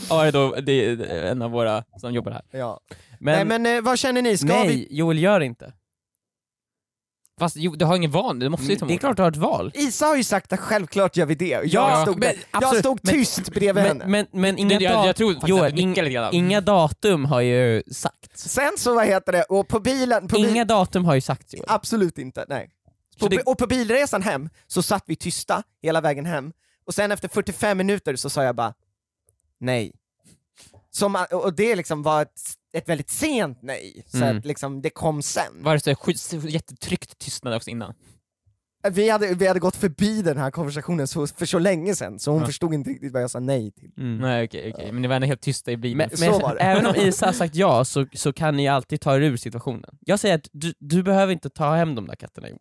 Ara 0.10 0.28
är 0.28 0.32
då, 0.32 0.56
det 0.56 0.86
är 0.86 1.24
en 1.24 1.42
av 1.42 1.52
våra 1.52 1.84
som 1.98 2.14
jobbar 2.14 2.32
här. 2.32 2.42
ja. 2.52 2.80
Men, 3.20 3.36
Nej 3.48 3.60
men 3.60 3.76
eh, 3.78 3.82
vad 3.82 4.00
känner 4.00 4.22
ni, 4.22 4.38
ska 4.38 4.48
nej, 4.48 4.68
vi... 4.68 4.88
Joel 4.98 5.20
gör 5.20 5.40
inte. 5.40 5.74
Fast 7.40 7.56
jo, 7.56 7.76
du 7.76 7.86
har 7.86 7.96
ingen 7.96 8.12
val, 8.12 8.40
du 8.40 8.50
måste 8.50 8.66
ju 8.66 8.76
ta 8.76 8.86
Det 8.86 8.94
är 8.94 8.98
klart 8.98 9.18
du 9.18 9.22
har 9.24 9.30
ett 9.32 9.36
val. 9.38 9.72
Isa 9.76 10.06
har 10.06 10.16
ju 10.18 10.24
sagt 10.24 10.54
att 10.54 10.60
självklart 10.60 11.18
gör 11.18 11.26
vi 11.26 11.36
det, 11.36 11.48
jag, 11.48 11.66
Ja, 11.68 12.02
stod, 12.06 12.20
men 12.20 12.30
jag 12.30 12.38
absolut, 12.64 12.80
stod 12.80 13.00
men- 13.04 13.14
tyst 13.14 13.50
bredvid 13.50 13.76
Men, 13.84 13.86
henne. 14.02 14.06
men, 14.08 14.26
men 14.32 14.58
inga, 14.58 14.74
Jag, 14.74 14.82
jag, 14.82 15.06
dat- 15.08 15.16
tror 15.16 15.36
Joel, 15.48 15.64
att 15.64 15.76
du 15.76 15.82
ing- 15.82 15.88
nickar 15.90 16.04
lite 16.04 16.14
grann. 16.14 16.34
inga 16.34 16.62
datum 16.62 17.26
har 17.26 17.42
ju 17.42 17.84
sagts. 17.92 18.50
Sen 18.50 18.72
så, 18.78 18.94
vad 18.96 19.06
heter 19.08 19.32
det, 19.32 19.44
och 19.44 19.68
på 19.68 19.80
bilen... 19.80 20.28
På 20.28 20.36
bil- 20.36 20.50
Inga 20.50 20.66
datum 20.66 21.06
har 21.06 21.16
ju 21.16 21.22
sagts 21.22 21.54
Joel. 21.54 21.66
Absolut 21.68 22.18
inte, 22.18 22.46
nej. 22.50 22.70
Så 23.16 23.20
På, 23.20 23.28
det- 23.28 23.42
Och 23.42 23.58
på 23.58 23.68
bilresan 23.68 24.22
hem 24.22 24.50
så 24.68 24.82
satt 24.84 25.04
vi 25.08 25.16
tysta 25.16 25.64
hela 25.82 26.02
vägen 26.02 26.26
hem, 26.26 26.52
och 26.86 26.94
sen 26.94 27.12
efter 27.12 27.28
45 27.28 27.78
minuter 27.78 28.16
så 28.16 28.30
sa 28.30 28.44
jag 28.44 28.56
bara 28.56 28.74
nej. 29.60 29.92
Som, 30.92 31.26
och 31.32 31.54
det 31.56 31.76
liksom 31.76 32.04
var 32.04 32.22
ett, 32.22 32.42
ett 32.74 32.90
väldigt 32.90 33.10
sent 33.10 33.58
nej, 33.62 34.04
så 34.08 34.18
Mm. 34.18 34.38
att 34.38 34.46
liksom 34.46 34.82
det 34.82 34.90
kom 34.90 35.22
sen. 35.22 35.64
Var 35.64 35.74
det 35.74 35.80
så, 35.80 35.96
så 36.40 36.48
jättetryckt 36.48 37.18
tystnad 37.20 37.54
också 37.56 37.70
innan? 37.70 37.94
Vi 38.92 39.10
hade, 39.10 39.34
vi 39.36 39.48
hade 39.48 39.60
gått 39.60 39.76
förbi 39.76 40.22
den 40.22 40.38
här 40.38 40.52
konversationen 40.52 41.08
så, 41.08 41.28
för 41.28 41.46
så 41.46 41.60
länge 41.60 41.96
sen, 41.96 42.20
så 42.20 42.32
hon 42.32 42.40
Ja. 42.40 42.46
förstod 42.46 42.74
inte 42.74 42.90
riktigt 42.90 43.14
vad 43.14 43.22
jag 43.24 43.32
sa 43.32 43.40
nej 43.40 43.72
till. 43.72 43.92
Mm. 43.98 44.18
Nej 44.18 44.46
okej, 44.46 44.72
okej, 44.76 44.92
men 44.92 45.02
ni 45.02 45.08
var 45.08 45.16
ändå 45.16 45.28
helt 45.28 45.42
tysta 45.42 45.72
i 45.72 45.78
bilen. 45.78 45.98
Men, 45.98 46.18
Så 46.18 46.32
men 46.32 46.42
var 46.42 46.56
det. 46.56 46.62
även 46.62 46.86
om 46.86 46.96
Isa 46.96 47.26
har 47.26 47.34
sagt 47.44 47.56
ja 47.56 47.86
så, 47.86 48.06
så 48.14 48.34
kan 48.34 48.58
ni 48.58 48.68
alltid 48.68 49.02
ta 49.02 49.16
er 49.16 49.20
ur 49.22 49.38
situationen. 49.38 49.98
Jag 50.00 50.20
säger 50.20 50.36
att 50.36 50.48
du, 50.52 50.74
du 50.80 51.04
behöver 51.04 51.34
inte 51.34 51.50
ta 51.50 51.76
hem 51.76 51.96
de 51.96 52.08
där 52.08 52.16
katterna 52.16 52.50
Joel. 52.50 52.60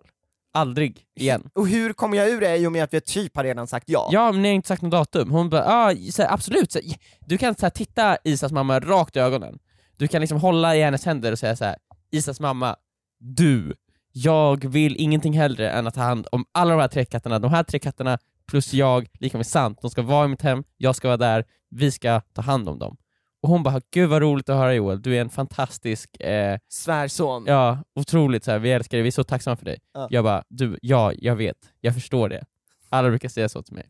Aldrig 0.54 1.04
igen. 1.16 1.50
Och 1.54 1.68
hur 1.68 1.92
kommer 1.92 2.16
jag 2.16 2.28
ur 2.30 2.40
det 2.40 2.56
i 2.56 2.66
och 2.66 2.72
med 2.72 2.84
att 2.84 2.94
vi 2.94 3.00
typ 3.00 3.36
har 3.36 3.44
redan 3.44 3.66
sagt 3.66 3.88
ja? 3.88 4.08
Ja 4.12 4.32
men 4.32 4.42
ni 4.42 4.48
har 4.48 4.54
inte 4.54 4.68
sagt 4.68 4.82
något 4.82 4.90
datum. 4.92 5.30
Hon 5.30 5.50
bara, 5.50 5.64
ah, 5.64 5.94
så 6.12 6.22
här, 6.22 6.32
absolut, 6.32 6.72
så 6.72 6.78
här, 6.78 6.96
du 7.20 7.38
kan 7.38 7.54
så 7.54 7.66
här, 7.66 7.70
titta 7.70 8.16
Isas 8.24 8.52
mamma 8.52 8.80
rakt 8.80 9.16
i 9.16 9.18
ögonen. 9.18 9.58
Du 9.96 10.08
kan 10.08 10.20
liksom 10.20 10.40
hålla 10.40 10.76
i 10.76 10.82
hennes 10.82 11.04
händer 11.04 11.32
och 11.32 11.38
säga 11.38 11.56
så 11.56 11.64
här: 11.64 11.76
Isas 12.10 12.40
mamma, 12.40 12.76
du, 13.18 13.74
jag 14.12 14.64
vill 14.64 14.96
ingenting 14.98 15.32
hellre 15.32 15.70
än 15.70 15.86
att 15.86 15.94
ta 15.94 16.00
hand 16.00 16.26
om 16.32 16.44
alla 16.52 16.70
de 16.70 16.80
här 16.80 16.88
tre 16.88 17.04
katterna. 17.04 17.38
De 17.38 17.50
här 17.50 17.62
tre 17.62 17.78
katterna 17.78 18.18
plus 18.46 18.74
jag, 18.74 19.08
lika 19.20 19.36
med 19.38 19.46
sant. 19.46 19.78
De 19.82 19.90
ska 19.90 20.02
vara 20.02 20.24
i 20.24 20.28
mitt 20.28 20.42
hem, 20.42 20.64
jag 20.76 20.96
ska 20.96 21.08
vara 21.08 21.16
där, 21.16 21.44
vi 21.70 21.90
ska 21.90 22.20
ta 22.20 22.42
hand 22.42 22.68
om 22.68 22.78
dem. 22.78 22.96
Och 23.42 23.48
hon 23.48 23.62
bara, 23.62 23.80
gud 23.92 24.08
vad 24.10 24.22
roligt 24.22 24.48
att 24.48 24.56
höra 24.56 24.74
Joel, 24.74 25.02
du 25.02 25.16
är 25.16 25.20
en 25.20 25.30
fantastisk, 25.30 26.20
eh, 26.20 26.58
Svärson. 26.68 27.44
ja, 27.46 27.78
otroligt 27.94 28.44
så 28.44 28.50
här, 28.50 28.58
vi 28.58 28.72
älskar 28.72 28.96
dig, 28.96 29.02
vi 29.02 29.06
är 29.08 29.10
så 29.12 29.24
tacksamma 29.24 29.56
för 29.56 29.64
dig. 29.64 29.78
Ja. 29.94 30.08
Jag 30.10 30.24
bara, 30.24 30.44
du, 30.48 30.78
ja, 30.82 31.12
jag 31.16 31.36
vet, 31.36 31.56
jag 31.80 31.94
förstår 31.94 32.28
det. 32.28 32.44
Alla 32.88 33.08
brukar 33.08 33.28
säga 33.28 33.48
så 33.48 33.62
till 33.62 33.74
mig. 33.74 33.88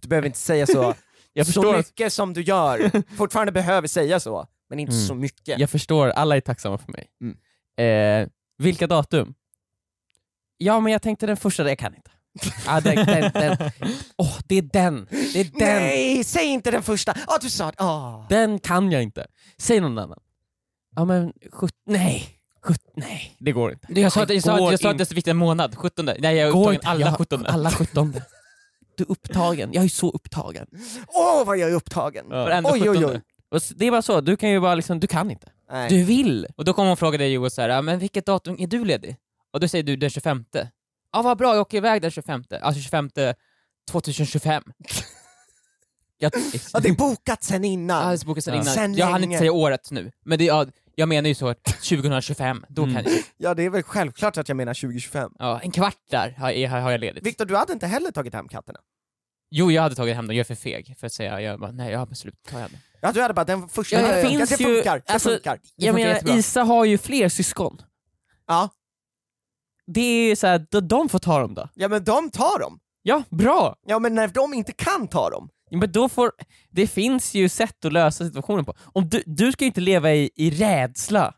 Du 0.00 0.08
behöver 0.08 0.26
inte 0.26 0.38
säga 0.38 0.66
så, 0.66 0.94
Jag 1.32 1.46
så 1.46 1.52
förstår, 1.52 1.76
mycket 1.76 2.12
som 2.12 2.32
du 2.34 2.42
gör, 2.42 2.90
fortfarande 3.16 3.52
behöver 3.52 3.88
säga 3.88 4.20
så, 4.20 4.46
men 4.68 4.78
inte 4.78 4.92
Mm. 4.92 5.06
så 5.06 5.14
mycket. 5.14 5.58
jag 5.58 5.70
förstår, 5.70 6.08
alla 6.08 6.36
är 6.36 6.40
tacksamma 6.40 6.78
för 6.78 6.92
mig. 6.92 7.06
Mm. 7.20 8.22
Eh, 8.22 8.28
vilka 8.58 8.86
datum? 8.86 9.34
Ja 10.56 10.80
men 10.80 10.92
jag 10.92 11.02
tänkte 11.02 11.26
den 11.26 11.36
första, 11.36 11.68
jag 11.68 11.78
kan 11.78 11.94
inte. 11.94 12.10
Ah, 12.66 12.80
den, 12.80 13.06
den, 13.06 13.30
den. 13.32 13.56
Åh, 14.16 14.38
det 14.46 14.58
är 14.58 14.62
den! 14.62 15.06
Det 15.10 15.40
är 15.40 15.44
den! 15.44 15.52
Nej, 15.82 16.24
säg 16.24 16.46
inte 16.46 16.70
den 16.70 16.82
första! 16.82 17.16
Ja, 17.26 17.38
du 17.42 17.50
sa 17.50 17.66
det. 17.66 17.74
Ah. 17.78 18.26
Den 18.28 18.58
kan 18.58 18.92
jag 18.92 19.02
inte. 19.02 19.26
Säg 19.58 19.80
någon 19.80 19.98
annan. 19.98 20.18
Ja 20.96 21.04
men, 21.04 21.32
sjut, 21.52 21.74
nej. 21.86 22.28
Sjut, 22.62 22.80
nej, 22.96 23.36
det 23.38 23.52
går 23.52 23.72
inte. 23.72 24.00
Jag 24.00 24.12
sa, 24.12 24.22
att, 24.22 24.30
jag, 24.30 24.42
sa, 24.42 24.56
går 24.56 24.66
att- 24.66 24.70
jag 24.84 25.06
sa 25.06 25.18
att 25.18 25.28
en 25.28 25.36
månad, 25.36 25.74
17 25.76 26.04
Nej 26.04 26.16
jag 26.20 26.34
är 26.48 26.50
Går 26.52 26.60
upptagen 26.60 26.74
inte. 26.74 26.88
alla 26.88 27.06
Jag- 27.06 27.16
17 27.18 27.46
Alla 27.46 27.70
17. 27.70 28.12
Du 28.96 29.04
är 29.04 29.10
upptagen, 29.10 29.70
jag 29.72 29.84
är 29.84 29.88
så 29.88 30.10
upptagen. 30.10 30.66
Åh, 31.08 31.44
vad 31.46 31.58
jag 31.58 31.70
är 31.70 31.74
upptagen! 31.74 32.24
Ja. 32.30 32.36
Varenda 32.44 32.70
Oj, 32.72 32.90
oj, 32.90 32.96
17. 32.96 33.10
oj. 33.10 33.20
Och 33.50 33.56
s- 33.56 33.72
det 33.76 33.86
är 33.86 33.90
bara 33.90 34.02
så, 34.02 34.20
du 34.20 34.36
kan 34.36 34.50
ju 34.50 34.60
bara 34.60 34.74
liksom, 34.74 35.00
du 35.00 35.06
kan 35.06 35.30
inte. 35.30 35.48
Nej. 35.72 35.88
Du 35.88 36.04
vill! 36.04 36.46
Och 36.56 36.64
då 36.64 36.72
kommer 36.72 36.88
hon 36.88 36.96
fråga 36.96 37.18
dig 37.18 37.32
Joel 37.32 37.50
så 37.50 37.60
här, 37.62 37.68
"Ja, 37.68 37.82
men 37.82 37.98
vilket 37.98 38.26
datum 38.26 38.56
är 38.58 38.66
du 38.66 38.84
ledig? 38.84 39.16
Och 39.52 39.60
då 39.60 39.68
säger 39.68 39.84
du 39.84 39.96
den 39.96 40.10
25 40.10 40.44
Ja 41.12 41.22
vad 41.22 41.38
bra, 41.38 41.54
jag 41.54 41.60
åker 41.60 41.76
iväg 41.76 42.02
den 42.02 42.10
25 42.10 42.44
Alltså 42.62 42.80
25 42.82 43.10
2025 43.90 44.62
Jag, 46.18 46.32
Ja, 46.72 46.80
det 46.80 46.88
är 46.88 46.94
bokat 46.94 47.42
sen 47.42 47.64
Ja, 47.64 47.70
innan. 47.70 48.08
det 48.08 48.22
är 48.22 48.26
bokat 48.26 48.44
sedan 48.44 48.54
Ja. 48.54 48.60
innan. 48.62 48.74
Sen 48.74 48.94
jag 48.94 49.06
hann 49.06 49.24
inte 49.24 49.38
säga 49.38 49.52
året 49.52 49.90
nu, 49.90 50.12
men 50.24 50.38
det, 50.38 50.44
ja, 50.44 50.66
jag 50.94 51.08
menar 51.08 51.28
ju 51.28 51.34
så 51.34 51.48
att 51.48 51.64
2025, 51.64 52.64
då 52.68 52.82
Mm. 52.82 52.94
kan 52.94 53.04
jag. 53.12 53.22
Ja, 53.36 53.54
det 53.54 53.62
är 53.62 53.70
väl 53.70 53.82
självklart 53.82 54.36
att 54.38 54.48
jag 54.48 54.56
menar 54.56 54.74
2025. 54.74 55.32
Ja, 55.38 55.60
en 55.60 55.70
kvart 55.70 55.96
där 56.10 56.30
har 56.38 56.50
jag, 56.50 56.70
har 56.70 56.90
jag 56.90 57.00
ledigt. 57.00 57.26
Viktor, 57.26 57.44
du 57.44 57.56
hade 57.56 57.72
inte 57.72 57.86
heller 57.86 58.10
tagit 58.10 58.34
hem 58.34 58.48
katterna? 58.48 58.78
Jo, 59.50 59.70
jag 59.70 59.82
hade 59.82 59.94
tagit 59.94 60.16
hem 60.16 60.26
dem, 60.26 60.36
jag 60.36 60.40
är 60.40 60.44
för 60.44 60.54
feg 60.54 60.96
för 60.98 61.06
att 61.06 61.12
säga, 61.12 61.40
jag 61.40 61.60
bara, 61.60 61.70
nej, 61.72 61.92
ja 61.92 62.04
men 62.06 62.16
slut, 62.16 62.34
ta 62.48 62.58
hem 62.58 62.70
dem. 62.70 62.80
Ja, 63.00 63.12
du 63.12 63.22
hade 63.22 63.34
bara 63.34 63.44
den 63.44 63.68
första. 63.68 63.96
Ja, 64.00 64.08
det 64.08 64.20
ja, 64.22 64.28
finns 64.28 64.50
det 64.50 64.60
ju- 64.60 64.74
funkar, 64.74 65.02
det 65.06 65.12
alltså- 65.12 65.28
funkar. 65.28 65.56
Det 65.56 65.86
jag 65.86 65.94
funkar 65.94 66.04
menar, 66.04 66.14
jättebra. 66.14 66.36
Isa 66.36 66.62
har 66.62 66.84
ju 66.84 66.98
fler 66.98 67.28
syskon. 67.28 67.82
Ja. 68.46 68.68
Det 69.94 70.00
är 70.00 70.36
så 70.36 70.46
här, 70.46 70.80
de, 70.80 71.08
får 71.08 71.18
ta 71.18 71.40
dem 71.40 71.54
då. 71.54 71.68
ja, 71.74 71.88
men 71.88 72.04
de 72.04 72.30
tar 72.30 72.58
dem. 72.58 72.78
Ja, 73.02 73.22
bra! 73.30 73.76
Ja, 73.86 73.98
men 73.98 74.14
när 74.14 74.28
de 74.28 74.54
inte 74.54 74.72
kan 74.72 75.08
ta 75.08 75.30
dem, 75.30 75.48
Ja, 75.70 75.78
Men 75.78 75.92
då 75.92 76.08
får, 76.08 76.32
det 76.70 76.86
finns 76.86 77.34
ju 77.34 77.48
sätt 77.48 77.84
att 77.84 77.92
lösa 77.92 78.24
situationen 78.24 78.64
på. 78.64 78.74
Om 78.80 79.08
du, 79.08 79.22
du 79.26 79.52
ska 79.52 79.64
ju 79.64 79.66
inte 79.66 79.80
leva 79.80 80.12
i, 80.12 80.30
i 80.36 80.50
rädsla. 80.50 81.34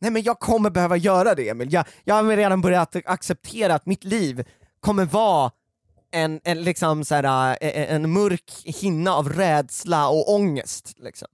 nej 0.00 0.10
men 0.10 0.22
jag 0.22 0.38
kommer 0.40 0.70
behöva 0.70 0.96
göra 0.96 1.34
det 1.34 1.48
Emil. 1.48 1.72
Jag, 1.72 1.84
jag 2.04 2.14
har 2.14 2.36
redan 2.36 2.60
börjat 2.60 2.96
acceptera 3.04 3.74
att 3.74 3.86
mitt 3.86 4.04
liv 4.04 4.44
kommer 4.80 5.04
vara 5.04 5.50
en, 6.12 6.40
en, 6.44 6.62
liksom 6.62 7.04
så 7.04 7.14
här, 7.14 7.56
eh, 7.60 7.94
en 7.94 8.12
mörk 8.12 8.52
hinna 8.64 9.14
av 9.14 9.28
rädsla 9.28 10.08
och 10.08 10.34
ångest. 10.34 10.94
Liksom. 10.96 11.28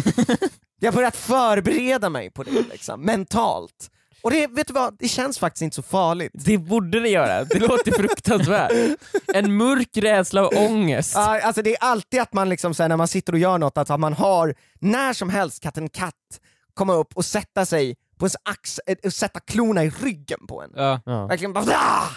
jag 0.80 0.92
har 0.92 0.96
börjat 0.96 1.16
förbereda 1.16 2.10
mig 2.10 2.30
på 2.30 2.42
det 2.42 2.50
liksom, 2.50 3.00
mentalt. 3.00 3.90
Och 4.26 4.32
det, 4.32 4.46
vet 4.46 4.66
du 4.66 4.72
vad, 4.72 4.96
det 4.98 5.08
känns 5.08 5.38
faktiskt 5.38 5.62
inte 5.62 5.74
så 5.74 5.82
farligt. 5.82 6.32
Det 6.34 6.58
borde 6.58 7.00
det 7.00 7.08
göra, 7.08 7.44
det 7.44 7.58
låter 7.58 7.92
fruktansvärt. 7.92 8.98
En 9.34 9.56
mörk 9.56 9.96
rädsla 9.96 10.46
och 10.46 10.56
ångest. 10.56 11.12
Ja, 11.14 11.40
alltså 11.40 11.62
det 11.62 11.70
är 11.70 11.76
alltid 11.80 12.20
att 12.20 12.32
man 12.32 12.48
liksom, 12.48 12.74
här, 12.78 12.88
när 12.88 12.96
man 12.96 13.08
sitter 13.08 13.32
och 13.32 13.38
gör 13.38 13.58
något, 13.58 13.78
att 13.78 14.00
man 14.00 14.12
har 14.12 14.54
när 14.80 15.12
som 15.12 15.30
helst 15.30 15.62
katten 15.62 15.88
katt 15.88 16.40
komma 16.74 16.94
upp 16.94 17.16
och 17.16 17.24
sätta 17.24 17.66
sig 17.66 17.96
på 18.18 18.24
ens 18.24 18.36
ax, 18.42 18.80
och 19.04 19.12
sätta 19.12 19.40
klorna 19.40 19.84
i 19.84 19.90
ryggen 19.90 20.46
på 20.48 20.62
en. 20.62 20.70
Ja. 20.74 21.00
Ja. 21.06 21.26
Verkligen 21.26 21.52
bara 21.52 21.64
ah! 21.64 22.08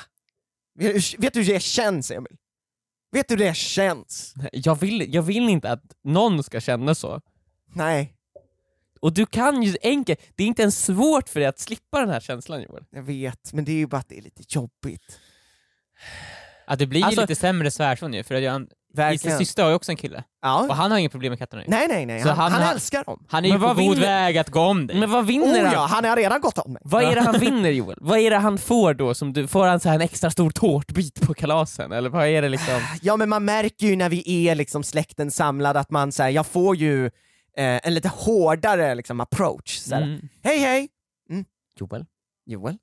vet, 0.79 1.19
vet 1.19 1.33
du 1.33 1.41
hur 1.41 1.53
det 1.53 1.59
känns 1.59 2.11
Emil? 2.11 2.37
Vet 3.11 3.27
du 3.27 3.35
hur 3.35 3.45
det 3.45 3.55
känns? 3.55 4.33
Jag, 4.51 4.79
vill, 4.79 5.13
jag 5.13 5.21
vill 5.21 5.49
inte 5.49 5.71
att 5.71 5.83
någon 6.03 6.43
ska 6.43 6.59
känna 6.59 6.95
så. 6.95 7.21
Nej, 7.73 8.13
Och 9.01 9.13
du 9.13 9.25
kan 9.25 9.63
ju 9.63 9.75
enkelt, 9.83 10.19
det 10.35 10.43
är 10.43 10.47
inte 10.47 10.61
ens 10.61 10.85
svårt 10.85 11.29
för 11.29 11.39
dig 11.39 11.49
att 11.49 11.59
slippa 11.59 11.99
den 11.99 12.09
här 12.09 12.19
känslan 12.19 12.61
Joel. 12.61 12.83
jag 12.91 13.03
vet, 13.03 13.53
men 13.53 13.65
det 13.65 13.71
är 13.71 13.75
ju 13.77 13.87
bara 13.87 13.97
att 13.97 14.09
det 14.09 14.17
är 14.17 14.21
lite 14.21 14.43
jobbigt. 14.47 15.19
Ja, 16.67 16.75
det 16.75 16.85
blir 16.87 17.03
Alltså- 17.05 17.21
ju 17.21 17.23
lite 17.27 17.35
sämre 17.39 17.71
svärson 17.71 18.13
ju, 18.13 18.23
för 18.23 18.35
att 18.35 18.41
jag, 18.43 18.67
Verkligen. 18.93 19.35
Isas 19.35 19.47
syster 19.47 19.63
har 19.63 19.69
ju 19.69 19.75
också 19.75 19.91
en 19.91 19.97
kille, 19.97 20.17
och 20.17 20.23
Ja. 20.41 20.67
han 20.73 20.91
har 20.91 20.97
inget 20.97 21.11
problem 21.11 21.31
med 21.31 21.39
katterna. 21.39 21.63
Nej 21.67 21.87
nej 21.87 22.05
nej, 22.05 22.21
Så 22.21 22.27
han, 22.29 22.37
han, 22.51 22.61
han 22.61 22.73
älskar 22.73 23.03
dem. 23.03 23.25
Han 23.29 23.45
är 23.45 23.49
ju 23.49 23.59
på 23.59 23.73
god 23.73 23.97
väg 23.97 24.37
att 24.37 24.49
gå 24.49 24.59
om 24.59 24.87
dig. 24.87 24.99
Men 24.99 25.11
vad 25.11 25.25
vinner 25.25 25.45
Oh 25.61 25.63
han? 25.63 25.73
ja, 25.73 25.85
han 25.85 26.05
har 26.05 26.15
redan 26.15 26.41
gått 26.41 26.57
om 26.57 26.73
mig. 26.73 26.81
Vad 26.85 27.03
är 27.03 27.15
det 27.15 27.21
han 27.21 27.39
vinner 27.39 27.69
Joel? 27.69 27.97
Vad 28.01 28.19
är 28.19 28.29
det 28.29 28.37
han 28.37 28.57
får 28.57 28.93
då? 28.93 29.13
Som 29.13 29.33
du, 29.33 29.47
får 29.47 29.67
han 29.67 29.79
så 29.79 29.89
här 29.89 29.95
en 29.95 30.01
extra 30.01 30.31
stor 30.31 30.49
tårtbit 30.51 31.21
på 31.27 31.33
kalasen? 31.33 31.91
Eller 31.91 32.09
vad 32.09 32.27
är 32.27 32.41
det 32.41 32.49
liksom? 32.49 32.81
Ja 33.01 33.17
men 33.17 33.29
man 33.29 33.45
märker 33.45 33.87
ju 33.87 33.95
när 33.95 34.09
vi 34.09 34.47
är 34.47 34.55
liksom 34.55 34.83
släkten 34.83 35.31
samlad 35.31 35.77
att 35.77 35.89
man 35.91 36.11
säger 36.11 36.31
jag 36.31 36.47
får 36.47 36.75
ju 36.75 37.11
eh, 37.57 37.79
en 37.87 37.93
lite 37.93 38.09
hårdare 38.09 38.95
liksom, 38.95 39.19
approach. 39.19 39.91
Mm. 39.91 40.29
Hej 40.43 40.59
hej! 40.59 40.89
Joel? 41.79 42.05
Joel? 42.45 42.77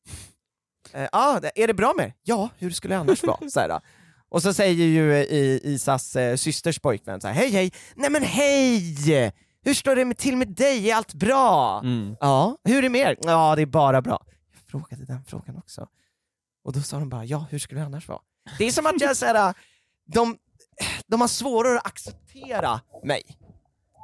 Eh, 0.93 1.09
ah, 1.13 1.41
det- 1.41 1.63
är 1.63 1.67
det 1.67 1.75
bra 1.75 1.93
med 1.97 2.13
Ja, 2.23 2.49
hur 2.59 2.71
skulle 2.71 2.95
det 2.95 2.99
annars 2.99 3.23
vara? 3.23 3.49
Så 3.51 3.61
här, 3.61 3.69
då. 3.69 3.81
och 4.29 4.43
så 4.43 4.55
säger 4.55 4.85
ju 4.87 5.17
i, 5.17 5.61
Isas 5.65 6.17
eh, 6.17 6.37
systers 6.37 6.79
pojkvän 6.79 7.21
så 7.21 7.27
här, 7.29 7.35
hej 7.35 7.51
hej! 7.51 7.73
Nej 7.97 8.11
men 8.11 8.23
hej! 8.23 9.33
Hur 9.63 9.75
står 9.75 9.97
det 9.97 10.05
med, 10.05 10.19
till 10.19 10.37
med 10.37 10.49
dig? 10.49 10.91
Är 10.91 10.95
allt 10.97 11.15
bra? 11.15 11.81
Mm. 11.85 12.17
Ja, 12.21 12.57
hur 12.65 12.79
är 12.79 12.83
det 12.83 12.89
med 12.89 13.01
er? 13.01 13.17
Ja, 13.23 13.57
det 13.57 13.63
är 13.63 13.67
bara 13.67 14.03
bra. 14.03 14.25
Jag 14.53 14.61
frågade 14.71 15.05
den 15.05 15.25
frågan 15.25 15.57
också. 15.57 15.89
Och 16.65 16.73
då 16.73 16.81
sa 16.81 16.99
de 16.99 17.09
bara, 17.09 17.25
ja, 17.25 17.47
hur 17.51 17.59
skulle 17.59 17.81
det 17.81 17.87
annars 17.87 18.09
vara? 18.09 18.21
Det 18.59 18.65
är 18.65 18.71
som 18.71 18.87
att 18.87 19.01
jag 19.01 19.17
säger, 19.17 19.55
de, 20.13 20.37
de 21.07 21.21
har 21.21 21.29
svårare 21.29 21.79
att 21.79 21.87
acceptera 21.87 22.81
mig. 23.05 23.23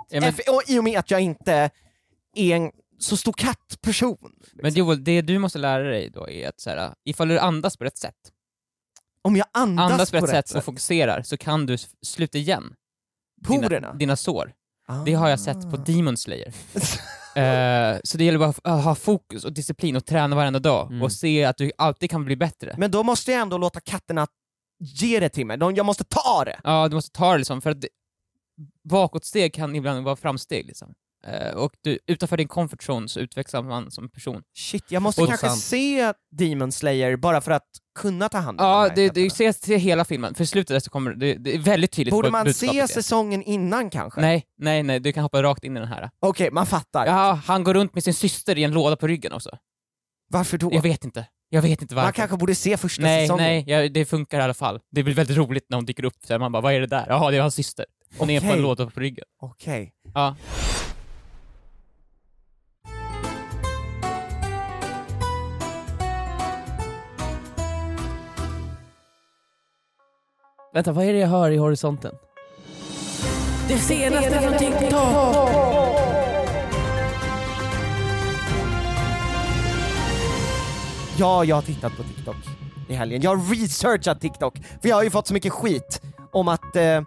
Ja, 0.09 0.21
men, 0.21 0.33
och 0.49 0.62
I 0.67 0.79
och 0.79 0.85
med 0.85 0.99
att 0.99 1.11
jag 1.11 1.21
inte 1.21 1.71
är 2.37 2.57
en 2.57 2.71
så 2.99 3.17
stor 3.17 3.33
kattperson. 3.33 4.33
men 4.55 4.75
Joel, 4.75 5.05
det 5.05 5.23
du 5.23 5.38
måste 5.38 5.59
lära 5.59 5.83
dig 5.83 6.11
då 6.11 6.29
är 6.31 6.49
att 6.49 6.61
så 6.61 6.71
här, 6.71 6.95
ifall 7.05 7.29
du 7.29 7.38
andas 7.38 7.77
på 7.77 7.85
rätt 7.85 7.99
sätt, 7.99 8.15
Om 9.23 9.37
jag 9.37 9.47
andas, 9.53 9.93
andas 9.93 10.11
på 10.11 10.17
rätt 10.27 10.49
sätt, 10.49 10.57
och 10.57 10.65
fokuserar, 10.65 11.23
så 11.23 11.37
kan 11.37 11.67
du 11.67 11.77
sluta 12.07 12.38
igen 12.38 12.75
porerna. 13.47 13.69
dina, 13.69 13.93
dina 13.95 14.17
sår. 14.17 14.53
Det 15.07 15.15
har 15.15 15.29
jag 15.29 15.41
sett 15.41 15.71
på 15.71 15.77
Demon 15.77 16.17
Slayer. 16.17 16.55
Eh, 17.35 17.99
så 18.05 18.19
det 18.19 18.25
gäller 18.25 18.38
bara 18.38 18.49
att 18.65 18.85
ha 18.85 18.95
fokus 18.95 19.45
och 19.45 19.53
disciplin 19.53 19.97
och 19.97 20.05
träna 20.07 20.37
varenda 20.37 20.59
dag 20.59 20.87
Mm. 20.91 21.03
och 21.03 21.12
se 21.12 21.45
att 21.45 21.57
du 21.57 21.73
alltid 21.79 22.11
kan 22.11 22.25
bli 22.25 22.37
bättre. 22.37 22.75
Men 22.79 22.91
då 22.91 23.03
måste 23.03 23.33
jag 23.33 23.41
ändå 23.41 23.59
låta 23.59 23.81
katterna 23.81 24.27
ge 24.81 25.21
det 25.21 25.29
till 25.29 25.47
mig, 25.47 25.59
De- 25.59 25.75
jag 25.75 25.87
måste 25.87 26.05
ta 26.05 26.45
det. 26.45 26.61
Ja, 26.65 26.88
du 26.88 26.95
måste 26.95 27.11
ta 27.19 27.33
det 27.33 27.38
liksom, 27.38 27.61
för 27.62 27.71
att 27.71 27.81
det, 27.81 27.88
bakåtsteg 28.88 29.55
kan 29.55 29.77
ibland 29.77 30.05
vara 30.05 30.16
framsteg 30.16 30.66
liksom. 30.66 30.94
Eh, 31.27 31.55
och 31.55 31.72
du, 31.81 31.98
utanför 32.07 32.37
din 32.37 32.48
comfort 32.48 32.88
zone 32.88 33.09
så 33.09 33.20
utvecklas 33.20 33.64
man 33.64 33.90
som 33.90 34.09
person. 34.09 34.42
Shit, 34.57 34.85
jag 34.88 35.03
måste 35.03 35.22
Och 35.22 35.29
kanske 35.29 35.48
sant. 35.48 35.61
se 35.61 36.12
Demon 36.31 36.72
Slayer 36.72 37.16
bara 37.16 37.40
för 37.40 37.51
att 37.51 37.68
kunna 37.98 38.29
ta 38.29 38.38
hand 38.38 38.61
om 38.61 38.66
Ja, 38.66 38.88
det, 38.94 39.09
det, 39.14 39.31
se, 39.31 39.53
se 39.53 39.77
hela 39.77 40.05
filmen, 40.05 40.35
för 40.35 40.44
i 40.44 40.46
slutet 40.46 40.85
så 40.85 40.90
kommer 40.90 41.11
det, 41.14 41.35
det 41.35 41.55
är 41.55 41.59
väldigt 41.59 41.92
tydligt 41.92 42.12
Borde 42.12 42.31
man 42.31 42.55
se 42.55 42.88
säsongen 42.88 43.42
innan 43.42 43.90
kanske? 43.90 44.20
Nej, 44.20 44.44
nej, 44.59 44.83
nej, 44.83 45.01
du 45.01 45.12
kan 45.12 45.22
hoppa 45.22 45.42
rakt 45.42 45.64
in 45.64 45.77
i 45.77 45.81
den 45.81 45.88
här. 45.88 46.11
Okej, 46.20 46.51
man 46.51 46.66
fattar. 46.66 47.07
Ja, 47.07 47.40
han 47.46 47.64
går 47.64 47.75
runt 47.75 47.94
med 47.94 48.05
sin 48.05 48.14
syster 48.14 48.59
i 48.59 48.64
en 48.64 48.72
låda 48.72 48.96
på 48.96 49.07
ryggen 49.07 49.33
också. 49.33 49.51
Varför 50.31 50.59
då? 50.59 50.70
Jag 50.72 50.83
vet 50.83 51.05
inte. 51.05 51.27
Jag 51.48 51.62
vet 51.62 51.83
inte 51.83 51.94
varför. 51.94 52.07
Man 52.07 52.12
kanske 52.12 52.37
borde 52.37 52.55
se 52.55 52.77
första 52.77 53.03
nej, 53.03 53.27
säsongen. 53.27 53.44
nej, 53.44 53.64
ja, 53.66 53.88
det 53.88 54.05
funkar 54.05 54.40
i 54.40 54.42
alla 54.42 54.55
fall. 54.55 54.81
Det 54.90 55.03
blir 55.03 55.14
väldigt 55.14 55.37
roligt 55.37 55.66
när 55.68 55.77
hon 55.77 55.85
dyker 55.85 56.05
upp, 56.05 56.16
så 56.27 56.38
man 56.38 56.53
bara 56.53 56.62
vad 56.62 56.72
är 56.72 56.81
det 56.81 56.87
där? 56.87 57.07
Jaha, 57.09 57.31
det 57.31 57.37
är 57.37 57.40
hans 57.40 57.55
syster. 57.55 57.87
På 58.18 58.25
Okej. 58.25 58.37
en 58.37 58.62
låda 58.62 58.87
på 58.87 59.01
ryggen. 59.01 59.25
Okej. 59.40 59.92
Ja. 60.14 60.37
Vänta, 70.75 70.92
vad 70.92 71.05
är 71.05 71.12
det 71.12 71.18
jag 71.18 71.29
hör 71.29 71.51
i 71.51 71.57
horisonten? 71.57 72.14
Det 73.68 73.79
senaste 73.79 74.40
från 74.40 74.59
TikTok! 74.59 74.92
Ja, 81.18 81.44
jag 81.44 81.57
har 81.57 81.62
tittat 81.62 81.96
på 81.96 82.03
TikTok 82.03 82.37
i 82.88 82.94
helgen. 82.94 83.22
Jag 83.22 83.37
har 83.37 83.55
researchat 83.55 84.20
TikTok, 84.20 84.59
för 84.83 84.88
jag 84.88 84.96
har 84.96 85.03
ju 85.03 85.11
fått 85.11 85.27
så 85.27 85.35
mycket 85.35 85.53
skit 85.53 86.03
om 86.33 86.48
att 86.48 86.77
eh, 86.77 87.03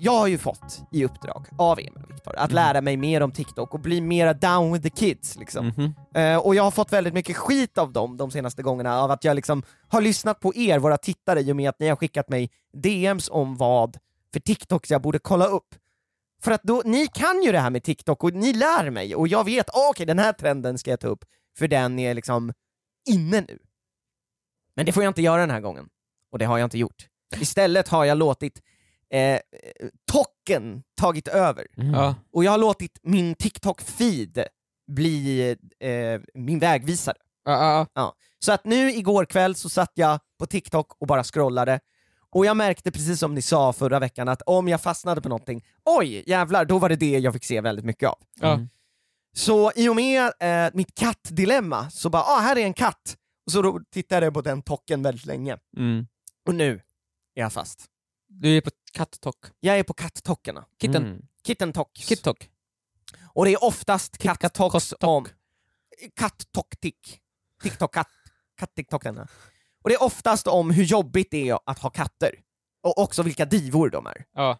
jag 0.00 0.12
har 0.12 0.26
ju 0.26 0.38
fått 0.38 0.82
i 0.92 1.04
uppdrag 1.04 1.46
av 1.58 1.78
Emil 1.78 2.02
och 2.04 2.10
Viktor 2.10 2.36
att 2.36 2.52
lära 2.52 2.80
mig 2.80 2.96
mer 2.96 3.20
om 3.20 3.32
TikTok 3.32 3.74
och 3.74 3.80
bli 3.80 4.00
mera 4.00 4.34
down 4.34 4.72
with 4.72 4.82
the 4.82 4.90
kids 4.90 5.36
liksom. 5.36 5.66
Mhm. 5.66 5.94
Eh, 6.14 6.36
och 6.36 6.54
jag 6.54 6.62
har 6.62 6.70
fått 6.70 6.92
väldigt 6.92 7.14
mycket 7.14 7.36
skit 7.36 7.78
av 7.78 7.92
dem 7.92 8.16
de 8.16 8.30
senaste 8.30 8.62
gångerna, 8.62 9.00
av 9.00 9.10
att 9.10 9.24
jag 9.24 9.36
liksom 9.36 9.62
har 9.88 10.00
lyssnat 10.00 10.40
på 10.40 10.54
er, 10.54 10.78
våra 10.78 10.96
tittare, 10.96 11.40
i 11.40 11.52
och 11.52 11.56
med 11.56 11.68
att 11.68 11.78
ni 11.78 11.88
har 11.88 11.96
skickat 11.96 12.28
mig 12.28 12.50
DMs 12.72 13.28
om 13.30 13.56
vad 13.56 13.98
för 14.32 14.40
TikToks 14.40 14.90
jag 14.90 15.02
borde 15.02 15.18
kolla 15.18 15.46
upp. 15.46 15.74
För 16.42 16.50
att 16.50 16.62
då, 16.62 16.82
ni 16.84 17.06
kan 17.06 17.42
ju 17.42 17.52
det 17.52 17.58
här 17.58 17.70
med 17.70 17.82
TikTok 17.82 18.24
och 18.24 18.34
ni 18.34 18.52
lär 18.52 18.90
mig, 18.90 19.14
och 19.14 19.28
jag 19.28 19.44
vet, 19.44 19.70
ah, 19.70 19.88
okej 19.90 20.06
den 20.06 20.18
här 20.18 20.32
trenden 20.32 20.78
ska 20.78 20.90
jag 20.90 21.00
ta 21.00 21.08
upp, 21.08 21.24
för 21.58 21.68
den 21.68 21.98
är 21.98 22.14
liksom 22.14 22.52
inne 23.08 23.40
nu. 23.40 23.58
Men 24.76 24.86
det 24.86 24.92
får 24.92 25.02
jag 25.02 25.10
inte 25.10 25.22
göra 25.22 25.40
den 25.40 25.50
här 25.50 25.60
gången, 25.60 25.88
och 26.32 26.38
det 26.38 26.44
har 26.44 26.58
jag 26.58 26.66
inte 26.66 26.78
gjort. 26.78 27.06
Istället 27.40 27.88
har 27.88 28.04
jag 28.04 28.18
låtit 28.18 28.62
eh, 29.18 29.40
Tocken 30.12 30.82
tagit 31.00 31.28
över, 31.28 31.66
Mm. 31.76 31.94
Ja. 31.94 32.14
och 32.32 32.44
jag 32.44 32.50
har 32.50 32.58
låtit 32.58 32.98
min 33.02 33.34
TikTok-feed 33.34 34.44
bli 34.92 35.50
eh, 35.80 36.20
min 36.34 36.58
vägvisare. 36.58 37.16
Ja, 37.44 37.86
ja, 37.94 38.14
Så 38.38 38.52
att 38.52 38.64
nu 38.64 38.90
igår 38.92 39.24
kväll 39.24 39.54
så 39.54 39.68
satt 39.68 39.92
jag 39.94 40.18
på 40.38 40.46
TikTok 40.46 40.92
och 41.00 41.06
bara 41.06 41.24
scrollade, 41.24 41.80
och 42.30 42.46
jag 42.46 42.56
märkte 42.56 42.90
precis 42.90 43.20
som 43.20 43.34
ni 43.34 43.42
sa 43.42 43.72
förra 43.72 43.98
veckan 43.98 44.28
att 44.28 44.42
om 44.42 44.68
jag 44.68 44.80
fastnade 44.82 45.20
på 45.20 45.28
någonting, 45.28 45.64
oj 45.84 46.24
jävlar, 46.26 46.64
då 46.64 46.78
var 46.78 46.88
det 46.88 46.96
det 46.96 47.18
jag 47.18 47.32
fick 47.32 47.44
se 47.44 47.60
väldigt 47.60 47.84
mycket 47.84 48.08
av. 48.08 48.18
Mm. 48.42 48.68
Så 49.36 49.72
i 49.76 49.88
och 49.88 49.96
med 49.96 50.32
eh, 50.40 50.70
mitt 50.74 50.94
kattdilemma, 50.94 51.90
så 51.90 52.10
bara 52.10 52.22
ah, 52.22 52.38
här 52.38 52.56
är 52.56 52.64
en 52.64 52.74
katt, 52.74 53.16
och 53.46 53.52
så 53.52 53.62
då 53.62 53.80
tittade 53.92 54.26
jag 54.26 54.34
på 54.34 54.40
den 54.40 54.62
tocken 54.62 55.02
väldigt 55.02 55.26
länge. 55.26 55.58
Mm. 55.76 56.06
Och 56.48 56.54
nu 56.54 56.72
är 57.34 57.40
jag 57.42 57.52
fast. 57.52 57.84
Du 58.28 58.56
är 58.56 58.60
på 58.60 58.70
kattok. 58.94 59.36
Jag 59.60 59.78
är 59.78 59.82
på 59.82 59.94
kattockerna, 59.94 60.64
Kitten. 60.80 61.02
Mm. 61.06 61.22
kittentox. 61.46 62.00
Kittok. 62.00 62.48
Och 63.32 63.44
det 63.44 63.52
är 63.52 63.64
oftast 63.64 64.18
katttox 64.18 64.90
katt- 64.90 65.04
om... 65.04 65.26
Kattoktik. 66.16 67.20
TikTok-katt. 67.62 68.08
Katt-TikTokarna. 68.60 69.28
Och 69.82 69.90
det 69.90 69.94
är 69.94 70.02
oftast 70.02 70.46
om 70.46 70.70
hur 70.70 70.84
jobbigt 70.84 71.30
det 71.30 71.48
är 71.48 71.58
att 71.66 71.78
ha 71.78 71.90
katter. 71.90 72.34
Och 72.82 72.98
också 72.98 73.22
vilka 73.22 73.44
divor 73.44 73.90
de 73.90 74.06
är. 74.06 74.24
Ja. 74.34 74.58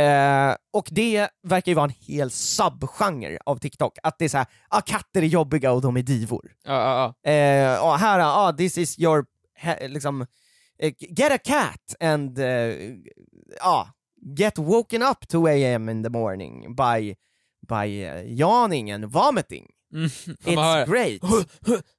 Eh, 0.00 0.56
och 0.72 0.88
det 0.90 1.28
verkar 1.42 1.72
ju 1.72 1.76
vara 1.76 1.84
en 1.84 1.94
hel 2.00 2.30
subgenre 2.30 3.38
av 3.46 3.56
TikTok, 3.58 3.98
att 4.02 4.18
det 4.18 4.24
är 4.24 4.28
såhär, 4.28 4.46
ah, 4.68 4.80
katter 4.80 5.22
är 5.22 5.26
jobbiga 5.26 5.72
och 5.72 5.80
de 5.82 5.96
är 5.96 6.02
divor. 6.02 6.52
Ja, 6.64 6.72
ja, 6.72 7.14
ja. 7.22 7.30
Eh, 7.30 7.84
och 7.84 7.98
här, 7.98 8.20
ah, 8.20 8.52
this 8.52 8.78
is 8.78 8.98
your, 8.98 9.26
liksom, 9.88 10.26
get 11.14 11.32
a 11.32 11.38
cat 11.38 11.94
and, 12.00 12.38
eh, 12.38 12.74
ah, 13.60 13.86
get 14.36 14.58
woken 14.58 15.02
up 15.02 15.26
2 15.28 15.48
am 15.48 15.88
in 15.88 16.02
the 16.02 16.10
morning 16.10 16.74
by, 16.74 17.14
by 17.68 18.04
uh, 18.04 18.22
yawning 18.26 18.90
and 18.90 19.04
vomiting. 19.04 19.70
Mm. 19.94 20.10
It's 20.44 20.84
great. 20.86 21.22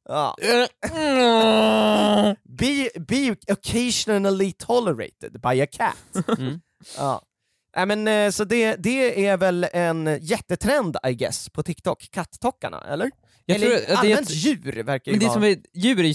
ja. 0.10 0.36
be, 2.44 2.90
be 3.08 3.36
occasionally 3.48 4.52
tolerated 4.52 5.42
by 5.42 5.62
a 5.62 5.68
cat. 5.68 5.98
Mm. 6.38 6.62
ja. 6.98 7.22
Nej, 7.76 7.86
men, 7.86 8.08
eh, 8.08 8.32
så 8.32 8.44
det, 8.44 8.76
det 8.76 9.28
är 9.28 9.38
väl 9.38 9.68
en 9.74 10.18
jättetrend 10.22 10.98
I 11.08 11.14
guess 11.14 11.50
på 11.50 11.64
TikTok, 11.64 12.08
kattockarna, 12.12 12.82
eller? 12.88 13.12
Jag 13.46 13.56
eller 13.56 13.68
tror 13.68 13.78
att 13.78 13.86
det 13.88 13.94
är 13.94 13.98
allmänt 13.98 14.30
ett- 14.30 14.36
djur 14.36 14.84
verkar 14.84 15.12
ju 15.12 15.14
Men 15.14 15.20
det 15.20 15.26
vara... 15.26 15.34
som 15.34 15.44
är, 15.44 15.58
djur 15.74 16.00
är 16.00 16.04
ju 16.08 16.14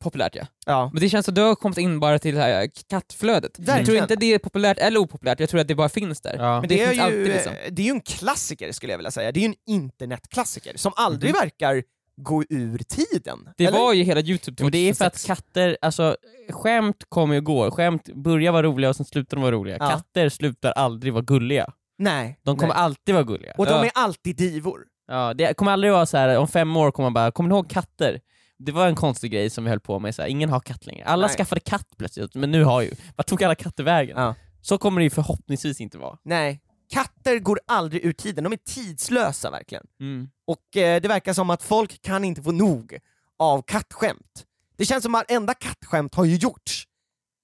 populärt 0.00 0.34
ja. 0.34 0.46
Ja. 0.66 0.90
Men 0.92 1.00
det 1.02 1.08
känns 1.08 1.26
som 1.26 1.32
att 1.32 1.36
du 1.36 1.42
har 1.42 1.54
kommit 1.54 1.78
in 1.78 2.00
bara 2.00 2.18
till 2.18 2.36
här 2.36 2.70
kattflödet. 2.90 3.52
Jag 3.56 3.66
tror 3.66 3.76
Verkligen. 3.76 4.04
inte 4.04 4.16
det 4.16 4.34
är 4.34 4.38
populärt 4.38 4.78
eller 4.78 5.00
opopulärt, 5.00 5.40
jag 5.40 5.48
tror 5.48 5.60
att 5.60 5.68
det 5.68 5.74
bara 5.74 5.88
finns 5.88 6.20
där. 6.20 6.36
Ja. 6.38 6.60
Men 6.60 6.68
det 6.68 6.74
det, 6.74 6.82
är 6.82 6.86
finns 6.86 6.98
ju, 6.98 7.02
alltid, 7.02 7.26
liksom. 7.26 7.52
det 7.70 7.82
är 7.82 7.86
ju 7.86 7.90
en 7.90 8.00
klassiker 8.00 8.72
skulle 8.72 8.92
jag 8.92 8.98
vilja 8.98 9.10
säga, 9.10 9.32
det 9.32 9.38
är 9.40 9.42
ju 9.42 9.46
en 9.48 9.54
internetklassiker 9.66 10.72
som 10.76 10.92
aldrig 10.96 11.32
verkar 11.34 11.82
gå 12.16 12.44
ur 12.48 12.78
tiden. 12.78 13.38
Det 13.56 13.64
eller? 13.66 13.78
var 13.78 13.92
ju 13.92 14.02
hela 14.02 14.20
Youtube 14.20 14.62
Men 14.62 14.72
det 14.72 14.78
är 14.88 14.94
för 14.94 15.04
att 15.04 15.12
2006. 15.12 15.26
katter, 15.26 15.78
alltså 15.82 16.16
skämt 16.50 17.04
kommer 17.08 17.36
och 17.36 17.44
går, 17.44 17.70
skämt 17.70 18.08
börjar 18.14 18.52
vara 18.52 18.62
roliga 18.62 18.90
och 18.90 18.96
sen 18.96 19.06
slutar 19.06 19.36
de 19.36 19.42
vara 19.42 19.52
roliga. 19.52 19.76
Ja. 19.80 19.90
Katter 19.90 20.28
slutar 20.28 20.72
aldrig 20.72 21.12
vara 21.12 21.22
gulliga. 21.22 21.72
Nej. 21.98 22.40
De 22.42 22.56
kommer 22.56 22.74
nej. 22.74 22.82
alltid 22.82 23.14
vara 23.14 23.24
gulliga. 23.24 23.54
Och 23.58 23.66
de 23.66 23.72
Ja. 23.72 23.84
är 23.84 23.90
alltid 23.94 24.36
divor. 24.36 24.80
Ja, 25.08 25.34
det 25.34 25.54
kommer 25.56 25.72
aldrig 25.72 25.92
vara 25.92 26.06
så 26.06 26.16
här. 26.16 26.38
om 26.38 26.48
fem 26.48 26.76
år 26.76 26.90
kommer 26.90 27.04
man 27.06 27.12
bara, 27.14 27.30
kommer 27.30 27.48
ni 27.48 27.54
ihåg 27.54 27.70
katter? 27.70 28.20
Det 28.62 28.72
var 28.72 28.86
en 28.86 28.94
konstig 28.96 29.32
grej 29.32 29.50
som 29.50 29.64
vi 29.64 29.70
höll 29.70 29.80
på 29.80 29.98
med, 29.98 30.14
så 30.14 30.22
här, 30.22 30.28
ingen 30.28 30.50
har 30.50 30.60
katt 30.60 30.86
längre. 30.86 31.04
Alla 31.04 31.26
Nej. 31.26 31.36
skaffade 31.36 31.60
katt 31.60 31.86
plötsligt, 31.98 32.34
men 32.34 32.50
nu 32.50 32.64
har 32.64 32.82
ju, 32.82 32.94
vart 33.16 33.26
tog 33.26 33.44
alla 33.44 33.54
katter 33.54 33.84
vägen? 33.84 34.16
Ja. 34.22 34.34
Så 34.62 34.78
kommer 34.78 35.00
det 35.00 35.04
ju 35.04 35.10
förhoppningsvis 35.10 35.80
inte 35.80 35.98
vara. 35.98 36.18
Nej. 36.22 36.60
Katter 36.92 37.38
går 37.38 37.60
aldrig 37.66 38.04
ur 38.04 38.12
tiden, 38.12 38.44
de 38.44 38.52
är 38.52 38.56
tidslösa 38.56 39.50
verkligen. 39.50 39.84
Mm. 40.00 40.28
Och 40.46 40.76
eh, 40.76 41.00
det 41.00 41.08
verkar 41.08 41.32
som 41.32 41.50
att 41.50 41.62
folk 41.62 42.02
kan 42.02 42.24
inte 42.24 42.42
få 42.42 42.52
nog 42.52 42.98
av 43.38 43.62
kattskämt. 43.62 44.44
Det 44.76 44.84
känns 44.84 45.02
som 45.02 45.14
att 45.14 45.30
varenda 45.30 45.54
kattskämt 45.54 46.14
har 46.14 46.24
ju 46.24 46.36
gjorts, 46.36 46.84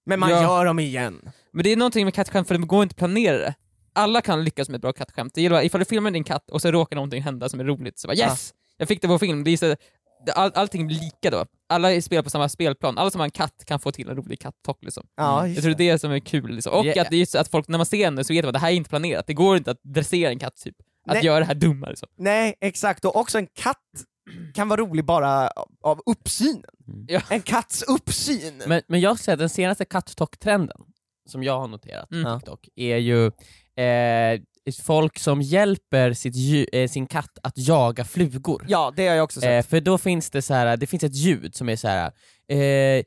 men 0.07 0.21
man 0.21 0.31
Ja. 0.31 0.43
gör 0.43 0.65
dem 0.65 0.79
igen. 0.79 1.31
Men 1.53 1.65
det 1.65 1.73
är 1.73 1.77
någonting 1.77 2.05
med 2.05 2.15
kattskämt, 2.15 2.49
för 2.49 2.59
det 2.59 2.67
går 2.67 2.83
inte 2.83 2.93
att 2.93 2.97
planera 2.97 3.39
det. 3.39 3.55
Alla 3.93 4.21
kan 4.21 4.45
lyckas 4.45 4.69
med 4.69 4.77
ett 4.79 4.83
bra 4.83 4.93
kattskämt. 4.93 5.35
Det 5.35 5.43
gäller 5.43 5.63
ifall 5.63 5.79
du 5.79 5.85
filmar 5.85 6.11
din 6.11 6.25
katt 6.25 6.51
och 6.51 6.63
så 6.63 6.71
råkar 6.73 6.97
någonting 6.97 7.23
hända 7.23 7.49
som 7.49 7.61
är 7.61 7.65
roligt, 7.65 7.99
så 7.99 8.09
bara 8.09 8.17
yes! 8.17 8.55
Jag 8.77 8.89
fick 8.89 9.03
det 9.03 9.09
på 9.09 9.19
film. 9.19 9.45
Det 9.45 9.51
är 9.51 9.57
så, 9.57 9.77
all, 10.35 10.51
allting 10.55 10.87
blir 10.87 11.01
lika 11.01 11.31
då. 11.31 11.47
Alla 11.69 12.01
spelar 12.01 12.23
på 12.23 12.31
samma 12.31 12.49
spelplan. 12.49 12.99
Alla 12.99 13.11
som 13.11 13.19
har 13.21 13.25
en 13.27 13.31
katt 13.31 13.65
kan 13.67 13.81
få 13.81 13.93
till 13.93 14.09
en 14.09 14.17
rolig 14.17 14.41
katt-talk 14.41 14.79
liksom. 14.85 15.07
Ja, 15.17 15.49
Jag 15.49 15.63
tror 15.63 15.75
det 15.75 15.89
är 15.89 15.93
det 15.93 15.99
som 15.99 16.13
är 16.13 16.19
kul 16.19 16.51
liksom. 16.55 16.73
Och 16.73 16.85
Yeah. 16.87 17.03
att 17.03 17.11
det 17.11 17.35
är 17.35 17.41
att 17.41 17.49
folk, 17.49 17.69
när 17.69 17.79
man 17.79 17.87
ser 17.87 18.11
den 18.11 18.25
så 18.25 18.33
vet 18.33 18.45
man 18.45 18.49
att 18.49 18.53
det 18.55 18.59
här 18.59 18.71
är 18.71 18.75
inte 18.75 18.91
planerat. 18.91 19.27
Det 19.27 19.35
går 19.35 19.57
inte 19.57 19.71
att 19.71 19.81
dressera 19.83 20.31
en 20.31 20.39
katt 20.39 20.57
typ. 20.57 20.77
Att 21.09 21.15
Nej. 21.15 21.25
göra 21.25 21.39
det 21.39 21.45
här 21.45 21.55
dumma 21.55 21.89
liksom. 21.89 22.09
Nej, 22.19 22.55
exakt. 22.61 23.05
Och 23.05 23.17
också 23.17 23.39
en 23.39 23.47
katt 23.47 23.77
kan 24.55 24.69
vara 24.69 24.81
rolig 24.81 25.05
bara 25.05 25.51
av 25.83 26.01
uppsynen. 26.07 26.63
Ja. 27.09 27.21
En 27.31 27.43
katts 27.43 27.83
uppsyn. 27.83 28.63
Men, 28.67 28.83
men 28.89 29.01
jag 29.01 29.19
säger 29.19 29.35
att 29.35 29.39
den 29.41 29.49
senaste 29.49 29.85
katt-talk-trenden, 29.85 30.77
som 31.29 31.43
jag 31.43 31.59
har 31.59 31.69
noterat 31.69 32.11
Mm. 32.13 32.25
på 32.25 32.39
TikTok, 32.39 32.69
är 32.77 32.97
ju 32.97 33.33
eh, 33.77 34.41
folk 34.83 35.19
som 35.19 35.43
hjälper 35.43 36.13
sitt, 36.13 36.69
eh, 36.73 36.89
sin 36.89 37.07
katt 37.07 37.39
att 37.43 37.59
jaga 37.59 38.05
flugor. 38.05 38.65
Ja, 38.69 38.93
det 38.97 39.09
har 39.09 39.15
jag 39.15 39.25
också 39.25 39.41
sett. 39.41 39.65
Eh, 39.65 39.69
för 39.69 39.81
då 39.81 39.99
finns 39.99 40.31
det 40.31 40.43
så 40.43 40.55
här, 40.55 40.77
det 40.77 40.87
finns 40.87 41.05
ett 41.05 41.15
ljud 41.15 41.55
som 41.55 41.69
är 41.69 41.77
så 41.77 41.89
här. 41.89 42.13
Eh, 42.49 43.05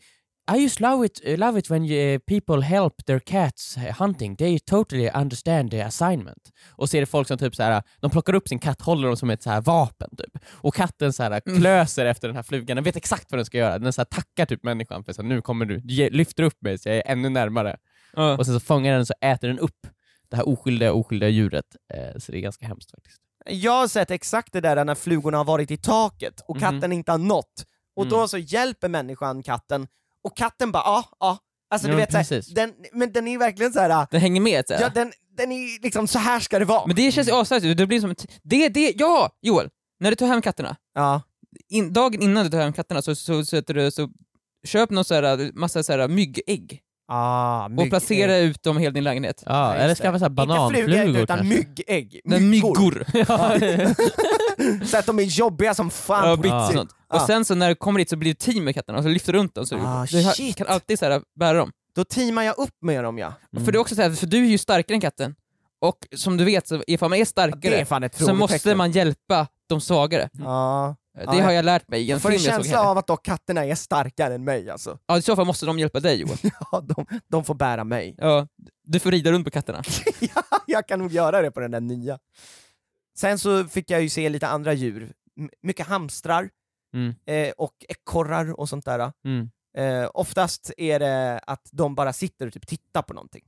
I 0.56 0.58
just 0.58 0.80
love 0.80 1.06
it, 1.06 1.22
uh, 1.28 1.38
love 1.38 1.60
it 1.60 1.70
when 1.70 1.84
uh, 1.84 2.20
people 2.20 2.62
help 2.62 3.06
their 3.06 3.20
cats 3.20 3.78
uh, 3.78 3.84
hunting, 3.84 4.36
they 4.36 4.60
totally 4.60 5.10
understand 5.10 5.72
the 5.72 5.82
assignment. 5.82 6.52
Och 6.72 6.90
så 6.90 6.98
är 6.98 7.02
det 7.02 7.06
folk 7.06 7.28
som 7.28 7.38
typ 7.38 7.56
så 7.56 7.64
här, 7.64 7.84
de 8.00 8.12
plockar 8.12 8.34
upp 8.34 8.48
sin 8.48 8.60
katt, 8.60 8.82
håller 8.82 9.08
dem 9.08 9.18
som 9.18 9.30
ett 9.30 9.44
så 9.44 9.50
här 9.50 9.62
vapen 9.62 10.10
typ. 10.18 10.44
Och 10.52 10.76
katten 10.76 11.14
så 11.14 11.24
här 11.24 11.40
klöser 11.40 12.06
efter 12.06 12.28
den 12.28 12.36
här 12.36 12.44
flugan, 12.44 12.76
den 12.76 12.84
vet 12.84 12.96
exakt 12.96 13.32
vad 13.32 13.40
den 13.40 13.46
ska 13.46 13.58
göra, 13.58 13.80
den 13.80 13.94
så 13.94 14.02
här 14.02 14.06
tackar 14.06 14.46
typ 14.46 14.64
människan 14.64 15.04
för 15.04 15.14
så 15.14 15.22
här, 15.22 15.30
nu 15.30 15.42
kommer 15.42 15.66
du, 15.66 15.82
ge, 15.84 16.10
lyfter 16.10 16.44
upp 16.44 16.62
mig 16.62 16.78
så 16.78 16.90
jag 16.90 16.98
är 16.98 17.04
ännu 17.06 17.30
närmare. 17.30 17.78
Ja. 18.14 18.38
Och 18.38 18.46
sen 18.46 18.54
så 18.54 18.60
fångar 18.60 18.94
den 18.94 19.06
så 19.06 19.14
äter 19.22 19.48
den 19.48 19.60
upp 19.60 19.88
det 20.32 20.38
här 20.38 20.48
oskyldiga, 20.50 20.94
oskyldiga 20.94 21.30
djuret. 21.30 21.66
Eh, 21.94 22.20
så 22.20 22.32
det 22.32 22.38
är 22.38 22.42
ganska 22.42 22.68
hemskt 22.68 22.92
faktiskt. 22.92 23.18
Jag 23.46 23.72
har 23.72 23.88
sett 23.88 24.12
exakt 24.12 24.54
det 24.54 24.62
där 24.62 24.86
när 24.86 24.96
flugorna 24.96 25.38
har 25.38 25.46
varit 25.46 25.72
i 25.72 25.78
taket 25.78 26.42
och 26.48 26.56
Mhm. 26.56 26.62
katten 26.62 26.92
inte 26.92 27.12
har 27.12 27.18
nått. 27.18 27.66
Och 27.96 28.04
Mm. 28.06 28.18
då 28.20 28.28
så 28.28 28.38
hjälper 28.38 28.90
människan 28.90 29.44
katten, 29.44 29.88
och 30.24 30.38
katten 30.38 30.72
bara 30.72 30.84
ja, 30.86 31.06
ja. 31.20 31.38
Alltså 31.74 31.88
Ja, 31.88 31.92
du 31.94 31.98
vet, 31.98 32.12
så 32.12 32.18
här, 32.18 32.24
precis. 32.24 32.54
den, 32.54 32.74
men 32.94 33.12
den 33.12 33.28
är 33.28 33.38
verkligen 33.38 33.74
så 33.74 33.80
här. 33.80 34.08
Den 34.12 34.22
hänger 34.22 34.42
med 34.42 34.68
så 34.68 34.74
här. 34.74 34.82
ja 34.82 34.90
den, 34.90 35.12
den 35.38 35.52
är 35.52 35.82
liksom, 35.84 36.08
så 36.08 36.20
här 36.20 36.40
ska 36.40 36.60
det 36.60 36.66
vara. 36.66 36.88
Men 36.88 36.96
det 36.96 37.12
känns 37.12 37.28
ju 37.28 37.32
asnice, 37.34 37.74
det 37.74 37.88
blir 37.88 38.00
som 38.02 38.12
ett... 38.12 38.26
Det, 38.44 38.70
det, 38.70 38.94
ja! 38.98 39.30
Joel! 39.42 39.70
När 40.00 40.10
du 40.10 40.16
tar 40.16 40.28
hem 40.28 40.42
katterna, 40.42 40.76
Ja. 40.94 41.22
in, 41.70 41.94
dagen 41.94 42.22
innan 42.22 42.44
du 42.44 42.50
tar 42.52 42.60
hem 42.60 42.74
katterna 42.74 43.02
så, 43.02 43.16
så, 43.16 43.46
så, 43.46 43.62
så, 43.66 43.74
du, 43.74 43.92
så 43.92 44.10
köp 44.68 44.90
någon 44.90 45.06
så 45.06 45.14
här, 45.16 45.52
massa 45.54 45.84
så 45.84 45.92
här 45.94 46.08
myggägg 46.08 46.82
Ah, 47.12 47.66
och 47.78 47.90
placera 47.90 48.38
ut 48.38 48.64
dem 48.64 48.78
i 48.78 48.82
hela 48.82 48.92
din 48.94 49.04
lägenhet. 49.04 49.44
Ja, 49.46 49.52
Ja, 49.52 49.74
eller 49.76 49.96
skaffa 49.96 50.20
så 50.20 50.24
här 50.26 50.30
Inte 50.30 50.36
bananflugor 50.46 50.88
flugor 50.88 51.22
utan 51.22 51.38
kanske. 51.38 51.56
myggägg. 51.56 52.22
Myggor. 52.26 53.06
så 54.86 54.98
att 54.98 55.06
de 55.06 55.20
är 55.20 55.24
jobbiga 55.24 55.74
som 55.74 55.90
fan 55.90 56.30
Ja, 56.30 56.36
på 56.36 56.42
bits 56.42 56.54
och 56.54 56.74
sånt. 56.74 56.92
Ja. 57.10 57.16
Och 57.16 57.22
sen 57.22 57.46
så 57.46 57.56
när 57.56 57.70
du 57.70 57.76
kommer 57.76 58.00
dit 58.00 58.10
så 58.10 58.16
blir 58.16 58.32
det 58.34 58.40
team 58.40 58.64
med 58.64 58.76
katterna 58.76 58.98
och 58.98 59.04
så 59.04 59.10
lyfter 59.10 59.34
du 59.34 59.40
runt 59.40 59.56
dem 59.56 59.66
så 59.66 59.76
Ah, 59.78 60.06
du 60.12 60.24
shit. 60.24 60.56
kan 60.56 60.68
alltid 60.68 61.00
så 61.00 61.06
här, 61.06 61.22
bära 61.40 61.58
dem. 61.58 61.72
Då 61.96 62.04
teamar 62.04 62.44
jag 62.44 62.58
upp 62.58 62.76
med 62.82 63.04
dem 63.04 63.18
ja. 63.18 63.34
Mm. 63.54 63.66
För 63.66 63.72
det 63.72 63.78
är 63.78 63.80
också 63.80 63.96
så 63.96 64.02
här, 64.02 64.12
för 64.12 64.28
du 64.28 64.38
är 64.46 64.50
ju 64.50 64.58
starkare 64.58 64.96
än 64.96 65.02
katten, 65.02 65.36
och 65.82 65.98
som 66.16 66.38
du 66.38 66.46
vet, 66.46 66.68
så 66.68 66.84
ifall 66.88 67.10
man 67.10 67.18
är 67.18 67.22
är 67.22 67.26
starkare 67.26 67.86
fan 67.86 68.04
ett 68.04 68.18
så 68.18 68.34
måste 68.34 68.76
man 68.76 68.92
hjälpa 68.92 69.48
de 69.70 69.82
svagare. 69.82 70.30
Ja. 70.34 70.96
Det 71.14 71.24
Ja, 71.24 71.44
har 71.44 71.52
jag 71.52 71.66
lärt 71.66 71.88
mig 71.88 72.04
Jag 72.10 72.22
får 72.22 72.32
en 72.32 72.40
känsla 72.40 72.82
av 72.84 72.98
att 72.98 73.08
då 73.08 73.18
katterna 73.18 73.66
är 73.66 73.76
starkare 73.76 74.36
än 74.36 74.44
mig 74.44 74.70
alltså. 74.70 75.00
Ja, 75.06 75.18
i 75.18 75.22
så 75.22 75.36
fall 75.36 75.46
måste 75.46 75.66
de 75.66 75.80
hjälpa 75.80 76.00
dig 76.00 76.22
Joel. 76.22 76.38
Ja, 76.72 76.82
de, 76.82 77.06
de 77.28 77.44
får 77.46 77.54
bära 77.54 77.84
mig. 77.84 78.16
Ja, 78.18 78.48
du 78.84 79.00
får 79.00 79.12
rida 79.12 79.32
runt 79.32 79.46
på 79.46 79.52
katterna. 79.52 79.84
ja, 80.20 80.44
jag 80.68 80.88
kan 80.88 81.00
nog 81.00 81.12
göra 81.12 81.42
det 81.42 81.52
på 81.52 81.60
den 81.60 81.72
där 81.72 81.80
nya. 81.82 82.20
Sen 83.18 83.40
så 83.40 83.66
fick 83.66 83.90
jag 83.90 84.02
ju 84.02 84.10
se 84.10 84.30
lite 84.30 84.48
andra 84.48 84.74
djur, 84.74 85.14
M- 85.40 85.50
mycket 85.62 85.88
hamstrar 85.88 86.50
Mm. 86.94 87.16
eh, 87.26 87.52
och 87.58 87.74
ekorrar 87.90 88.60
och 88.60 88.70
sånt 88.70 88.86
där. 88.86 89.12
Mm. 89.26 89.50
Eh, 89.78 90.10
oftast 90.14 90.72
är 90.78 91.00
det 91.00 91.40
att 91.48 91.70
de 91.72 91.96
bara 91.96 92.14
sitter 92.14 92.48
och 92.48 92.54
typ 92.54 92.68
tittar 92.68 93.02
på 93.02 93.14
någonting. 93.14 93.44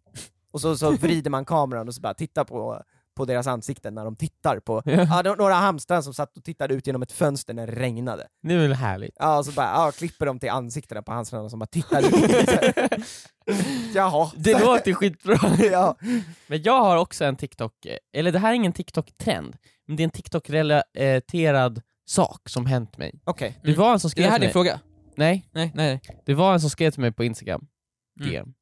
Och 0.51 0.61
så, 0.61 0.77
så 0.77 0.91
vrider 0.91 1.29
man 1.29 1.45
kameran 1.45 1.87
och 1.87 1.95
så 1.95 2.01
bara 2.01 2.13
tittar 2.13 2.43
på, 2.43 2.83
på 3.21 3.25
deras 3.25 3.47
ansikten 3.47 3.95
när 3.95 4.05
de 4.05 4.15
tittar 4.15 4.59
på 4.59 4.81
Ja. 4.85 4.91
ja, 4.91 5.23
det- 5.23 5.35
några 5.35 5.53
hamstrar 5.53 6.01
som 6.01 6.13
satt 6.13 6.37
och 6.37 6.43
tittade 6.43 6.73
ut 6.73 6.87
genom 6.87 7.01
ett 7.01 7.11
fönster 7.11 7.53
när 7.53 7.67
det 7.67 7.73
regnade. 7.75 8.27
Det 8.43 8.53
är 8.53 8.57
väl 8.57 8.73
härligt. 8.73 9.15
Ja, 9.19 9.37
och 9.37 9.45
så 9.45 9.51
bara 9.51 9.65
ja, 9.67 9.91
klipper 9.91 10.25
de 10.25 10.39
till 10.39 10.49
ansiktena 10.49 11.01
på 11.01 11.11
hamstrarna 11.11 11.49
som 11.49 11.59
bara 11.59 11.65
tittar 11.65 11.99
ut. 11.99 12.49
Jaha. 13.95 14.31
Det 14.35 14.59
låter 14.59 14.93
skitbra. 14.93 15.37
ja. 15.71 15.95
Men 16.47 16.61
jag 16.63 16.79
har 16.83 16.97
också 16.97 17.25
en 17.25 17.35
TikTok, 17.35 17.73
eller 18.13 18.31
det 18.31 18.39
här 18.39 18.49
är 18.51 18.53
ingen 18.55 18.73
TikTok-trend, 18.73 19.55
men 19.87 19.95
det 19.97 20.03
är 20.03 20.05
en 20.05 20.11
TikTok-relaterad 20.11 21.81
sak 22.05 22.49
som 22.49 22.65
hänt 22.65 22.97
mig. 22.97 23.21
Okej. 23.23 23.59
Det 23.63 23.73
var 23.77 23.93
en 23.93 23.99
som 23.99 24.07
Är 24.07 24.11
skrev 24.11 24.23
det 24.25 24.29
här 24.31 24.37
till 24.39 24.41
din 24.41 24.47
mig, 24.47 24.53
fråga? 24.53 24.79
nej, 25.15 25.49
Nej, 25.51 25.71
nej. 25.75 26.01
det 26.25 26.33
var 26.33 26.53
en 26.53 26.61
som 26.61 26.69
skrev 26.69 26.91
till 26.91 27.01
mig 27.01 27.11
på 27.11 27.23
Instagram, 27.23 27.67
Mm. 28.19 28.31
DM, 28.31 28.53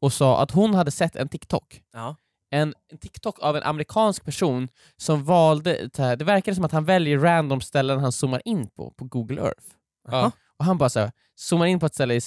och 0.00 0.12
sa 0.12 0.42
att 0.42 0.50
hon 0.50 0.74
hade 0.74 0.90
sett 0.90 1.16
en 1.16 1.28
TikTok 1.28 1.80
Ja. 1.92 2.16
En, 2.54 2.74
en 2.92 2.98
TikTok 2.98 3.38
av 3.38 3.56
en 3.56 3.62
amerikansk 3.62 4.24
person 4.24 4.68
som 4.96 5.24
valde, 5.24 5.88
det 5.96 6.24
verkade 6.24 6.54
som 6.54 6.64
att 6.64 6.72
han 6.72 6.84
väljer 6.84 7.18
random 7.18 7.60
ställen 7.60 8.00
han 8.00 8.12
zoomar 8.12 8.42
in 8.44 8.70
på, 8.70 8.90
på 8.90 9.04
Google 9.04 9.40
Earth. 9.40 9.66
Jaha. 10.08 10.32
Och 10.58 10.64
han 10.64 10.78
bara 10.78 10.88
så 10.88 11.00
här, 11.00 11.12
zoomar 11.34 11.66
in 11.66 11.80
på 11.80 11.86
ett 11.86 11.94
ställe 11.94 12.14
i, 12.14 12.20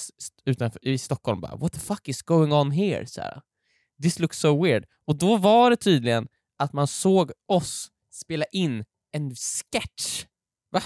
utanför, 0.44 0.88
i 0.88 0.98
Stockholm 0.98 1.40
bara 1.40 1.56
“What 1.56 1.72
the 1.72 1.80
fuck 1.80 2.08
is 2.08 2.22
going 2.22 2.52
on 2.52 2.70
here?” 2.70 3.06
så 3.06 3.20
här. 3.20 3.42
“This 4.02 4.18
looks 4.18 4.38
so 4.38 4.64
weird”. 4.64 4.84
Och 5.06 5.18
då 5.18 5.36
var 5.36 5.70
det 5.70 5.76
tydligen 5.76 6.28
att 6.58 6.72
man 6.72 6.86
såg 6.86 7.32
oss 7.48 7.88
spela 8.12 8.44
in 8.44 8.84
en 9.12 9.34
sketch. 9.34 10.26
Va? 10.70 10.82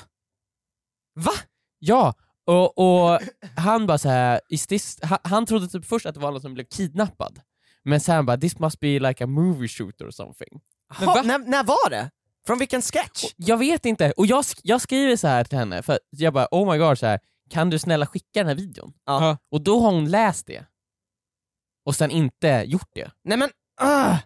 Va? 1.14 1.32
Ja, 1.78 2.14
och, 2.46 2.78
och 2.78 3.20
han 3.56 3.86
bara 3.86 3.98
så 3.98 4.08
här, 4.08 4.40
is 4.48 4.66
this, 4.66 4.98
han, 5.02 5.18
han 5.24 5.46
trodde 5.46 5.68
typ 5.68 5.84
först 5.84 6.06
att 6.06 6.14
det 6.14 6.20
var 6.20 6.30
någon 6.30 6.40
som 6.40 6.54
blev 6.54 6.64
kidnappad. 6.64 7.40
Men 7.84 8.00
sen 8.00 8.26
bara 8.26 8.36
“This 8.36 8.58
must 8.58 8.80
be 8.80 8.98
like 8.98 9.24
a 9.24 9.26
movie 9.26 9.68
shoot 9.68 10.00
or 10.00 10.10
something”. 10.10 10.60
Ha, 10.98 11.06
va? 11.14 11.22
när, 11.22 11.38
när 11.38 11.64
var 11.64 11.90
det? 11.90 12.10
Från 12.46 12.58
vilken 12.58 12.82
sketch? 12.82 13.24
Jag 13.36 13.56
vet 13.56 13.86
inte, 13.86 14.12
och 14.16 14.26
jag, 14.26 14.42
sk- 14.42 14.60
jag 14.62 14.80
skriver 14.80 15.16
så 15.16 15.28
här 15.28 15.44
till 15.44 15.58
henne, 15.58 15.82
för 15.82 15.98
jag 16.10 16.32
bara 16.34 16.48
oh 16.50 16.72
my 16.72 16.78
god, 16.78 16.98
så 16.98 17.06
här, 17.06 17.20
kan 17.50 17.70
du 17.70 17.78
snälla 17.78 18.06
skicka 18.06 18.40
den 18.40 18.46
här 18.46 18.54
videon? 18.54 18.92
Ja. 19.06 19.36
Och 19.50 19.60
då 19.60 19.80
har 19.80 19.90
hon 19.92 20.10
läst 20.10 20.46
det, 20.46 20.64
och 21.86 21.96
sen 21.96 22.10
inte 22.10 22.64
gjort 22.66 22.90
det. 22.94 23.10
Nej 23.24 23.38
men, 23.38 23.50
ah. 23.80 24.16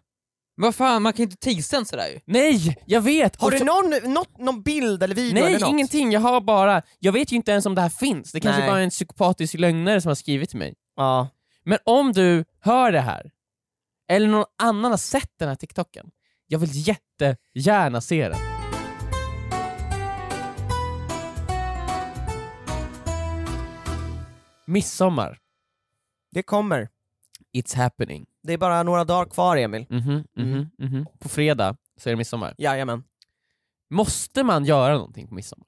Vad 0.58 0.74
fan, 0.74 1.02
man 1.02 1.12
kan 1.12 1.18
ju 1.18 1.24
inte 1.24 1.36
tisa 1.36 1.76
en 1.76 1.86
sådär 1.86 2.08
ju. 2.08 2.20
Nej, 2.24 2.76
jag 2.86 3.00
vet! 3.00 3.40
Har 3.40 3.46
Och 3.46 3.52
du 3.52 3.58
så- 3.58 3.64
någon, 3.64 4.12
något, 4.14 4.38
någon 4.38 4.62
bild 4.62 5.02
eller 5.02 5.14
video 5.14 5.34
Nej, 5.34 5.42
eller 5.54 5.60
något? 5.60 5.68
ingenting, 5.68 6.12
jag 6.12 6.20
har 6.20 6.40
bara, 6.40 6.82
jag 6.98 7.12
vet 7.12 7.32
ju 7.32 7.36
inte 7.36 7.50
ens 7.52 7.66
om 7.66 7.74
det 7.74 7.80
här 7.80 7.88
finns, 7.88 8.32
det 8.32 8.40
kanske 8.40 8.60
Nej. 8.60 8.70
bara 8.70 8.78
är 8.78 8.84
en 8.84 8.90
psykopatisk 8.90 9.54
lögnare 9.54 10.00
som 10.00 10.08
har 10.08 10.14
skrivit 10.14 10.50
till 10.50 10.58
mig. 10.58 10.74
Ja. 10.96 11.28
Men 11.64 11.78
om 11.84 12.12
du 12.12 12.44
hör 12.60 12.92
det 12.92 13.00
här, 13.00 13.30
eller 14.08 14.28
någon 14.28 14.44
annan 14.58 14.90
har 14.90 14.98
sett 14.98 15.30
den 15.38 15.48
här 15.48 15.56
TikToken, 15.56 16.10
jag 16.46 16.58
vill 16.58 16.70
jättegärna 16.88 18.00
se 18.00 18.28
den. 18.28 18.38
Midsommar, 24.66 25.38
Det 26.30 26.42
kommer. 26.42 26.88
it's 27.56 27.76
happening. 27.76 28.26
Det 28.42 28.52
är 28.52 28.58
bara 28.58 28.82
några 28.82 29.04
dagar 29.04 29.30
kvar 29.30 29.56
Emil. 29.56 29.86
Mhm, 29.90 30.24
mhm, 30.36 30.70
mhm. 30.78 31.06
På 31.18 31.28
fredag 31.28 31.76
så 31.96 32.08
är 32.08 32.12
det 32.12 32.16
midsommar. 32.16 32.54
Jajamän. 32.58 33.04
Måste 33.90 34.42
man 34.44 34.64
göra 34.64 34.94
någonting 34.94 35.28
på 35.28 35.34
midsommar? 35.34 35.66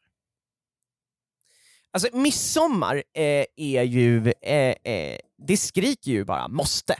Alltså 1.90 2.16
midsommar 2.16 2.96
eh, 3.14 3.44
är 3.56 3.82
ju, 3.82 4.32
eh, 4.42 4.92
eh, 4.92 5.18
det 5.38 5.56
skriker 5.56 6.10
ju 6.10 6.24
bara 6.24 6.48
måste. 6.48 6.94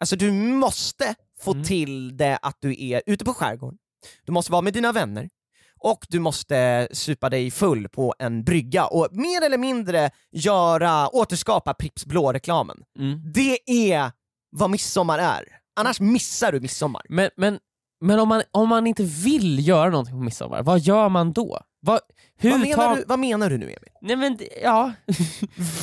Alltså 0.00 0.16
du 0.16 0.32
måste 0.32 1.14
få 1.40 1.52
Mm. 1.52 1.64
till 1.64 2.16
det 2.16 2.38
att 2.42 2.56
du 2.60 2.84
är 2.84 3.02
ute 3.06 3.24
på 3.24 3.34
skärgården, 3.34 3.78
du 4.26 4.32
måste 4.32 4.52
vara 4.52 4.62
med 4.62 4.72
dina 4.72 4.92
vänner, 4.92 5.28
och 5.80 6.06
du 6.08 6.18
måste 6.18 6.88
supa 6.92 7.30
dig 7.30 7.50
full 7.50 7.88
på 7.88 8.14
en 8.18 8.44
brygga 8.44 8.86
och 8.86 9.08
mer 9.12 9.44
eller 9.44 9.58
mindre 9.58 10.10
göra, 10.32 11.08
återskapa 11.08 11.74
Pripps 11.74 12.06
blå-reklamen. 12.06 12.76
Mm. 12.98 13.32
Det 13.32 13.58
är 13.92 14.12
vad 14.50 14.70
midsommar 14.70 15.18
är. 15.18 15.44
Annars 15.76 16.00
missar 16.00 16.52
du 16.52 16.60
midsommar. 16.60 17.02
Men, 17.08 17.30
men, 17.36 17.58
men 18.00 18.20
om, 18.20 18.28
man, 18.28 18.42
om 18.50 18.68
man 18.68 18.86
inte 18.86 19.02
vill 19.04 19.68
göra 19.68 19.90
någonting 19.90 20.14
på 20.14 20.20
midsommar, 20.24 20.62
vad 20.62 20.80
gör 20.80 21.08
man 21.08 21.32
då? 21.32 21.60
Vad, 21.80 22.00
Vad 22.42 22.60
menar, 22.60 22.74
tar... 22.74 22.96
du, 22.96 23.04
vad 23.06 23.18
menar 23.18 23.50
du 23.50 23.58
nu 23.58 23.64
Emil? 23.64 23.90
Nej 24.00 24.16
men 24.16 24.38
ja, 24.62 24.92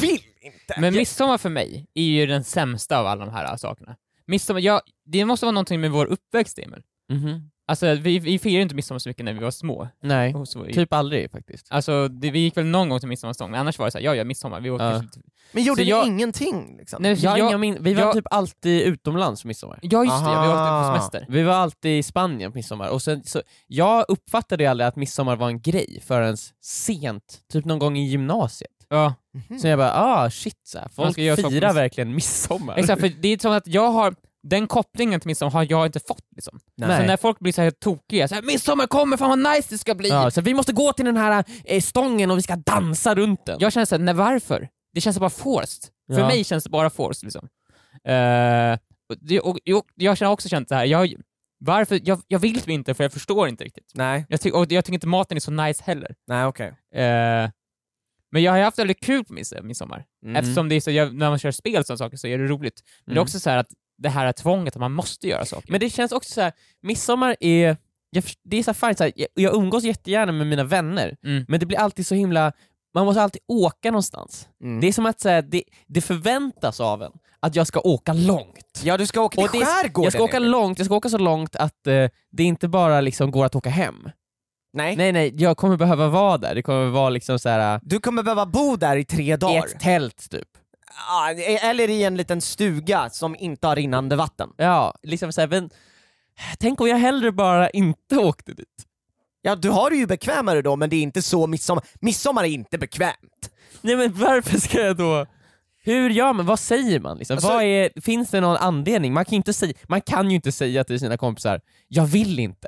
Vill 0.02 0.22
inte! 0.42 0.76
Men 0.82 0.94
midsommar 0.94 1.38
för 1.38 1.50
mig 1.50 1.88
är 1.94 2.04
ju 2.04 2.26
den 2.26 2.44
sämsta 2.44 3.00
av 3.00 3.08
alla 3.08 3.26
de 3.26 3.32
här 3.32 3.58
sakerna. 3.58 3.96
Midsommar, 4.28 4.60
ja, 4.62 4.82
det 5.06 5.26
måste 5.26 5.46
vara 5.46 5.52
någonting 5.52 5.82
med 5.82 5.92
vår 5.92 6.06
uppväxt 6.06 6.60
Emil. 6.60 6.82
Mhm. 7.14 7.50
Alltså 7.68 7.94
vi, 7.94 8.20
vi 8.20 8.40
firade 8.40 8.62
inte 8.62 8.76
midsommar 8.76 9.00
så 9.00 9.10
mycket 9.10 9.26
när 9.26 9.34
vi 9.34 9.40
var 9.40 9.52
små. 9.52 9.88
nej. 10.04 10.34
Så, 10.46 10.66
Typ 10.66 10.94
aldrig 10.94 11.32
faktiskt. 11.32 11.68
Alltså 11.70 12.08
det, 12.08 12.32
vi 12.32 12.40
gick 12.40 12.58
väl 12.58 12.66
någon 12.66 12.90
gång 12.90 13.00
till 13.00 13.10
midsommarstång, 13.10 13.52
men 13.52 13.60
annars 13.60 13.80
var 13.80 13.86
det 13.86 13.92
såhär, 13.92 14.06
ja 14.06 14.16
ja 14.16 14.24
midsommar, 14.24 14.62
vi 14.62 14.70
åkte 14.70 14.84
Ja. 14.86 15.00
till- 15.00 15.22
Men 15.52 15.64
gjorde 15.64 15.82
Så 15.82 15.84
ni 15.84 15.90
jag- 15.90 16.08
ingenting? 16.08 16.78
Liksom? 16.78 17.02
Nej, 17.04 17.14
Jag, 17.20 17.40
jag- 17.40 17.60
min- 17.60 17.84
vi 17.84 17.94
var 17.94 18.02
jag- 18.02 18.14
typ 18.14 18.26
alltid 18.32 18.82
utomlands 18.82 19.42
på 19.42 19.48
midsommar. 19.48 19.80
Ja 19.82 20.04
just 20.06 20.26
det, 20.26 20.32
ja, 20.32 20.42
vi 20.42 20.48
åkte 20.48 20.60
Aha. 20.60 20.94
på 20.94 20.96
semester. 21.00 21.26
Vi 21.30 21.44
var 21.44 21.54
alltid 21.54 22.00
i 22.00 22.04
Spanien 22.04 22.52
på 22.52 22.58
midsommar, 22.58 22.90
och 22.90 23.02
sen, 23.02 23.24
så, 23.24 23.42
jag 23.68 24.06
uppfattade 24.08 24.72
aldrig 24.72 24.88
att 24.88 24.96
midsommar 24.96 25.36
var 25.36 25.48
en 25.48 25.62
grej 25.62 26.02
förrän 26.06 26.38
sent, 26.62 27.40
typ 27.54 27.66
någon 27.66 27.80
gång 27.80 27.98
i 27.98 28.06
gymnasiet. 28.08 28.72
Ja, 28.96 29.14
Mhm. 29.50 29.60
Så 29.60 29.68
jag 29.68 29.80
bara 29.80 29.94
ah 29.94 30.30
shit, 30.30 30.60
så 30.64 30.80
här, 30.80 30.88
folk 30.96 31.16
firar 31.16 31.74
verkligen 31.74 32.16
midsommar. 32.16 32.78
exakt, 32.78 33.02
för 33.02 33.10
det 33.22 33.28
är 33.28 33.38
som 33.38 33.52
att 33.52 33.68
jag 33.68 33.90
har, 33.92 34.16
den 34.44 34.68
kopplingen 34.68 35.20
till 35.20 35.28
midsommar 35.28 35.52
har 35.52 35.68
jag 35.70 35.86
inte 35.86 36.00
fått 36.00 36.24
liksom. 36.36 36.60
Nej. 36.78 37.02
Så 37.02 37.08
när 37.08 37.18
folk 37.18 37.40
blir 37.40 37.54
så 37.54 37.62
här 37.62 37.72
tokiga, 37.72 38.28
så 38.28 38.36
här, 38.36 38.42
midsommar 38.42 38.88
kommer, 38.88 39.18
fan 39.18 39.30
vad 39.30 39.56
nice 39.56 39.68
det 39.70 39.78
ska 39.78 39.96
bli! 39.96 40.10
Ja, 40.10 40.32
så 40.32 40.42
vi 40.42 40.54
måste 40.54 40.74
gå 40.74 40.94
till 40.94 41.06
den 41.06 41.18
här 41.18 41.44
eh, 41.66 41.82
stången 41.82 42.32
och 42.32 42.38
vi 42.38 42.42
ska 42.42 42.56
dansa 42.56 43.16
runt 43.16 43.46
den. 43.46 43.58
Jag 43.60 43.74
känner 43.74 43.86
såhär, 43.86 44.04
nej 44.04 44.14
varför? 44.14 44.70
Det 44.94 45.02
känns 45.02 45.20
bara 45.20 45.30
forced. 45.30 45.84
För 46.14 46.20
Ja. 46.22 46.28
mig 46.28 46.44
känns 46.44 46.64
det 46.64 46.70
bara 46.70 46.90
forced 46.90 47.24
liksom. 47.24 47.48
Eh, 48.08 48.78
och 49.42 49.50
och, 49.50 49.60
och, 49.78 49.86
jag 49.96 50.16
har 50.20 50.26
också 50.28 50.50
känt 50.50 50.70
så 50.70 50.76
här. 50.76 50.86
Jag, 50.86 51.14
varför? 51.60 52.00
Jag, 52.04 52.22
jag 52.28 52.40
vill 52.40 52.60
typ 52.60 52.70
inte 52.70 52.94
för 52.94 53.04
jag 53.04 53.14
förstår 53.14 53.48
inte 53.48 53.64
riktigt. 53.64 53.92
Nej, 53.94 54.26
Jag, 54.30 54.42
ty, 54.42 54.52
och 54.52 54.72
jag 54.72 54.86
tycker 54.86 54.94
inte 54.94 55.08
maten 55.08 55.38
är 55.38 55.42
så 55.42 55.52
nice 55.52 55.84
heller. 55.86 56.16
nej 56.28 56.46
okej. 56.46 56.68
Eh, 56.96 57.50
men 58.36 58.44
jag 58.44 58.52
har 58.52 58.60
haft 58.60 58.80
väldigt 58.80 59.00
kul 59.04 59.26
på 59.26 59.34
mids, 59.34 59.54
midsommar. 59.64 60.06
Mm. 60.26 60.36
Eftersom 60.36 60.70
det 60.70 60.76
är 60.76 60.82
så, 60.82 60.92
när 60.92 61.30
man 61.30 61.40
kör 61.40 61.52
spel 61.52 61.80
och 61.80 61.86
sådana 61.86 61.98
saker 61.98 62.18
så 62.18 62.28
är 62.28 62.38
det 62.38 62.48
roligt. 62.48 62.84
Men 63.06 63.14
det 63.14 63.18
är 63.18 63.22
Mm. 63.22 63.24
också 63.24 63.40
så 63.40 63.50
här 63.50 63.58
att 63.58 63.68
det 63.98 64.10
här 64.10 64.26
är 64.26 64.32
tvånget 64.32 64.76
att 64.76 64.80
man 64.80 64.92
måste 64.92 65.28
göra 65.28 65.46
saker. 65.46 65.72
Men 65.72 65.80
det 65.80 65.90
känns 65.90 66.12
också 66.12 66.34
så 66.34 66.42
här, 66.42 66.54
midsommar 66.82 67.36
är, 67.40 67.78
jag, 68.10 68.24
det 68.44 68.58
är 68.58 68.64
så 68.64 68.74
här 68.86 68.94
så 68.94 69.04
här, 69.04 69.12
jag, 69.16 69.28
jag 69.34 69.56
umgås 69.56 69.84
jättegärna 69.84 70.32
med 70.32 70.48
mina 70.48 70.64
vänner, 70.64 71.16
Mm. 71.26 71.46
men 71.48 71.60
det 71.60 71.66
blir 71.66 71.78
alltid 71.78 72.08
så 72.08 72.16
himla, 72.16 72.52
man 72.94 73.06
måste 73.06 73.22
alltid 73.22 73.42
åka 73.48 73.92
någonstans. 73.92 74.48
Mm. 74.64 74.80
Det 74.82 74.88
är 74.88 74.94
som 74.94 75.06
att 75.06 75.20
så 75.22 75.30
här, 75.30 75.42
det, 75.42 75.64
det 75.88 76.02
förväntas 76.02 76.80
av 76.80 77.04
en 77.04 77.12
att 77.40 77.56
jag 77.56 77.68
ska 77.68 77.80
åka 77.80 78.14
långt. 78.14 78.82
Ja, 78.84 78.98
du 78.98 79.06
ska 79.06 79.22
åka 79.22 79.48
till 79.48 79.66
skärgården 79.66 80.04
Jag 80.04 80.14
ska 80.14 80.24
åka 80.24 80.40
långt, 80.40 80.78
jag 80.80 80.86
ska 80.86 80.96
åka 80.96 81.10
så 81.10 81.18
långt 81.18 81.56
att 81.56 81.88
eh, 81.88 82.08
det 82.32 82.44
inte 82.44 82.68
bara 82.68 83.02
liksom 83.02 83.32
går 83.32 83.46
att 83.46 83.56
åka 83.56 83.70
hem. 83.70 84.10
Nej. 84.76 84.96
Nej 84.96 85.12
nej, 85.12 85.34
jag 85.38 85.58
kommer 85.58 85.78
behöva 85.78 86.08
vara 86.08 86.38
där, 86.38 86.56
det 86.56 86.62
kommer 86.62 86.90
vara 86.90 87.10
liksom 87.10 87.40
så 87.40 87.50
här 87.50 87.80
Du 87.84 88.00
kommer 88.00 88.24
behöva 88.24 88.46
bo 88.46 88.76
där 88.76 88.98
i 88.98 89.06
tre 89.06 89.34
i 89.34 89.38
dagar. 89.38 89.66
ett 89.66 89.80
tält 89.80 90.30
typ. 90.32 90.48
Ja, 91.10 91.30
eller 91.62 91.90
i 91.90 92.04
en 92.04 92.18
liten 92.18 92.42
stuga 92.42 93.10
som 93.10 93.36
inte 93.40 93.68
har 93.68 93.76
rinnande 93.76 94.16
vatten. 94.16 94.50
Ja, 94.58 94.96
liksom 95.04 95.32
så 95.34 95.42
här, 95.42 95.48
men 95.48 95.70
tänk 96.60 96.82
om 96.82 96.88
jag 96.88 96.98
hellre 96.98 97.32
bara 97.32 97.70
inte 97.70 98.18
åkte 98.18 98.54
dit. 98.54 98.68
Ja, 99.42 99.56
du 99.56 99.70
har 99.70 99.90
det 99.90 99.96
ju 99.96 100.08
bekvämare 100.08 100.62
då, 100.62 100.76
men 100.76 100.90
det 100.90 100.96
är 100.96 101.02
inte 101.02 101.22
så 101.22 101.48
midsommar. 101.48 101.84
Midsommar 102.02 102.44
är 102.44 102.48
inte 102.48 102.78
bekvämt. 102.78 103.50
Nej 103.82 103.96
men 103.96 104.14
varför 104.14 104.58
ska 104.60 104.80
jag 104.82 104.98
då... 104.98 105.26
Hur 105.84 106.10
gör 106.10 106.34
man? 106.34 106.46
Vad 106.46 106.60
säger 106.60 107.00
man? 107.00 107.18
Liksom? 107.18 107.34
Alltså- 107.34 107.50
Vad 107.50 107.64
är, 107.64 108.02
finns 108.02 108.30
det 108.30 108.42
någon 108.42 108.58
anledning? 108.58 109.14
Man 109.14 109.26
kan, 109.26 109.34
inte 109.34 109.54
säga, 109.54 109.74
man 109.88 110.02
kan 110.02 110.30
ju 110.30 110.36
inte 110.36 110.52
säga 110.52 110.84
till 110.84 111.00
sina 111.00 111.18
kompisar, 111.18 111.62
jag 111.88 112.06
vill 112.06 112.40
inte. 112.40 112.68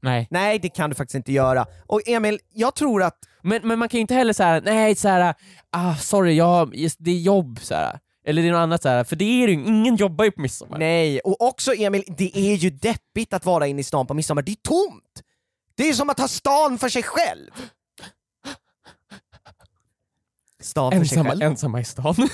Nej. 0.00 0.28
Nej, 0.30 0.58
det 0.58 0.68
kan 0.68 0.90
du 0.90 0.96
faktiskt 0.96 1.14
inte 1.14 1.32
göra. 1.32 1.66
Och 1.86 2.08
Emil, 2.08 2.38
jag 2.52 2.74
tror 2.74 3.02
att 3.02 3.18
Men, 3.42 3.68
men 3.68 3.78
man 3.78 3.88
kan 3.88 3.98
ju 3.98 4.00
inte 4.00 4.14
heller 4.14 4.32
säga 4.32 4.60
nej 4.64 4.94
så 4.94 5.08
här, 5.08 5.34
ah, 5.70 5.94
sorry, 5.96 6.34
jag, 6.34 6.74
det 6.98 7.10
är 7.10 7.18
jobb, 7.20 7.58
så 7.62 7.74
här. 7.74 7.98
eller 8.26 8.42
det 8.42 8.48
är 8.48 8.52
något 8.52 8.58
annat, 8.58 8.82
så 8.82 8.88
här. 8.88 9.04
för 9.04 9.16
det 9.16 9.24
är 9.24 9.48
ju, 9.48 9.52
ingen 9.52 9.96
jobbar 9.96 10.24
ju 10.24 10.30
på 10.30 10.40
midsommar. 10.40 10.78
Nej, 10.78 11.20
och 11.20 11.42
också 11.42 11.74
Emil, 11.74 12.04
det 12.18 12.38
är 12.38 12.54
ju 12.54 12.70
deppigt 12.70 13.32
att 13.34 13.44
vara 13.46 13.66
inne 13.66 13.80
i 13.80 13.84
stan 13.84 14.06
på 14.06 14.14
midsommar, 14.14 14.42
det 14.42 14.52
är 14.52 14.56
tomt! 14.62 15.22
Det 15.74 15.88
är 15.88 15.92
som 15.92 16.10
att 16.10 16.18
ha 16.20 16.28
stan 16.28 16.78
för 16.78 16.88
sig 16.88 17.02
själv! 17.02 17.50
Stan 20.62 20.92
för 20.92 20.98
sig 21.04 21.18
Ensamma, 21.18 21.30
själv? 21.30 21.42
ensamma 21.42 21.80
i 21.80 21.84
stan. 21.84 22.14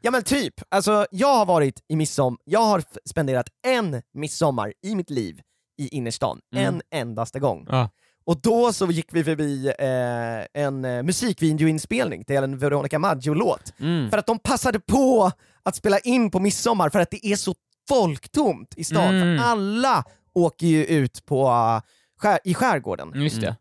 Ja 0.00 0.10
men 0.10 0.22
typ, 0.22 0.54
alltså 0.68 1.06
jag 1.10 1.34
har 1.36 1.46
varit 1.46 1.80
i 1.88 1.96
midsommar, 1.96 2.38
jag 2.44 2.60
har 2.64 2.82
spenderat 3.04 3.46
en 3.66 4.02
midsommar 4.14 4.72
i 4.82 4.94
mitt 4.94 5.10
liv 5.10 5.40
i 5.78 5.88
innerstan, 5.88 6.40
Mm. 6.54 6.64
en 6.74 6.82
endaste 6.90 7.40
gång. 7.40 7.66
Ja. 7.70 7.90
Och 8.24 8.40
då 8.40 8.72
så 8.72 8.86
gick 8.86 9.08
vi 9.12 9.24
förbi 9.24 9.72
eh, 9.78 10.62
en 10.62 10.84
eh, 10.84 11.02
musikvideoinspelning 11.02 12.24
till 12.24 12.36
en 12.36 12.58
Veronica 12.58 12.98
Maggio-låt, 12.98 13.72
Mm. 13.80 14.10
för 14.10 14.18
att 14.18 14.26
de 14.26 14.38
passade 14.38 14.80
på 14.80 15.30
att 15.62 15.76
spela 15.76 15.98
in 15.98 16.30
på 16.30 16.40
midsommar 16.40 16.90
för 16.90 17.00
att 17.00 17.10
det 17.10 17.26
är 17.26 17.36
så 17.36 17.54
folktomt 17.88 18.74
i 18.76 18.84
stan, 18.84 19.14
Mm. 19.16 19.38
för 19.38 19.44
alla 19.44 20.04
åker 20.34 20.66
ju 20.66 20.84
ut 20.84 21.26
på, 21.26 21.46
uh, 21.48 21.80
skär, 22.20 22.38
i 22.44 22.54
skärgården. 22.54 23.10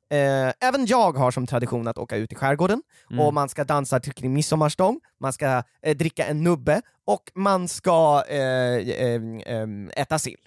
Det. 0.10 0.16
Eh, 0.18 0.68
även 0.68 0.86
jag 0.86 1.18
har 1.18 1.32
som 1.32 1.48
tradition 1.48 1.88
att 1.88 1.98
åka 1.98 2.16
ut 2.16 2.32
i 2.32 2.36
skärgården, 2.36 2.82
Mm. 3.12 3.26
och 3.26 3.34
man 3.34 3.50
ska 3.50 3.64
dansa 3.64 4.00
till 4.00 4.14
kring 4.14 4.34
midsommarstång, 4.34 5.00
man 5.20 5.34
ska 5.34 5.64
eh, 5.82 5.98
dricka 5.98 6.26
en 6.26 6.44
nubbe, 6.44 6.82
och 7.06 7.32
man 7.36 7.68
ska 7.68 8.24
eh, 8.28 8.38
eh, 8.38 9.22
eh, 9.46 9.68
äta 9.96 10.20
sill. 10.20 10.40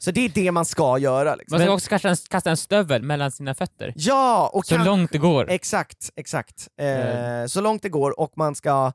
Mm. 0.00 0.04
Så 0.04 0.10
det 0.10 0.24
är 0.24 0.28
det 0.44 0.50
man 0.52 0.64
ska 0.64 0.98
göra. 0.98 1.34
Liksom. 1.34 1.56
Man 1.58 1.66
ska 1.66 1.72
också 1.74 1.88
kasta 1.88 2.08
en, 2.08 2.16
kasta 2.28 2.50
en 2.50 2.56
stövel 2.56 3.02
mellan 3.02 3.30
sina 3.30 3.54
fötter. 3.54 3.92
Ja, 3.96 4.50
och 4.54 4.66
Så 4.66 4.76
kan- 4.76 4.84
långt 4.84 5.12
det 5.12 5.18
går. 5.18 5.50
Exakt, 5.50 6.10
exakt. 6.16 6.68
Eh, 6.80 7.40
Eh. 7.40 7.46
Så 7.46 7.60
långt 7.60 7.82
det 7.82 7.88
går, 7.88 8.20
och 8.20 8.32
man 8.36 8.54
ska 8.54 8.92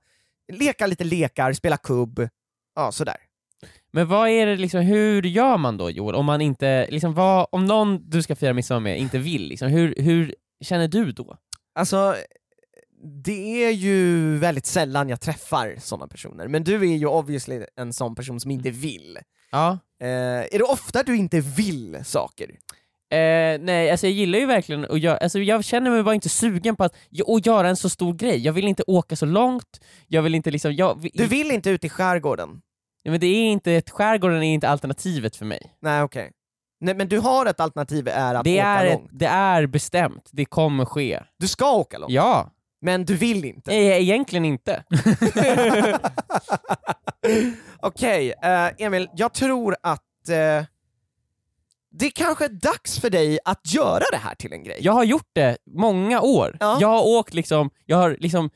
leka 0.54 0.88
lite 0.88 1.04
lekar, 1.04 1.54
spela 1.54 1.78
kubb, 1.78 2.30
ja 2.76 2.92
sådär. 2.92 3.18
Men 3.92 4.08
vad 4.08 4.30
är 4.30 4.46
det 4.46 4.56
liksom, 4.56 4.82
hur 4.82 5.24
gör 5.24 5.58
man 5.58 5.78
då 5.78 5.90
Joel, 5.90 6.16
om 6.16 6.26
man 6.26 6.42
inte, 6.42 6.88
liksom, 6.92 7.14
vad, 7.14 7.48
om 7.52 7.66
någon 7.66 8.10
du 8.10 8.22
ska 8.24 8.36
fira 8.36 8.54
midsommar 8.54 8.80
med 8.80 9.00
inte 9.00 9.18
vill, 9.18 9.48
liksom, 9.48 9.68
hur, 9.68 9.96
hur 9.98 10.36
känner 10.64 10.88
du 10.88 11.12
då? 11.12 11.38
Alltså, 11.76 12.16
det 13.26 13.64
är 13.66 13.72
ju 13.72 14.38
väldigt 14.38 14.66
sällan 14.66 15.10
jag 15.10 15.22
träffar 15.22 15.76
sådana 15.80 16.08
personer, 16.08 16.48
men 16.48 16.64
du 16.64 16.76
är 16.76 16.96
ju 16.98 17.06
obviously 17.08 17.66
en 17.76 17.94
sån 17.94 18.16
person 18.16 18.40
som 18.40 18.52
inte 18.52 18.70
vill. 18.72 19.20
Ja. 19.56 19.80
Eh, 20.02 20.08
är 20.54 20.58
det 20.58 20.64
ofta 20.64 21.04
du 21.04 21.18
inte 21.18 21.40
vill 21.40 22.00
saker? 22.06 22.50
Eh, 23.12 23.60
nej, 23.60 23.92
alltså 23.92 24.08
jag 24.08 24.14
gillar 24.14 24.40
ju 24.40 24.46
verkligen 24.46 24.86
att 24.86 25.00
göra, 25.00 25.18
alltså 25.18 25.40
jag 25.40 25.64
känner 25.64 25.92
mig 25.92 26.04
bara 26.04 26.16
inte 26.16 26.30
sugen 26.30 26.76
på 26.76 26.84
att, 26.84 26.96
att 27.28 27.46
göra 27.46 27.70
en 27.70 27.76
så 27.76 27.90
stor 27.90 28.14
grej. 28.14 28.38
Jag 28.38 28.54
vill 28.54 28.68
inte 28.68 28.84
åka 28.88 29.16
så 29.16 29.26
långt, 29.26 29.80
jag 30.08 30.22
vill 30.22 30.36
inte 30.36 30.52
liksom, 30.52 30.74
jag, 30.74 31.10
Du 31.14 31.26
vill 31.28 31.52
inte 31.52 31.70
ut 31.70 31.84
i 31.84 31.90
skärgården? 31.90 32.62
Ja, 33.04 33.12
men 33.12 33.20
det 33.20 33.28
är 33.28 33.52
inte, 33.52 33.82
skärgården 33.92 34.44
är 34.44 34.54
inte 34.54 34.70
alternativet 34.70 35.36
för 35.36 35.46
mig. 35.46 35.76
Nej 35.82 36.02
okej. 36.04 36.32
Nej 36.80 36.96
men 36.96 37.08
du 37.08 37.20
har 37.20 37.46
ett 37.46 37.60
alternativ 37.60 38.08
är 38.08 38.36
att 38.36 38.44
Det 38.44 38.60
åka 38.60 38.68
är, 38.68 38.94
långt. 38.94 39.10
det 39.14 39.26
är 39.26 39.66
bestämt, 39.68 40.30
det 40.32 40.46
kommer 40.46 40.86
ske. 40.86 41.20
Du 41.40 41.48
ska 41.48 41.72
åka 41.72 41.98
långt, 41.98 42.12
Ja, 42.14 42.52
men 42.82 43.06
du 43.06 43.16
vill 43.16 43.46
inte. 43.46 43.72
nej, 43.72 43.88
egentligen 44.02 44.46
inte. 44.46 44.84
Okej, 47.80 48.34
eh, 48.44 48.70
Emil, 48.86 49.10
jag 49.16 49.34
tror 49.34 49.76
att 49.84 50.30
eh, 50.30 50.66
det 51.92 52.10
kanske 52.10 52.46
är 52.46 52.50
dags 52.50 53.00
för 53.00 53.10
dig 53.10 53.40
att 53.46 53.74
göra 53.74 54.04
det 54.12 54.18
här 54.18 54.36
till 54.36 54.54
en 54.54 54.64
grej. 54.64 54.78
Jag 54.82 54.94
har 54.94 55.04
gjort 55.04 55.30
det 55.34 55.58
många 55.76 56.22
år. 56.22 56.58
Ja. 56.60 56.78
Jag 56.82 56.88
har 56.88 57.06
åkt 57.08 57.34
liksom, 57.34 57.70
jag 57.86 57.98
har 57.98 58.18
liksom 58.20 58.50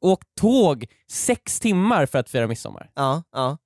åkt 0.00 0.28
tåg 0.40 0.86
sex 1.10 1.60
timmar 1.60 2.06
för 2.06 2.18
att 2.18 2.30
fira 2.30 2.46
midsommar. 2.46 2.90
Ja, 2.94 3.22
ja. 3.32 3.58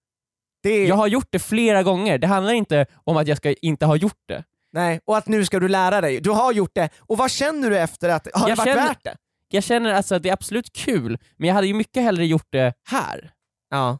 Det 0.62 0.86
Jag 0.86 0.94
har 0.96 1.06
gjort 1.06 1.28
det 1.30 1.38
flera 1.38 1.82
gånger, 1.82 2.18
det 2.18 2.26
handlar 2.26 2.52
inte 2.52 2.86
om 3.04 3.16
att 3.16 3.28
jag 3.28 3.36
ska 3.36 3.52
inte 3.52 3.86
ha 3.86 3.96
gjort 3.96 4.22
det. 4.28 4.44
Nej, 4.72 5.00
och 5.04 5.16
att 5.16 5.28
nu 5.28 5.44
ska 5.44 5.60
du 5.60 5.68
lära 5.68 6.00
dig. 6.00 6.20
Du 6.20 6.30
har 6.30 6.52
gjort 6.52 6.70
det, 6.74 6.88
och 6.98 7.18
vad 7.18 7.30
känner 7.30 7.70
du 7.70 7.78
efter 7.78 8.08
att, 8.08 8.28
har 8.34 8.48
Jag 8.48 8.58
det 8.58 8.60
varit 8.64 8.74
känner- 8.74 8.88
värt 8.88 9.04
det? 9.04 9.16
Jag 9.52 9.64
känner 9.64 9.92
alltså 9.92 10.14
att 10.14 10.22
det 10.22 10.28
är 10.28 10.32
absolut 10.32 10.72
kul, 10.72 11.18
men 11.36 11.48
jag 11.48 11.54
hade 11.54 11.66
ju 11.66 11.74
mycket 11.74 12.02
hellre 12.02 12.26
gjort 12.26 12.46
det 12.50 12.74
här. 12.88 13.32
Ja. 13.70 13.98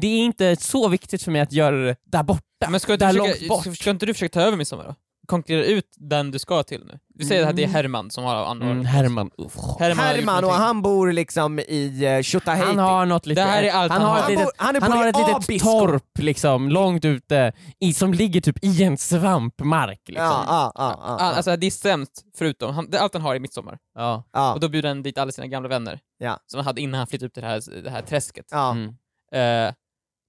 Det 0.00 0.06
är 0.06 0.18
inte 0.18 0.56
så 0.56 0.88
viktigt 0.88 1.22
för 1.22 1.30
mig 1.32 1.40
att 1.40 1.52
göra 1.52 1.76
det 1.76 1.96
där 2.04 2.22
borta. 2.22 2.70
Men 2.70 2.80
ska, 2.80 2.96
där 2.96 3.12
du 3.12 3.18
långt 3.18 3.32
försöka, 3.32 3.48
bort. 3.48 3.62
ska, 3.62 3.74
ska 3.74 3.90
inte 3.90 4.06
du 4.06 4.14
försöka 4.14 4.32
ta 4.32 4.46
över 4.46 4.56
midsommar 4.56 4.84
då? 4.84 4.94
Konkurrera 5.28 5.64
ut 5.64 5.84
den 5.96 6.30
du 6.30 6.38
ska 6.38 6.62
till 6.62 6.84
nu. 6.86 6.98
Vi 7.14 7.24
säger 7.24 7.46
att 7.46 7.56
det 7.56 7.64
är 7.64 7.68
Herman 7.68 8.10
som 8.10 8.24
har 8.24 8.34
ansvaret. 8.36 8.72
Mm, 8.72 8.84
Herman, 8.86 9.30
uff. 9.38 9.52
Herman, 9.78 10.04
Herman 10.04 10.44
och 10.44 10.50
han 10.52 10.82
bor 10.82 11.12
liksom 11.12 11.58
i 11.58 12.06
uh, 12.16 12.22
Tjotahejti. 12.22 12.66
Han 12.68 12.78
har 12.78 13.06
något 13.06 13.26
lite, 13.26 13.40
Det 13.40 13.46
här 13.46 13.62
är 13.62 13.70
allt 13.72 13.92
han 13.92 14.02
han 14.02 14.10
har 14.10 14.16
har. 14.16 14.18
ett 14.18 14.24
Han 14.24 14.32
litet, 14.32 14.46
bor- 14.46 14.64
han 14.64 14.76
är 14.76 14.80
han 14.80 14.90
på 14.92 14.96
har 14.98 15.06
ett 15.08 15.16
litet 15.18 15.36
Abisko. 15.36 15.68
torp 15.68 16.18
liksom, 16.18 16.68
långt 16.68 17.04
ute, 17.04 17.52
i, 17.80 17.92
som 17.92 18.14
ligger 18.14 18.40
typ 18.40 18.64
i 18.64 18.82
en 18.84 18.98
svampmark 18.98 20.00
liksom. 20.06 20.24
Ja, 20.26 20.44
ja, 20.48 20.72
ja, 20.74 20.98
ja, 21.02 21.16
Ah, 21.26 21.34
Alltså 21.36 21.56
det 21.56 21.66
är 21.66 21.70
sämst 21.70 22.24
förutom, 22.38 22.74
han, 22.74 22.90
det, 22.90 23.00
allt 23.00 23.12
han 23.14 23.22
har 23.22 23.34
är 23.34 23.40
midsommar. 23.40 23.78
Ja. 23.94 24.24
ja, 24.32 24.54
Och 24.54 24.60
då 24.60 24.68
bjuder 24.68 24.88
han 24.88 25.02
dit 25.02 25.18
alla 25.18 25.32
sina 25.32 25.46
gamla 25.46 25.68
vänner. 25.68 26.00
Ja. 26.18 26.38
Som 26.46 26.58
han 26.58 26.66
hade 26.66 26.80
innan 26.80 26.98
han 26.98 27.06
flyttade 27.06 27.26
upp 27.26 27.34
till 27.34 27.42
det 27.42 27.48
här, 27.48 27.82
det 27.82 27.90
här 27.90 28.02
träsket. 28.02 28.46
ja. 28.50 28.70
Mm. 28.70 28.88
Eh, 29.32 29.74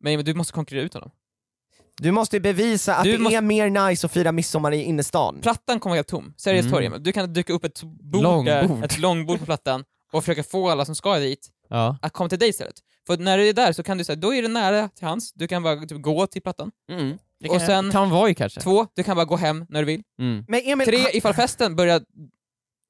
men 0.03 0.25
du 0.25 0.33
måste 0.33 0.53
konkurrera 0.53 0.85
ut 0.85 0.93
honom. 0.93 1.11
Du 1.99 2.11
måste 2.11 2.35
ju 2.35 2.39
bevisa 2.39 2.95
att 2.95 3.03
Du 3.03 3.11
det 3.11 3.17
måste- 3.17 3.37
är 3.37 3.41
mer 3.41 3.69
nice 3.89 4.05
att 4.07 4.11
fira 4.13 4.31
midsommar 4.31 4.71
i 4.71 4.83
innerstan. 4.83 5.39
Plattan 5.41 5.79
kommer 5.79 5.91
vara 5.91 5.97
helt 5.97 6.07
tom. 6.07 6.33
Sergels 6.37 6.65
Mm. 6.65 6.71
torg, 6.73 6.85
Emil. 6.85 7.03
du 7.03 7.11
kan 7.11 7.33
dyka 7.33 7.53
upp 7.53 7.63
ett 7.63 7.83
bord, 7.83 8.23
Långbord. 8.23 8.45
Där, 8.45 8.83
ett 8.85 8.97
långbord 8.99 9.39
på 9.39 9.45
plattan 9.45 9.83
och 10.11 10.23
försöka 10.23 10.43
få 10.43 10.69
alla 10.69 10.85
som 10.85 10.95
ska 10.95 11.17
dit 11.17 11.49
Ja. 11.69 11.97
att 12.01 12.13
komma 12.13 12.29
till 12.29 12.39
dig 12.39 12.49
istället. 12.49 12.75
För 13.07 13.17
när 13.17 13.37
du 13.37 13.49
är 13.49 13.53
där 13.53 13.73
så 13.73 13.83
kan 13.83 13.97
du 13.97 14.03
säga, 14.03 14.15
då 14.15 14.33
är 14.35 14.41
det 14.41 14.47
nära 14.47 14.89
till 14.89 15.07
hans, 15.07 15.33
du 15.33 15.47
kan 15.47 15.63
bara 15.63 15.75
typ, 15.85 16.01
gå 16.01 16.27
till 16.27 16.41
plattan. 16.41 16.71
Mm. 16.91 17.17
Det 17.39 17.49
Och 17.49 17.57
kan, 17.57 17.67
sen- 17.67 17.91
kan 17.91 18.09
vara 18.09 18.29
ju 18.29 18.35
kanske. 18.35 18.61
Två, 18.61 18.87
du 18.95 19.03
kan 19.03 19.15
bara 19.15 19.25
gå 19.25 19.35
hem 19.35 19.65
när 19.69 19.79
du 19.79 19.85
vill. 19.85 20.03
Mm. 20.19 20.45
Men 20.47 20.61
Emil, 20.65 20.87
Tre, 20.87 20.97
ifall 21.13 21.33
festen 21.33 21.75
börjar, 21.75 22.01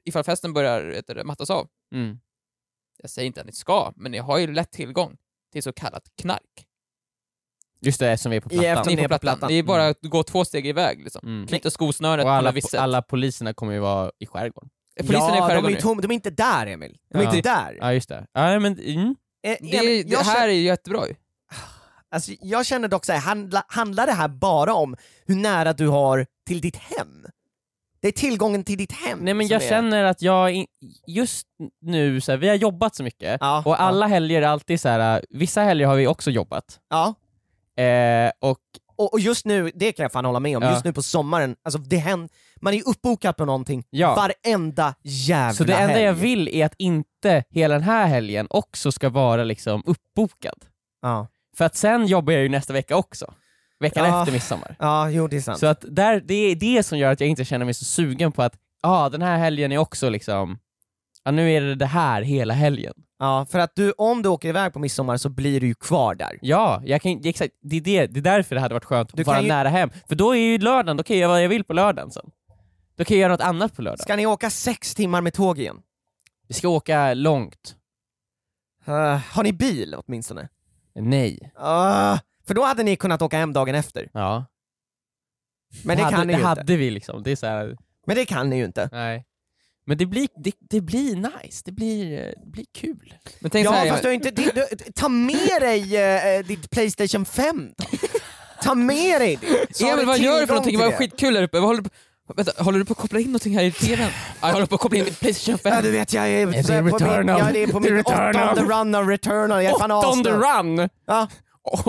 ifall 0.05 0.23
festen 0.23 0.53
börjar 0.53 0.83
vet 0.83 1.07
du, 1.07 1.23
mattas 1.23 1.49
av. 1.49 1.67
Mm. 1.95 2.19
Jag 3.01 3.09
säger 3.09 3.27
inte 3.27 3.39
att 3.41 3.47
ni 3.47 3.53
ska, 3.53 3.93
men 3.95 4.11
ni 4.11 4.17
har 4.17 4.37
ju 4.37 4.53
lätt 4.53 4.71
tillgång 4.71 5.17
till 5.53 5.63
så 5.63 5.73
kallat 5.73 6.03
knark. 6.21 6.65
Just 7.81 7.99
det, 7.99 8.17
som 8.17 8.29
vi 8.31 8.37
är 8.37 8.41
på 8.41 8.49
plattan. 8.49 8.65
efter- 8.77 8.89
Ni 8.89 8.95
ner 8.95 9.07
på 9.07 9.13
på 9.15 9.19
plattan. 9.19 9.47
Det 9.49 9.53
är 9.53 9.63
bara 9.63 9.87
att 9.87 9.97
gå 10.01 10.23
två 10.23 10.45
steg 10.45 10.67
iväg 10.67 11.03
liksom. 11.03 11.21
Mm. 11.27 11.47
Knyta 11.47 11.69
skosnöret 11.69 12.23
Och 12.23 12.27
på 12.27 12.31
alla, 12.31 12.51
visst 12.51 12.69
sätt. 12.71 12.79
alla 12.79 13.01
poliserna 13.01 13.53
kommer 13.53 13.73
ju 13.73 13.79
vara 13.79 14.11
i 14.19 14.25
skärgården. 14.25 14.69
Polisen 14.99 15.17
ja, 15.19 15.31
är 15.31 15.35
i 15.35 15.39
de, 15.39 15.47
skärgården 15.47 15.71
är 15.71 15.75
nu. 15.75 15.81
tom, 15.81 16.01
de 16.01 16.11
är 16.11 16.15
inte 16.15 16.29
där 16.29 16.67
Emil. 16.67 16.97
De 17.13 17.17
är 17.19 17.23
Ja. 17.23 17.35
inte 17.35 17.49
där. 17.49 17.77
Ja, 17.79 17.93
just 17.93 18.09
det. 18.09 18.25
Ja, 18.33 18.59
men, 18.59 18.79
mm. 18.79 19.15
Eh, 19.43 19.55
Det, 19.61 19.77
Emil, 19.77 20.05
det 20.05 20.11
jag, 20.11 20.19
här 20.19 20.33
känner, 20.33 20.47
är 20.47 20.51
ju 20.51 20.61
jättebra 20.61 21.07
ju. 21.07 21.15
alltså, 22.11 22.31
jag 22.41 22.65
känner 22.65 22.87
dock 22.87 23.05
såhär, 23.05 23.19
handla, 23.19 23.63
handlar 23.67 24.05
det 24.05 24.13
här 24.13 24.27
bara 24.27 24.73
om 24.73 24.95
hur 25.25 25.35
nära 25.35 25.73
du 25.73 25.87
har 25.87 26.25
till 26.47 26.61
ditt 26.61 26.75
hem? 26.75 27.25
Det 28.01 28.07
är 28.07 28.11
tillgången 28.11 28.63
till 28.63 28.77
ditt 28.77 28.91
hem 28.91 29.19
Nej 29.21 29.33
men 29.33 29.47
jag 29.47 29.63
är... 29.63 29.69
känner 29.69 30.03
att 30.03 30.21
jag, 30.21 30.51
in, 30.51 30.65
just 31.07 31.47
nu, 31.81 32.21
så 32.21 32.31
här, 32.31 32.37
vi 32.37 32.47
har 32.49 32.55
jobbat 32.55 32.95
så 32.95 33.03
mycket, 33.03 33.37
Ja, 33.41 33.63
och 33.65 33.81
alla 33.81 34.07
helger 34.07 34.41
är 34.41 34.47
alltid 34.47 34.81
så 34.81 34.89
här. 34.89 35.25
vissa 35.29 35.61
helger 35.61 35.87
har 35.87 35.95
vi 35.95 36.07
också 36.07 36.31
jobbat, 36.31 36.79
Ja, 36.89 37.13
eh, 37.83 38.31
och 38.39 38.57
och, 38.97 39.13
och 39.13 39.19
just 39.19 39.45
nu, 39.45 39.71
det 39.75 39.91
kan 39.91 40.03
jag 40.03 40.11
fan 40.11 40.25
hålla 40.25 40.39
med 40.39 40.57
om, 40.57 40.63
Ja. 40.63 40.71
just 40.71 40.85
nu 40.85 40.93
på 40.93 41.01
sommaren, 41.01 41.55
alltså 41.63 41.79
det 41.79 41.97
händer, 41.97 42.29
man 42.61 42.73
är 42.73 42.77
ju 42.77 42.83
uppbokad 42.83 43.37
på 43.37 43.45
någonting 43.45 43.83
ja. 43.89 44.15
varenda 44.15 44.95
jävla 45.03 45.53
Så 45.53 45.63
det 45.63 45.73
enda 45.73 45.87
helg. 45.93 46.03
jag 46.03 46.13
vill 46.13 46.47
är 46.47 46.65
att 46.65 46.73
inte 46.77 47.43
hela 47.49 47.73
den 47.73 47.83
här 47.83 48.05
helgen 48.07 48.47
också 48.49 48.91
ska 48.91 49.09
vara 49.09 49.43
liksom 49.43 49.83
uppbokad. 49.85 50.65
Ja, 51.01 51.27
För 51.57 51.65
att 51.65 51.75
sen 51.75 52.05
jobbar 52.07 52.33
jag 52.33 52.41
ju 52.43 52.49
nästa 52.49 52.73
vecka 52.73 52.95
också, 52.95 53.33
veckan 53.79 54.05
Ja. 54.09 54.19
efter 54.19 54.33
midsommar. 54.33 54.75
ja 54.79 55.09
jo 55.09 55.27
det 55.27 55.37
är 55.37 55.41
sant. 55.41 55.59
Så 55.59 55.65
att 55.65 55.85
där, 55.87 56.21
det 56.25 56.33
är 56.33 56.55
det 56.55 56.83
som 56.83 56.97
gör 56.97 57.11
att 57.11 57.19
jag 57.19 57.29
inte 57.29 57.45
känner 57.45 57.65
mig 57.65 57.73
så 57.73 57.85
sugen 57.85 58.31
på 58.31 58.43
att, 58.43 58.53
ja 58.83 58.89
ah, 59.05 59.09
den 59.09 59.21
här 59.21 59.37
helgen 59.37 59.71
är 59.71 59.77
också 59.77 60.09
liksom, 60.09 60.59
ja 61.25 61.31
nu 61.31 61.51
är 61.51 61.61
det 61.61 61.75
det 61.75 61.85
här 61.85 62.21
hela 62.21 62.53
helgen. 62.53 62.93
Ja, 63.19 63.45
för 63.49 63.59
att 63.59 63.75
du, 63.75 63.91
om 63.91 64.21
du 64.21 64.29
åker 64.29 64.49
iväg 64.49 64.73
på 64.73 64.79
midsommar 64.79 65.17
så 65.17 65.29
blir 65.29 65.61
du 65.61 65.67
ju 65.67 65.75
kvar 65.75 66.15
där. 66.15 66.39
Ja, 66.41 66.81
jag 66.85 67.01
kan, 67.01 67.21
exakt, 67.23 67.53
det, 67.61 67.75
är 67.75 67.81
det, 67.81 68.07
det 68.07 68.19
är 68.19 68.21
därför 68.21 68.55
det 68.55 68.61
hade 68.61 68.73
varit 68.73 68.85
skönt 68.85 69.15
Du 69.15 69.21
att 69.21 69.27
vara 69.27 69.37
kan 69.37 69.43
ju- 69.43 69.49
nära 69.49 69.69
hem, 69.69 69.89
för 70.07 70.15
då 70.15 70.35
är 70.35 70.39
ju 70.39 70.57
lördagen, 70.57 70.97
då 70.97 71.03
kan 71.03 71.15
jag 71.17 71.21
göra 71.21 71.31
vad 71.31 71.43
jag 71.43 71.49
vill 71.49 71.63
på 71.63 71.73
lördagen 71.73 72.11
sen. 72.11 72.29
Då 72.97 73.05
kan 73.05 73.17
jag 73.17 73.21
göra 73.21 73.31
något 73.31 73.41
annat 73.41 73.75
på 73.75 73.81
lördagen. 73.81 74.03
Ska 74.03 74.15
ni 74.15 74.25
åka 74.25 74.49
sex 74.49 74.95
timmar 74.95 75.21
med 75.21 75.33
tåg 75.33 75.59
igen? 75.59 75.77
Vi 76.47 76.53
ska 76.53 76.67
åka 76.69 77.13
långt. 77.13 77.75
Uh, 78.87 78.93
har 79.15 79.43
ni 79.43 79.53
bil 79.53 79.95
åtminstone? 79.95 80.49
Nej. 80.95 81.39
Uh, 81.57 82.19
för 82.47 82.53
då 82.53 82.63
hade 82.63 82.83
ni 82.83 82.95
kunnat 82.95 83.21
åka 83.21 83.37
hem 83.37 83.53
dagen 83.53 83.75
efter. 83.75 84.09
Ja. 84.13 84.45
Men 85.83 85.97
det, 85.97 86.03
hade, 86.03 86.15
kan 86.17 86.27
ni 86.27 86.33
det 86.33 86.39
ju 86.39 86.45
hade 86.45 86.61
inte. 86.61 86.75
vi 86.75 86.89
liksom, 86.89 87.23
det 87.23 87.31
är 87.31 87.35
så 87.35 87.45
här, 87.45 87.77
Men 88.07 88.15
det 88.15 88.25
kan 88.25 88.49
ni 88.49 88.57
ju 88.57 88.65
inte. 88.65 88.89
nej. 88.91 89.25
Men 89.89 89.97
det 89.97 90.05
blir, 90.05 90.27
det, 90.35 90.51
det 90.69 90.81
blir 90.81 91.15
nice, 91.15 91.61
det 91.65 91.71
blir, 91.71 92.19
eh, 92.19 92.31
det 92.43 92.51
blir 92.51 92.65
kul. 92.73 93.13
Men 93.39 93.51
tänk 93.51 93.65
Ja 93.65 93.71
så 93.71 93.75
här, 93.75 93.89
fast 93.89 94.01
du 94.01 94.07
har 94.07 94.13
inte, 94.13 94.31
du, 94.31 94.43
du, 94.43 94.91
ta 94.95 95.09
med 95.09 95.61
dig 95.61 95.97
eh, 95.97 96.45
ditt 96.45 96.69
Playstation 96.69 97.25
5 97.25 97.71
då. 97.77 97.85
Ta 98.63 98.75
med 98.75 99.21
dig 99.21 99.39
det! 99.41 99.83
Emil 99.83 99.99
du 99.99 100.05
vad 100.05 100.19
gör 100.19 100.41
du 100.41 100.47
för 100.47 100.53
någonting? 100.53 100.79
det. 100.79 100.91
skitkul 100.91 101.33
där 101.33 101.43
uppe. 101.43 101.59
Vad 101.59 101.67
håller, 101.67 101.81
du 101.81 101.89
på, 101.89 102.33
vänta, 102.35 102.63
håller 102.63 102.79
du 102.79 102.85
på 102.85 102.91
att 102.93 102.97
koppla 102.97 103.19
in 103.19 103.25
någonting 103.25 103.57
här 103.57 103.63
i 103.63 103.71
tvn? 103.71 104.09
Ja, 104.41 104.47
jag 104.47 104.53
håller 104.53 104.65
på 104.65 104.75
att 104.75 104.81
koppla 104.81 104.97
in 104.97 105.05
mitt 105.05 105.19
Playstation 105.19 105.57
5. 105.57 105.73
Ja 105.73 105.81
du 105.81 105.91
vet 105.91 106.13
jag 106.13 106.29
är, 106.29 106.45
det 106.45 106.57
är 106.57 106.63
på 106.63 106.83
min, 106.83 106.93
Returnal? 106.93 107.39
ja, 107.39 107.49
det 107.53 107.63
är 107.63 107.67
på 107.67 107.79
min 107.79 107.95
Returnal. 107.95 108.49
åttonde 108.49 108.73
run 108.73 108.95
av 108.95 109.07
Returnal, 109.07 109.63
jag 109.63 109.73
är 109.73 109.79
fan 109.79 109.91
Åttonde 109.91 110.31
run! 110.31 110.89
Ja, 111.07 111.27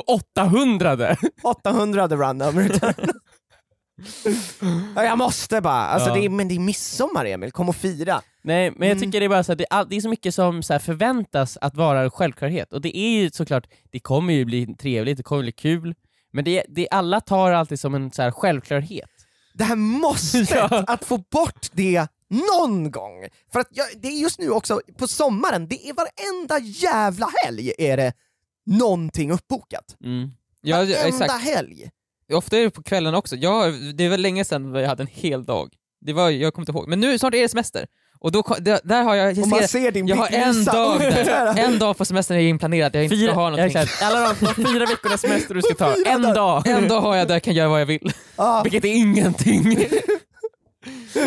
800 0.07 1.17
800 1.43 2.09
run 2.09 2.43
av 2.43 2.59
Returnal. 2.59 3.11
Ja, 4.97 5.05
jag 5.05 5.19
måste 5.19 5.61
bara, 5.61 5.73
alltså, 5.87 6.09
Ja. 6.09 6.15
det 6.15 6.25
är, 6.25 6.29
men 6.29 6.49
det 6.49 6.55
är 6.55 6.59
midsommar 6.59 7.25
Emil, 7.25 7.53
kom 7.53 7.69
och 7.69 7.77
fira. 7.77 8.23
Nej 8.43 8.71
men 8.77 8.89
jag 8.89 8.97
Mm. 8.97 9.05
tycker 9.05 9.21
det 9.21 9.27
är 9.27 9.29
bara 9.29 9.45
så 9.45 9.53
att 9.53 9.59
det, 9.59 9.65
är 9.71 9.77
all, 9.77 9.89
det 9.89 9.97
är 9.97 10.01
så 10.01 10.09
mycket 10.09 10.35
som 10.35 10.63
så 10.63 10.73
här 10.73 10.81
förväntas 10.81 11.59
att 11.61 11.77
vara 11.77 12.01
en 12.03 12.11
självklarhet, 12.11 12.73
och 12.73 12.81
det 12.81 12.97
är 12.99 13.11
ju 13.11 13.31
såklart, 13.31 13.67
det 13.93 14.01
kommer 14.01 14.33
ju 14.35 14.45
bli 14.45 14.75
trevligt, 14.75 15.17
det 15.17 15.23
kommer 15.23 15.43
bli 15.43 15.53
kul, 15.53 15.95
men 16.33 16.45
det, 16.45 16.65
det 16.69 16.89
alla 16.91 17.21
tar 17.21 17.51
alltid 17.53 17.81
som 17.81 17.95
en 17.95 18.11
så 18.13 18.23
här 18.23 18.31
självklarhet. 18.31 19.11
Det 19.55 19.65
här 19.65 19.77
måste, 19.77 20.39
Ja. 20.51 20.85
att 20.87 21.05
få 21.05 21.19
bort 21.19 21.67
det 21.73 22.07
någon 22.59 22.91
gång! 22.91 23.27
För 23.53 23.61
att 23.61 23.69
jag, 23.71 23.87
det 24.03 24.09
är 24.09 24.23
just 24.23 24.39
nu 24.39 24.51
också, 24.51 24.81
på 24.99 25.07
sommaren, 25.07 25.69
det 25.69 25.89
är 25.89 25.95
varenda 25.95 26.59
jävla 26.59 27.29
helg 27.45 27.73
är 27.79 27.97
det 27.97 28.13
någonting 28.67 29.31
uppbokat. 29.33 29.97
Mm. 30.05 30.31
Ja, 30.61 30.77
Varenda 30.77 31.07
exakt. 31.09 31.33
helg! 31.45 31.91
Ofta 32.33 32.59
är 32.59 32.63
det 32.63 32.71
på 32.71 32.83
kvällen 32.83 33.15
också. 33.15 33.37
Jag, 33.37 33.75
det 33.95 34.09
var 34.09 34.19
länge 34.19 34.45
sedan 34.45 34.75
jag 34.75 34.89
hade 34.89 35.03
en 35.03 35.09
hel 35.13 35.45
dag. 35.45 35.73
Det 36.01 36.13
var, 36.13 36.31
jag 36.31 36.55
kommer 36.55 36.63
inte 36.63 36.73
ihåg. 36.79 36.89
Men 36.89 37.01
nu 37.01 37.19
snart 37.19 37.35
är 37.35 37.43
det 37.43 37.49
semester. 37.49 37.87
Och 38.21 38.33
då, 38.33 38.43
där, 38.59 38.81
där 38.85 39.03
har 39.03 39.15
jag, 39.15 39.33
jag, 39.33 39.49
ser, 39.49 39.67
ser 39.67 39.91
din 39.91 40.07
jag 40.07 40.17
har 40.17 40.29
en 40.33 40.65
dag 40.65 40.99
där. 41.01 41.59
En 41.65 41.79
dag 41.79 41.97
på 41.97 42.05
semestern 42.05 42.37
är 42.37 42.41
inplanerad, 42.41 42.95
jag 42.95 43.05
inte 43.05 43.17
Fyra, 43.17 43.31
ska 43.33 43.41
ha 43.41 43.51
någonting. 43.51 43.73
sagt, 43.87 44.03
alla 44.03 44.21
de, 44.21 44.47
de 44.47 44.55
fyra 44.55 44.87
veckornas 44.87 45.21
semester 45.21 45.55
du 45.55 45.63
ska 45.63 45.75
ta, 45.79 45.95
en 46.07 46.23
dag! 46.23 46.67
En 46.67 46.89
dag 46.89 47.01
har 47.01 47.17
jag 47.17 47.29
där 47.29 47.35
jag 47.35 47.43
kan 47.43 47.55
göra 47.55 47.69
vad 47.69 47.81
jag 47.81 47.87
vill. 47.87 48.13
Ja. 48.37 48.61
Vilket 48.65 48.85
är 48.85 48.89
ingenting. 48.95 49.77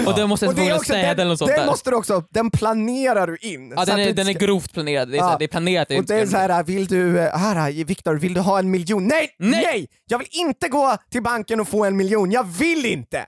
Och 0.08 0.16
då 0.18 0.28
måste 0.28 0.48
Och 0.48 0.56
det 0.56 0.62
är 0.62 0.70
få 0.70 0.76
också, 0.76 0.94
städa 0.94 1.08
den, 1.08 1.20
eller 1.20 1.26
något 1.30 1.40
sånt 1.40 1.52
den 1.56 1.66
måste 1.66 1.90
du 1.90 1.96
också, 1.96 2.24
den 2.30 2.52
planerar 2.52 3.28
du 3.28 3.38
in. 3.38 3.74
Ja, 3.76 3.86
så 3.86 3.92
den 3.92 4.00
är, 4.00 4.14
den 4.14 4.28
är 4.28 4.34
grovt 4.34 4.74
planerad. 4.74 5.10
Det 5.12 5.18
är, 5.18 5.20
så 5.20 5.26
Ja. 5.26 5.30
här, 5.30 5.40
det 5.40 5.46
är 5.46 5.48
planerat. 5.48 5.92
Och 5.92 6.06
det 6.06 6.16
är 6.16 6.26
så 6.26 6.38
här, 6.38 6.64
vill 6.64 6.88
du, 6.88 7.20
eh, 7.20 7.38
här 7.38 7.72
Viktor, 7.86 8.16
vill 8.16 8.34
du 8.34 8.42
ha 8.42 8.60
en 8.60 8.72
miljon? 8.72 9.08
Nej, 9.08 9.36
nej! 9.40 9.64
Nej! 9.66 9.88
Jag 10.06 10.18
vill 10.18 10.28
inte 10.32 10.68
gå 10.68 10.98
till 11.12 11.24
banken 11.24 11.60
och 11.60 11.68
få 11.68 11.86
en 11.86 11.98
miljon, 11.98 12.32
jag 12.32 12.44
vill 12.44 12.86
inte! 12.86 13.26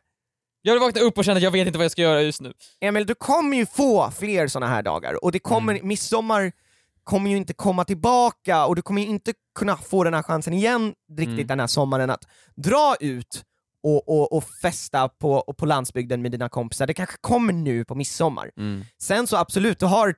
Jag 0.61 0.73
vill 0.73 0.81
vakna 0.81 1.01
upp 1.01 1.17
och 1.17 1.25
känna 1.25 1.37
att 1.37 1.43
jag 1.43 1.51
vet 1.51 1.67
inte 1.67 1.79
vad 1.79 1.85
jag 1.85 1.91
ska 1.91 2.01
göra 2.01 2.21
just 2.21 2.41
nu. 2.41 2.53
Emil, 2.81 3.05
du 3.05 3.15
kommer 3.15 3.57
ju 3.57 3.65
få 3.65 4.11
fler 4.19 4.47
såna 4.47 4.67
här 4.67 4.83
dagar, 4.83 5.23
och 5.25 5.31
det 5.31 5.39
kommer, 5.39 5.73
Mm. 5.73 5.87
midsommar 5.87 6.51
kommer 7.03 7.29
ju 7.29 7.37
inte 7.37 7.53
komma 7.53 7.83
tillbaka, 7.85 8.65
och 8.65 8.75
du 8.75 8.81
kommer 8.81 9.01
inte 9.01 9.33
kunna 9.59 9.77
få 9.77 10.03
den 10.03 10.13
här 10.13 10.23
chansen 10.23 10.53
igen 10.53 10.93
riktigt 11.17 11.33
Mm. 11.33 11.47
den 11.47 11.59
här 11.59 11.67
sommaren 11.67 12.09
att 12.09 12.23
dra 12.55 12.95
ut 12.99 13.43
och, 13.85 14.09
och, 14.09 14.33
och 14.37 14.43
festa 14.43 15.09
på, 15.09 15.31
och 15.33 15.57
på 15.57 15.65
landsbygden 15.65 16.21
med 16.21 16.31
dina 16.31 16.49
kompisar. 16.49 16.87
Det 16.87 16.93
kanske 16.93 17.17
kommer 17.21 17.53
nu 17.53 17.85
på 17.85 17.95
midsommar. 17.95 18.51
Mm. 18.57 18.83
Sen 19.01 19.27
så 19.27 19.37
absolut, 19.37 19.79
du 19.79 19.85
har, 19.85 20.15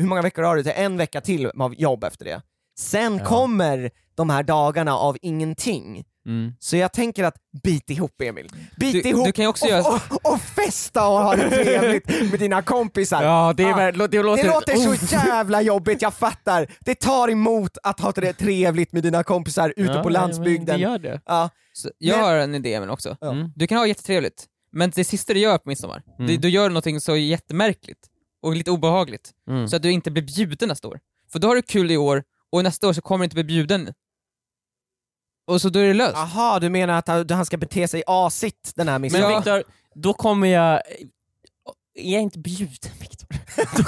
hur 0.00 0.06
många 0.06 0.22
veckor 0.22 0.42
har 0.42 0.56
du? 0.56 0.72
En 0.72 0.96
vecka 0.96 1.20
till 1.20 1.46
av 1.46 1.74
jobb 1.74 2.04
efter 2.04 2.24
det. 2.24 2.42
Sen 2.78 3.16
Ja. 3.18 3.24
kommer 3.24 3.90
de 4.14 4.30
här 4.30 4.42
dagarna 4.42 4.96
av 4.96 5.16
ingenting. 5.22 6.04
Mm. 6.26 6.52
Så 6.58 6.76
jag 6.76 6.92
tänker 6.92 7.24
att 7.24 7.34
bit 7.62 7.90
ihop 7.90 8.20
Emil. 8.22 8.48
Bit 8.80 8.92
Du- 9.02 9.08
ihop 9.10 9.34
du 9.34 9.46
och, 9.46 9.58
göra- 9.68 10.00
och, 10.10 10.32
och 10.32 10.40
festa 10.40 11.08
och 11.08 11.18
ha 11.18 11.36
det 11.36 11.50
trevligt 11.50 12.30
med 12.30 12.38
dina 12.40 12.62
kompisar. 12.62 13.22
Ja, 13.22 13.52
det, 13.56 13.62
är, 13.62 13.68
Ja. 13.68 13.76
väl- 13.76 13.98
det 14.10 14.22
låter... 14.22 14.42
Det 14.44 14.48
låter 14.48 14.74
oh. 14.76 14.94
så 14.96 15.06
jävla 15.14 15.62
jobbigt, 15.62 16.02
jag 16.02 16.14
fattar. 16.14 16.66
Det 16.80 16.94
tar 16.94 17.28
emot 17.28 17.78
att 17.82 18.00
ha 18.00 18.12
det 18.12 18.32
trevligt 18.32 18.92
med 18.92 19.02
dina 19.02 19.22
kompisar 19.24 19.74
ute 19.76 19.92
Ja, 19.92 20.02
på 20.02 20.08
landsbygden. 20.08 20.66
Det 20.78 20.82
gör 20.82 20.98
det. 20.98 21.20
Ja. 21.26 21.50
Så 21.72 21.90
jag 21.98 22.16
Men- 22.16 22.24
har 22.24 22.34
en 22.36 22.54
idé 22.54 22.80
men 22.80 22.90
också. 22.90 23.16
Ja. 23.20 23.32
Mm. 23.32 23.52
Du 23.56 23.66
kan 23.66 23.78
ha 23.78 23.86
jättetrevligt, 23.86 24.44
men 24.72 24.90
det 24.90 25.04
sista 25.04 25.34
du 25.34 25.40
gör 25.40 25.58
på 25.58 25.68
midsommar, 25.68 26.02
Mm. 26.18 26.26
det, 26.30 26.36
du 26.36 26.48
gör 26.48 26.68
någonting 26.68 27.00
så 27.00 27.16
jättemärkligt 27.16 27.98
och 28.42 28.56
lite 28.56 28.70
obehagligt, 28.70 29.30
Mm. 29.50 29.68
så 29.68 29.76
att 29.76 29.82
du 29.82 29.90
inte 29.92 30.10
blir 30.10 30.22
bjuden 30.22 30.68
nästa 30.68 30.88
år. 30.88 31.00
För 31.32 31.38
då 31.38 31.48
har 31.48 31.54
du 31.56 31.62
kul 31.62 31.90
i 31.90 31.96
år, 31.96 32.22
och 32.52 32.62
nästa 32.64 32.88
år 32.88 32.92
så 32.92 33.00
kommer 33.02 33.18
du 33.22 33.24
inte 33.24 33.34
bli 33.34 33.44
bjuden. 33.44 33.92
Och 35.46 35.60
så 35.60 35.68
då 35.68 35.78
är 35.78 35.88
det 35.88 35.94
löst. 35.94 36.16
Aha, 36.16 36.58
du 36.60 36.68
menar 36.68 36.94
att 36.98 37.08
han- 37.08 37.26
ska 37.46 37.56
bete 37.56 37.88
sig 37.88 38.02
asigt 38.06 38.72
den 38.76 38.88
här 38.88 38.98
Men. 38.98 39.28
Viktor, 39.36 39.62
då 39.94 40.12
kommer 40.12 40.48
jag... 40.48 40.80
Är 41.98 42.12
jag 42.12 42.22
inte 42.22 42.38
bjuden 42.38 42.92
Viktor? 43.00 43.28
Då, 43.76 43.84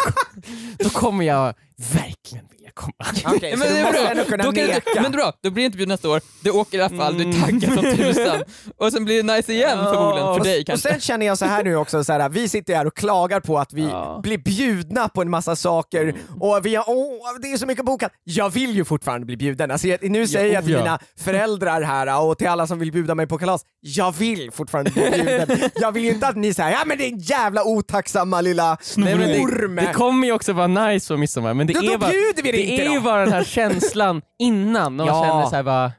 då 0.84 0.90
kommer 0.90 1.24
jag 1.24 1.54
verkligen 1.94 2.44
vilja 2.50 2.70
komma. 2.74 2.92
Okej, 3.36 3.52
så 3.52 3.58
men, 3.58 3.74
du 3.76 3.82
måste 3.82 3.98
ändå 4.08 4.14
bra. 4.14 4.24
kunna 4.24 4.44
Då 4.44 4.52
kan 4.52 4.66
du, 4.94 5.00
men 5.02 5.12
bra, 5.12 5.32
då 5.42 5.50
blir 5.50 5.62
det 5.62 5.66
inte 5.66 5.76
bjuden 5.76 5.92
nästa 5.92 6.08
år. 6.08 6.20
Du 6.42 6.50
åker 6.50 6.78
i 6.78 6.82
alla 6.82 6.96
fall, 6.96 7.14
du 7.18 7.20
är 7.22 7.24
Mm. 7.28 7.42
taggad 7.60 7.74
som 7.74 7.96
tusan. 7.96 8.42
Och 8.76 8.92
sen 8.92 9.04
blir 9.04 9.22
det 9.22 9.36
nice 9.36 9.52
igen 9.52 9.78
förmodligen, 9.78 10.26
för 10.26 10.38
och- 10.38 10.44
dig 10.44 10.60
Och 10.60 10.66
kanske. 10.66 10.88
sen 10.90 11.00
känner 11.00 11.26
jag 11.26 11.38
så 11.38 11.44
här 11.44 11.64
nu 11.64 11.76
också, 11.76 12.04
så 12.04 12.12
här, 12.12 12.28
vi 12.28 12.48
sitter 12.48 12.74
här 12.74 12.86
och 12.86 12.96
klagar 12.96 13.40
på 13.40 13.58
att 13.58 13.72
vi 13.72 13.82
Ja. 13.84 14.20
blir 14.22 14.38
bjudna 14.38 15.08
på 15.08 15.22
en 15.22 15.30
massa 15.30 15.56
saker 15.56 16.02
Mm. 16.02 16.16
och 16.40 16.66
vi 16.66 16.74
har, 16.74 16.84
åh, 16.88 17.38
det 17.42 17.52
är 17.52 17.56
så 17.56 17.66
mycket 17.66 17.84
bokat. 17.84 18.12
Jag 18.24 18.50
vill 18.50 18.70
ju 18.76 18.84
fortfarande 18.84 19.26
bli 19.26 19.36
bjuden. 19.36 19.70
Alltså, 19.70 19.88
jag, 19.88 20.10
nu 20.10 20.26
säger 20.26 20.54
jag 20.54 20.64
till 20.64 20.74
oh 20.74 20.78
ja. 20.78 20.84
mina 20.84 20.98
föräldrar 21.20 21.82
här 21.82 22.20
och 22.22 22.38
till 22.38 22.48
alla 22.48 22.66
som 22.66 22.78
vill 22.78 22.92
bjuda 22.92 23.14
mig 23.14 23.26
på 23.26 23.38
kalas, 23.38 23.62
jag 23.80 24.14
vill 24.18 24.50
fortfarande 24.52 24.90
bli 24.90 25.10
bjuden. 25.10 25.70
jag 25.74 25.92
vill 25.92 26.04
ju 26.04 26.10
inte 26.10 26.26
att 26.28 26.36
ni 26.36 26.54
säger 26.54 26.70
ja 26.70 26.82
men 26.86 26.98
det 26.98 27.04
är 27.04 27.12
en 27.12 27.18
jävla 27.18 27.64
otacksamma 27.64 28.40
lilla 28.40 28.72
orm. 28.96 29.76
det 29.76 29.92
kommer 29.94 30.26
ju 30.26 30.32
också 30.32 30.52
vara 30.52 30.66
nice 30.66 31.14
på 31.14 31.18
midsommar, 31.18 31.54
men 31.54 31.66
det 31.72 31.80
Då- 31.80 31.86
då 31.86 31.92
är 31.92 31.98
bara, 31.98 32.10
bjuder 32.10 32.42
vi 32.42 32.52
dig 32.52 32.66
det 32.66 32.72
inte 32.72 32.84
är 32.84 32.90
ju 32.90 32.96
då. 32.96 33.00
bara 33.04 33.24
den 33.24 33.32
här 33.32 33.44
känslan 33.44 34.22
innan, 34.38 34.96
när 34.96 35.04
man 35.06 35.14
Ja. 35.16 35.24
känner 35.24 35.46
såhär 35.46 35.62
bara, 35.62 35.92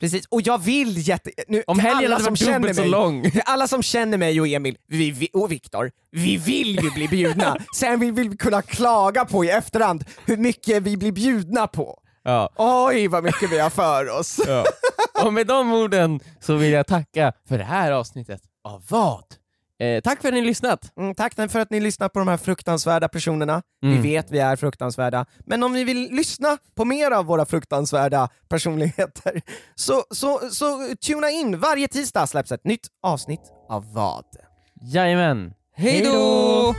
Precis, 0.00 0.26
och 0.30 0.40
jag 0.42 0.58
vill 0.62 1.08
jätte... 1.08 1.30
Nu, 1.48 1.62
om 1.66 1.76
till 1.78 1.86
helgen 1.86 2.04
alla 2.12 2.14
hade 2.14 2.24
som 2.24 2.32
varit 2.32 2.38
känner 2.38 2.58
dubbelt 2.58 2.76
så 2.76 2.82
mig, 2.82 2.90
lång. 2.90 3.30
Till 3.30 3.42
alla 3.44 3.68
som 3.68 3.82
känner 3.82 4.18
mig 4.18 4.40
och 4.40 4.48
Emil 4.48 4.76
vi, 4.88 5.10
vi, 5.10 5.28
och 5.32 5.52
Viktor, 5.52 5.90
vi 6.12 6.36
vill 6.36 6.80
ju 6.84 6.90
bli 6.90 7.08
bjudna. 7.08 7.56
Sen 7.76 8.00
vill 8.00 8.12
vi 8.12 8.36
kunna 8.36 8.62
klaga 8.62 9.24
på 9.24 9.44
i 9.44 9.50
efterhand 9.50 10.04
hur 10.26 10.36
mycket 10.36 10.82
vi 10.82 10.96
blir 10.96 11.12
bjudna 11.12 11.66
på. 11.66 11.98
Ja. 12.24 12.50
Oj 12.56 13.08
vad 13.08 13.24
mycket 13.24 13.52
vi 13.52 13.58
har 13.58 13.70
för 13.70 14.18
oss. 14.18 14.40
Och 15.24 15.32
med 15.32 15.46
de 15.46 15.72
orden 15.72 16.20
så 16.40 16.54
vill 16.54 16.72
jag 16.72 16.86
tacka 16.86 17.32
för 17.48 17.58
det 17.58 17.64
här 17.64 17.92
avsnittet 17.92 18.40
av 18.64 18.82
vad? 18.88 19.24
Eh, 19.78 20.00
tack 20.00 20.22
för 20.22 20.28
att 20.28 20.34
ni 20.34 20.40
har 20.40 20.46
lyssnat! 20.46 20.92
Mm, 20.98 21.14
tack 21.14 21.34
för 21.34 21.58
att 21.58 21.70
ni 21.70 21.80
lyssnar 21.80 22.08
på 22.08 22.18
de 22.18 22.28
här 22.28 22.36
fruktansvärda 22.36 23.08
personerna. 23.08 23.62
Mm. 23.84 23.96
Vi 23.96 24.08
vet 24.08 24.30
vi 24.30 24.38
är 24.38 24.56
fruktansvärda, 24.56 25.26
men 25.46 25.62
om 25.62 25.72
ni 25.72 25.84
vill 25.84 26.10
lyssna 26.10 26.58
på 26.76 26.84
mer 26.84 27.10
av 27.10 27.24
våra 27.24 27.46
fruktansvärda 27.46 28.28
personligheter 28.48 29.42
så, 29.74 30.04
så, 30.10 30.38
så 30.50 30.94
tuna 31.06 31.30
in. 31.30 31.58
Varje 31.58 31.88
tisdag 31.88 32.26
släpps 32.26 32.52
ett 32.52 32.64
nytt 32.64 32.86
avsnitt 33.02 33.52
av 33.68 33.92
vad? 33.92 34.24
Jajamän! 34.82 35.52
Hej 35.76 36.02
då! 36.02 36.74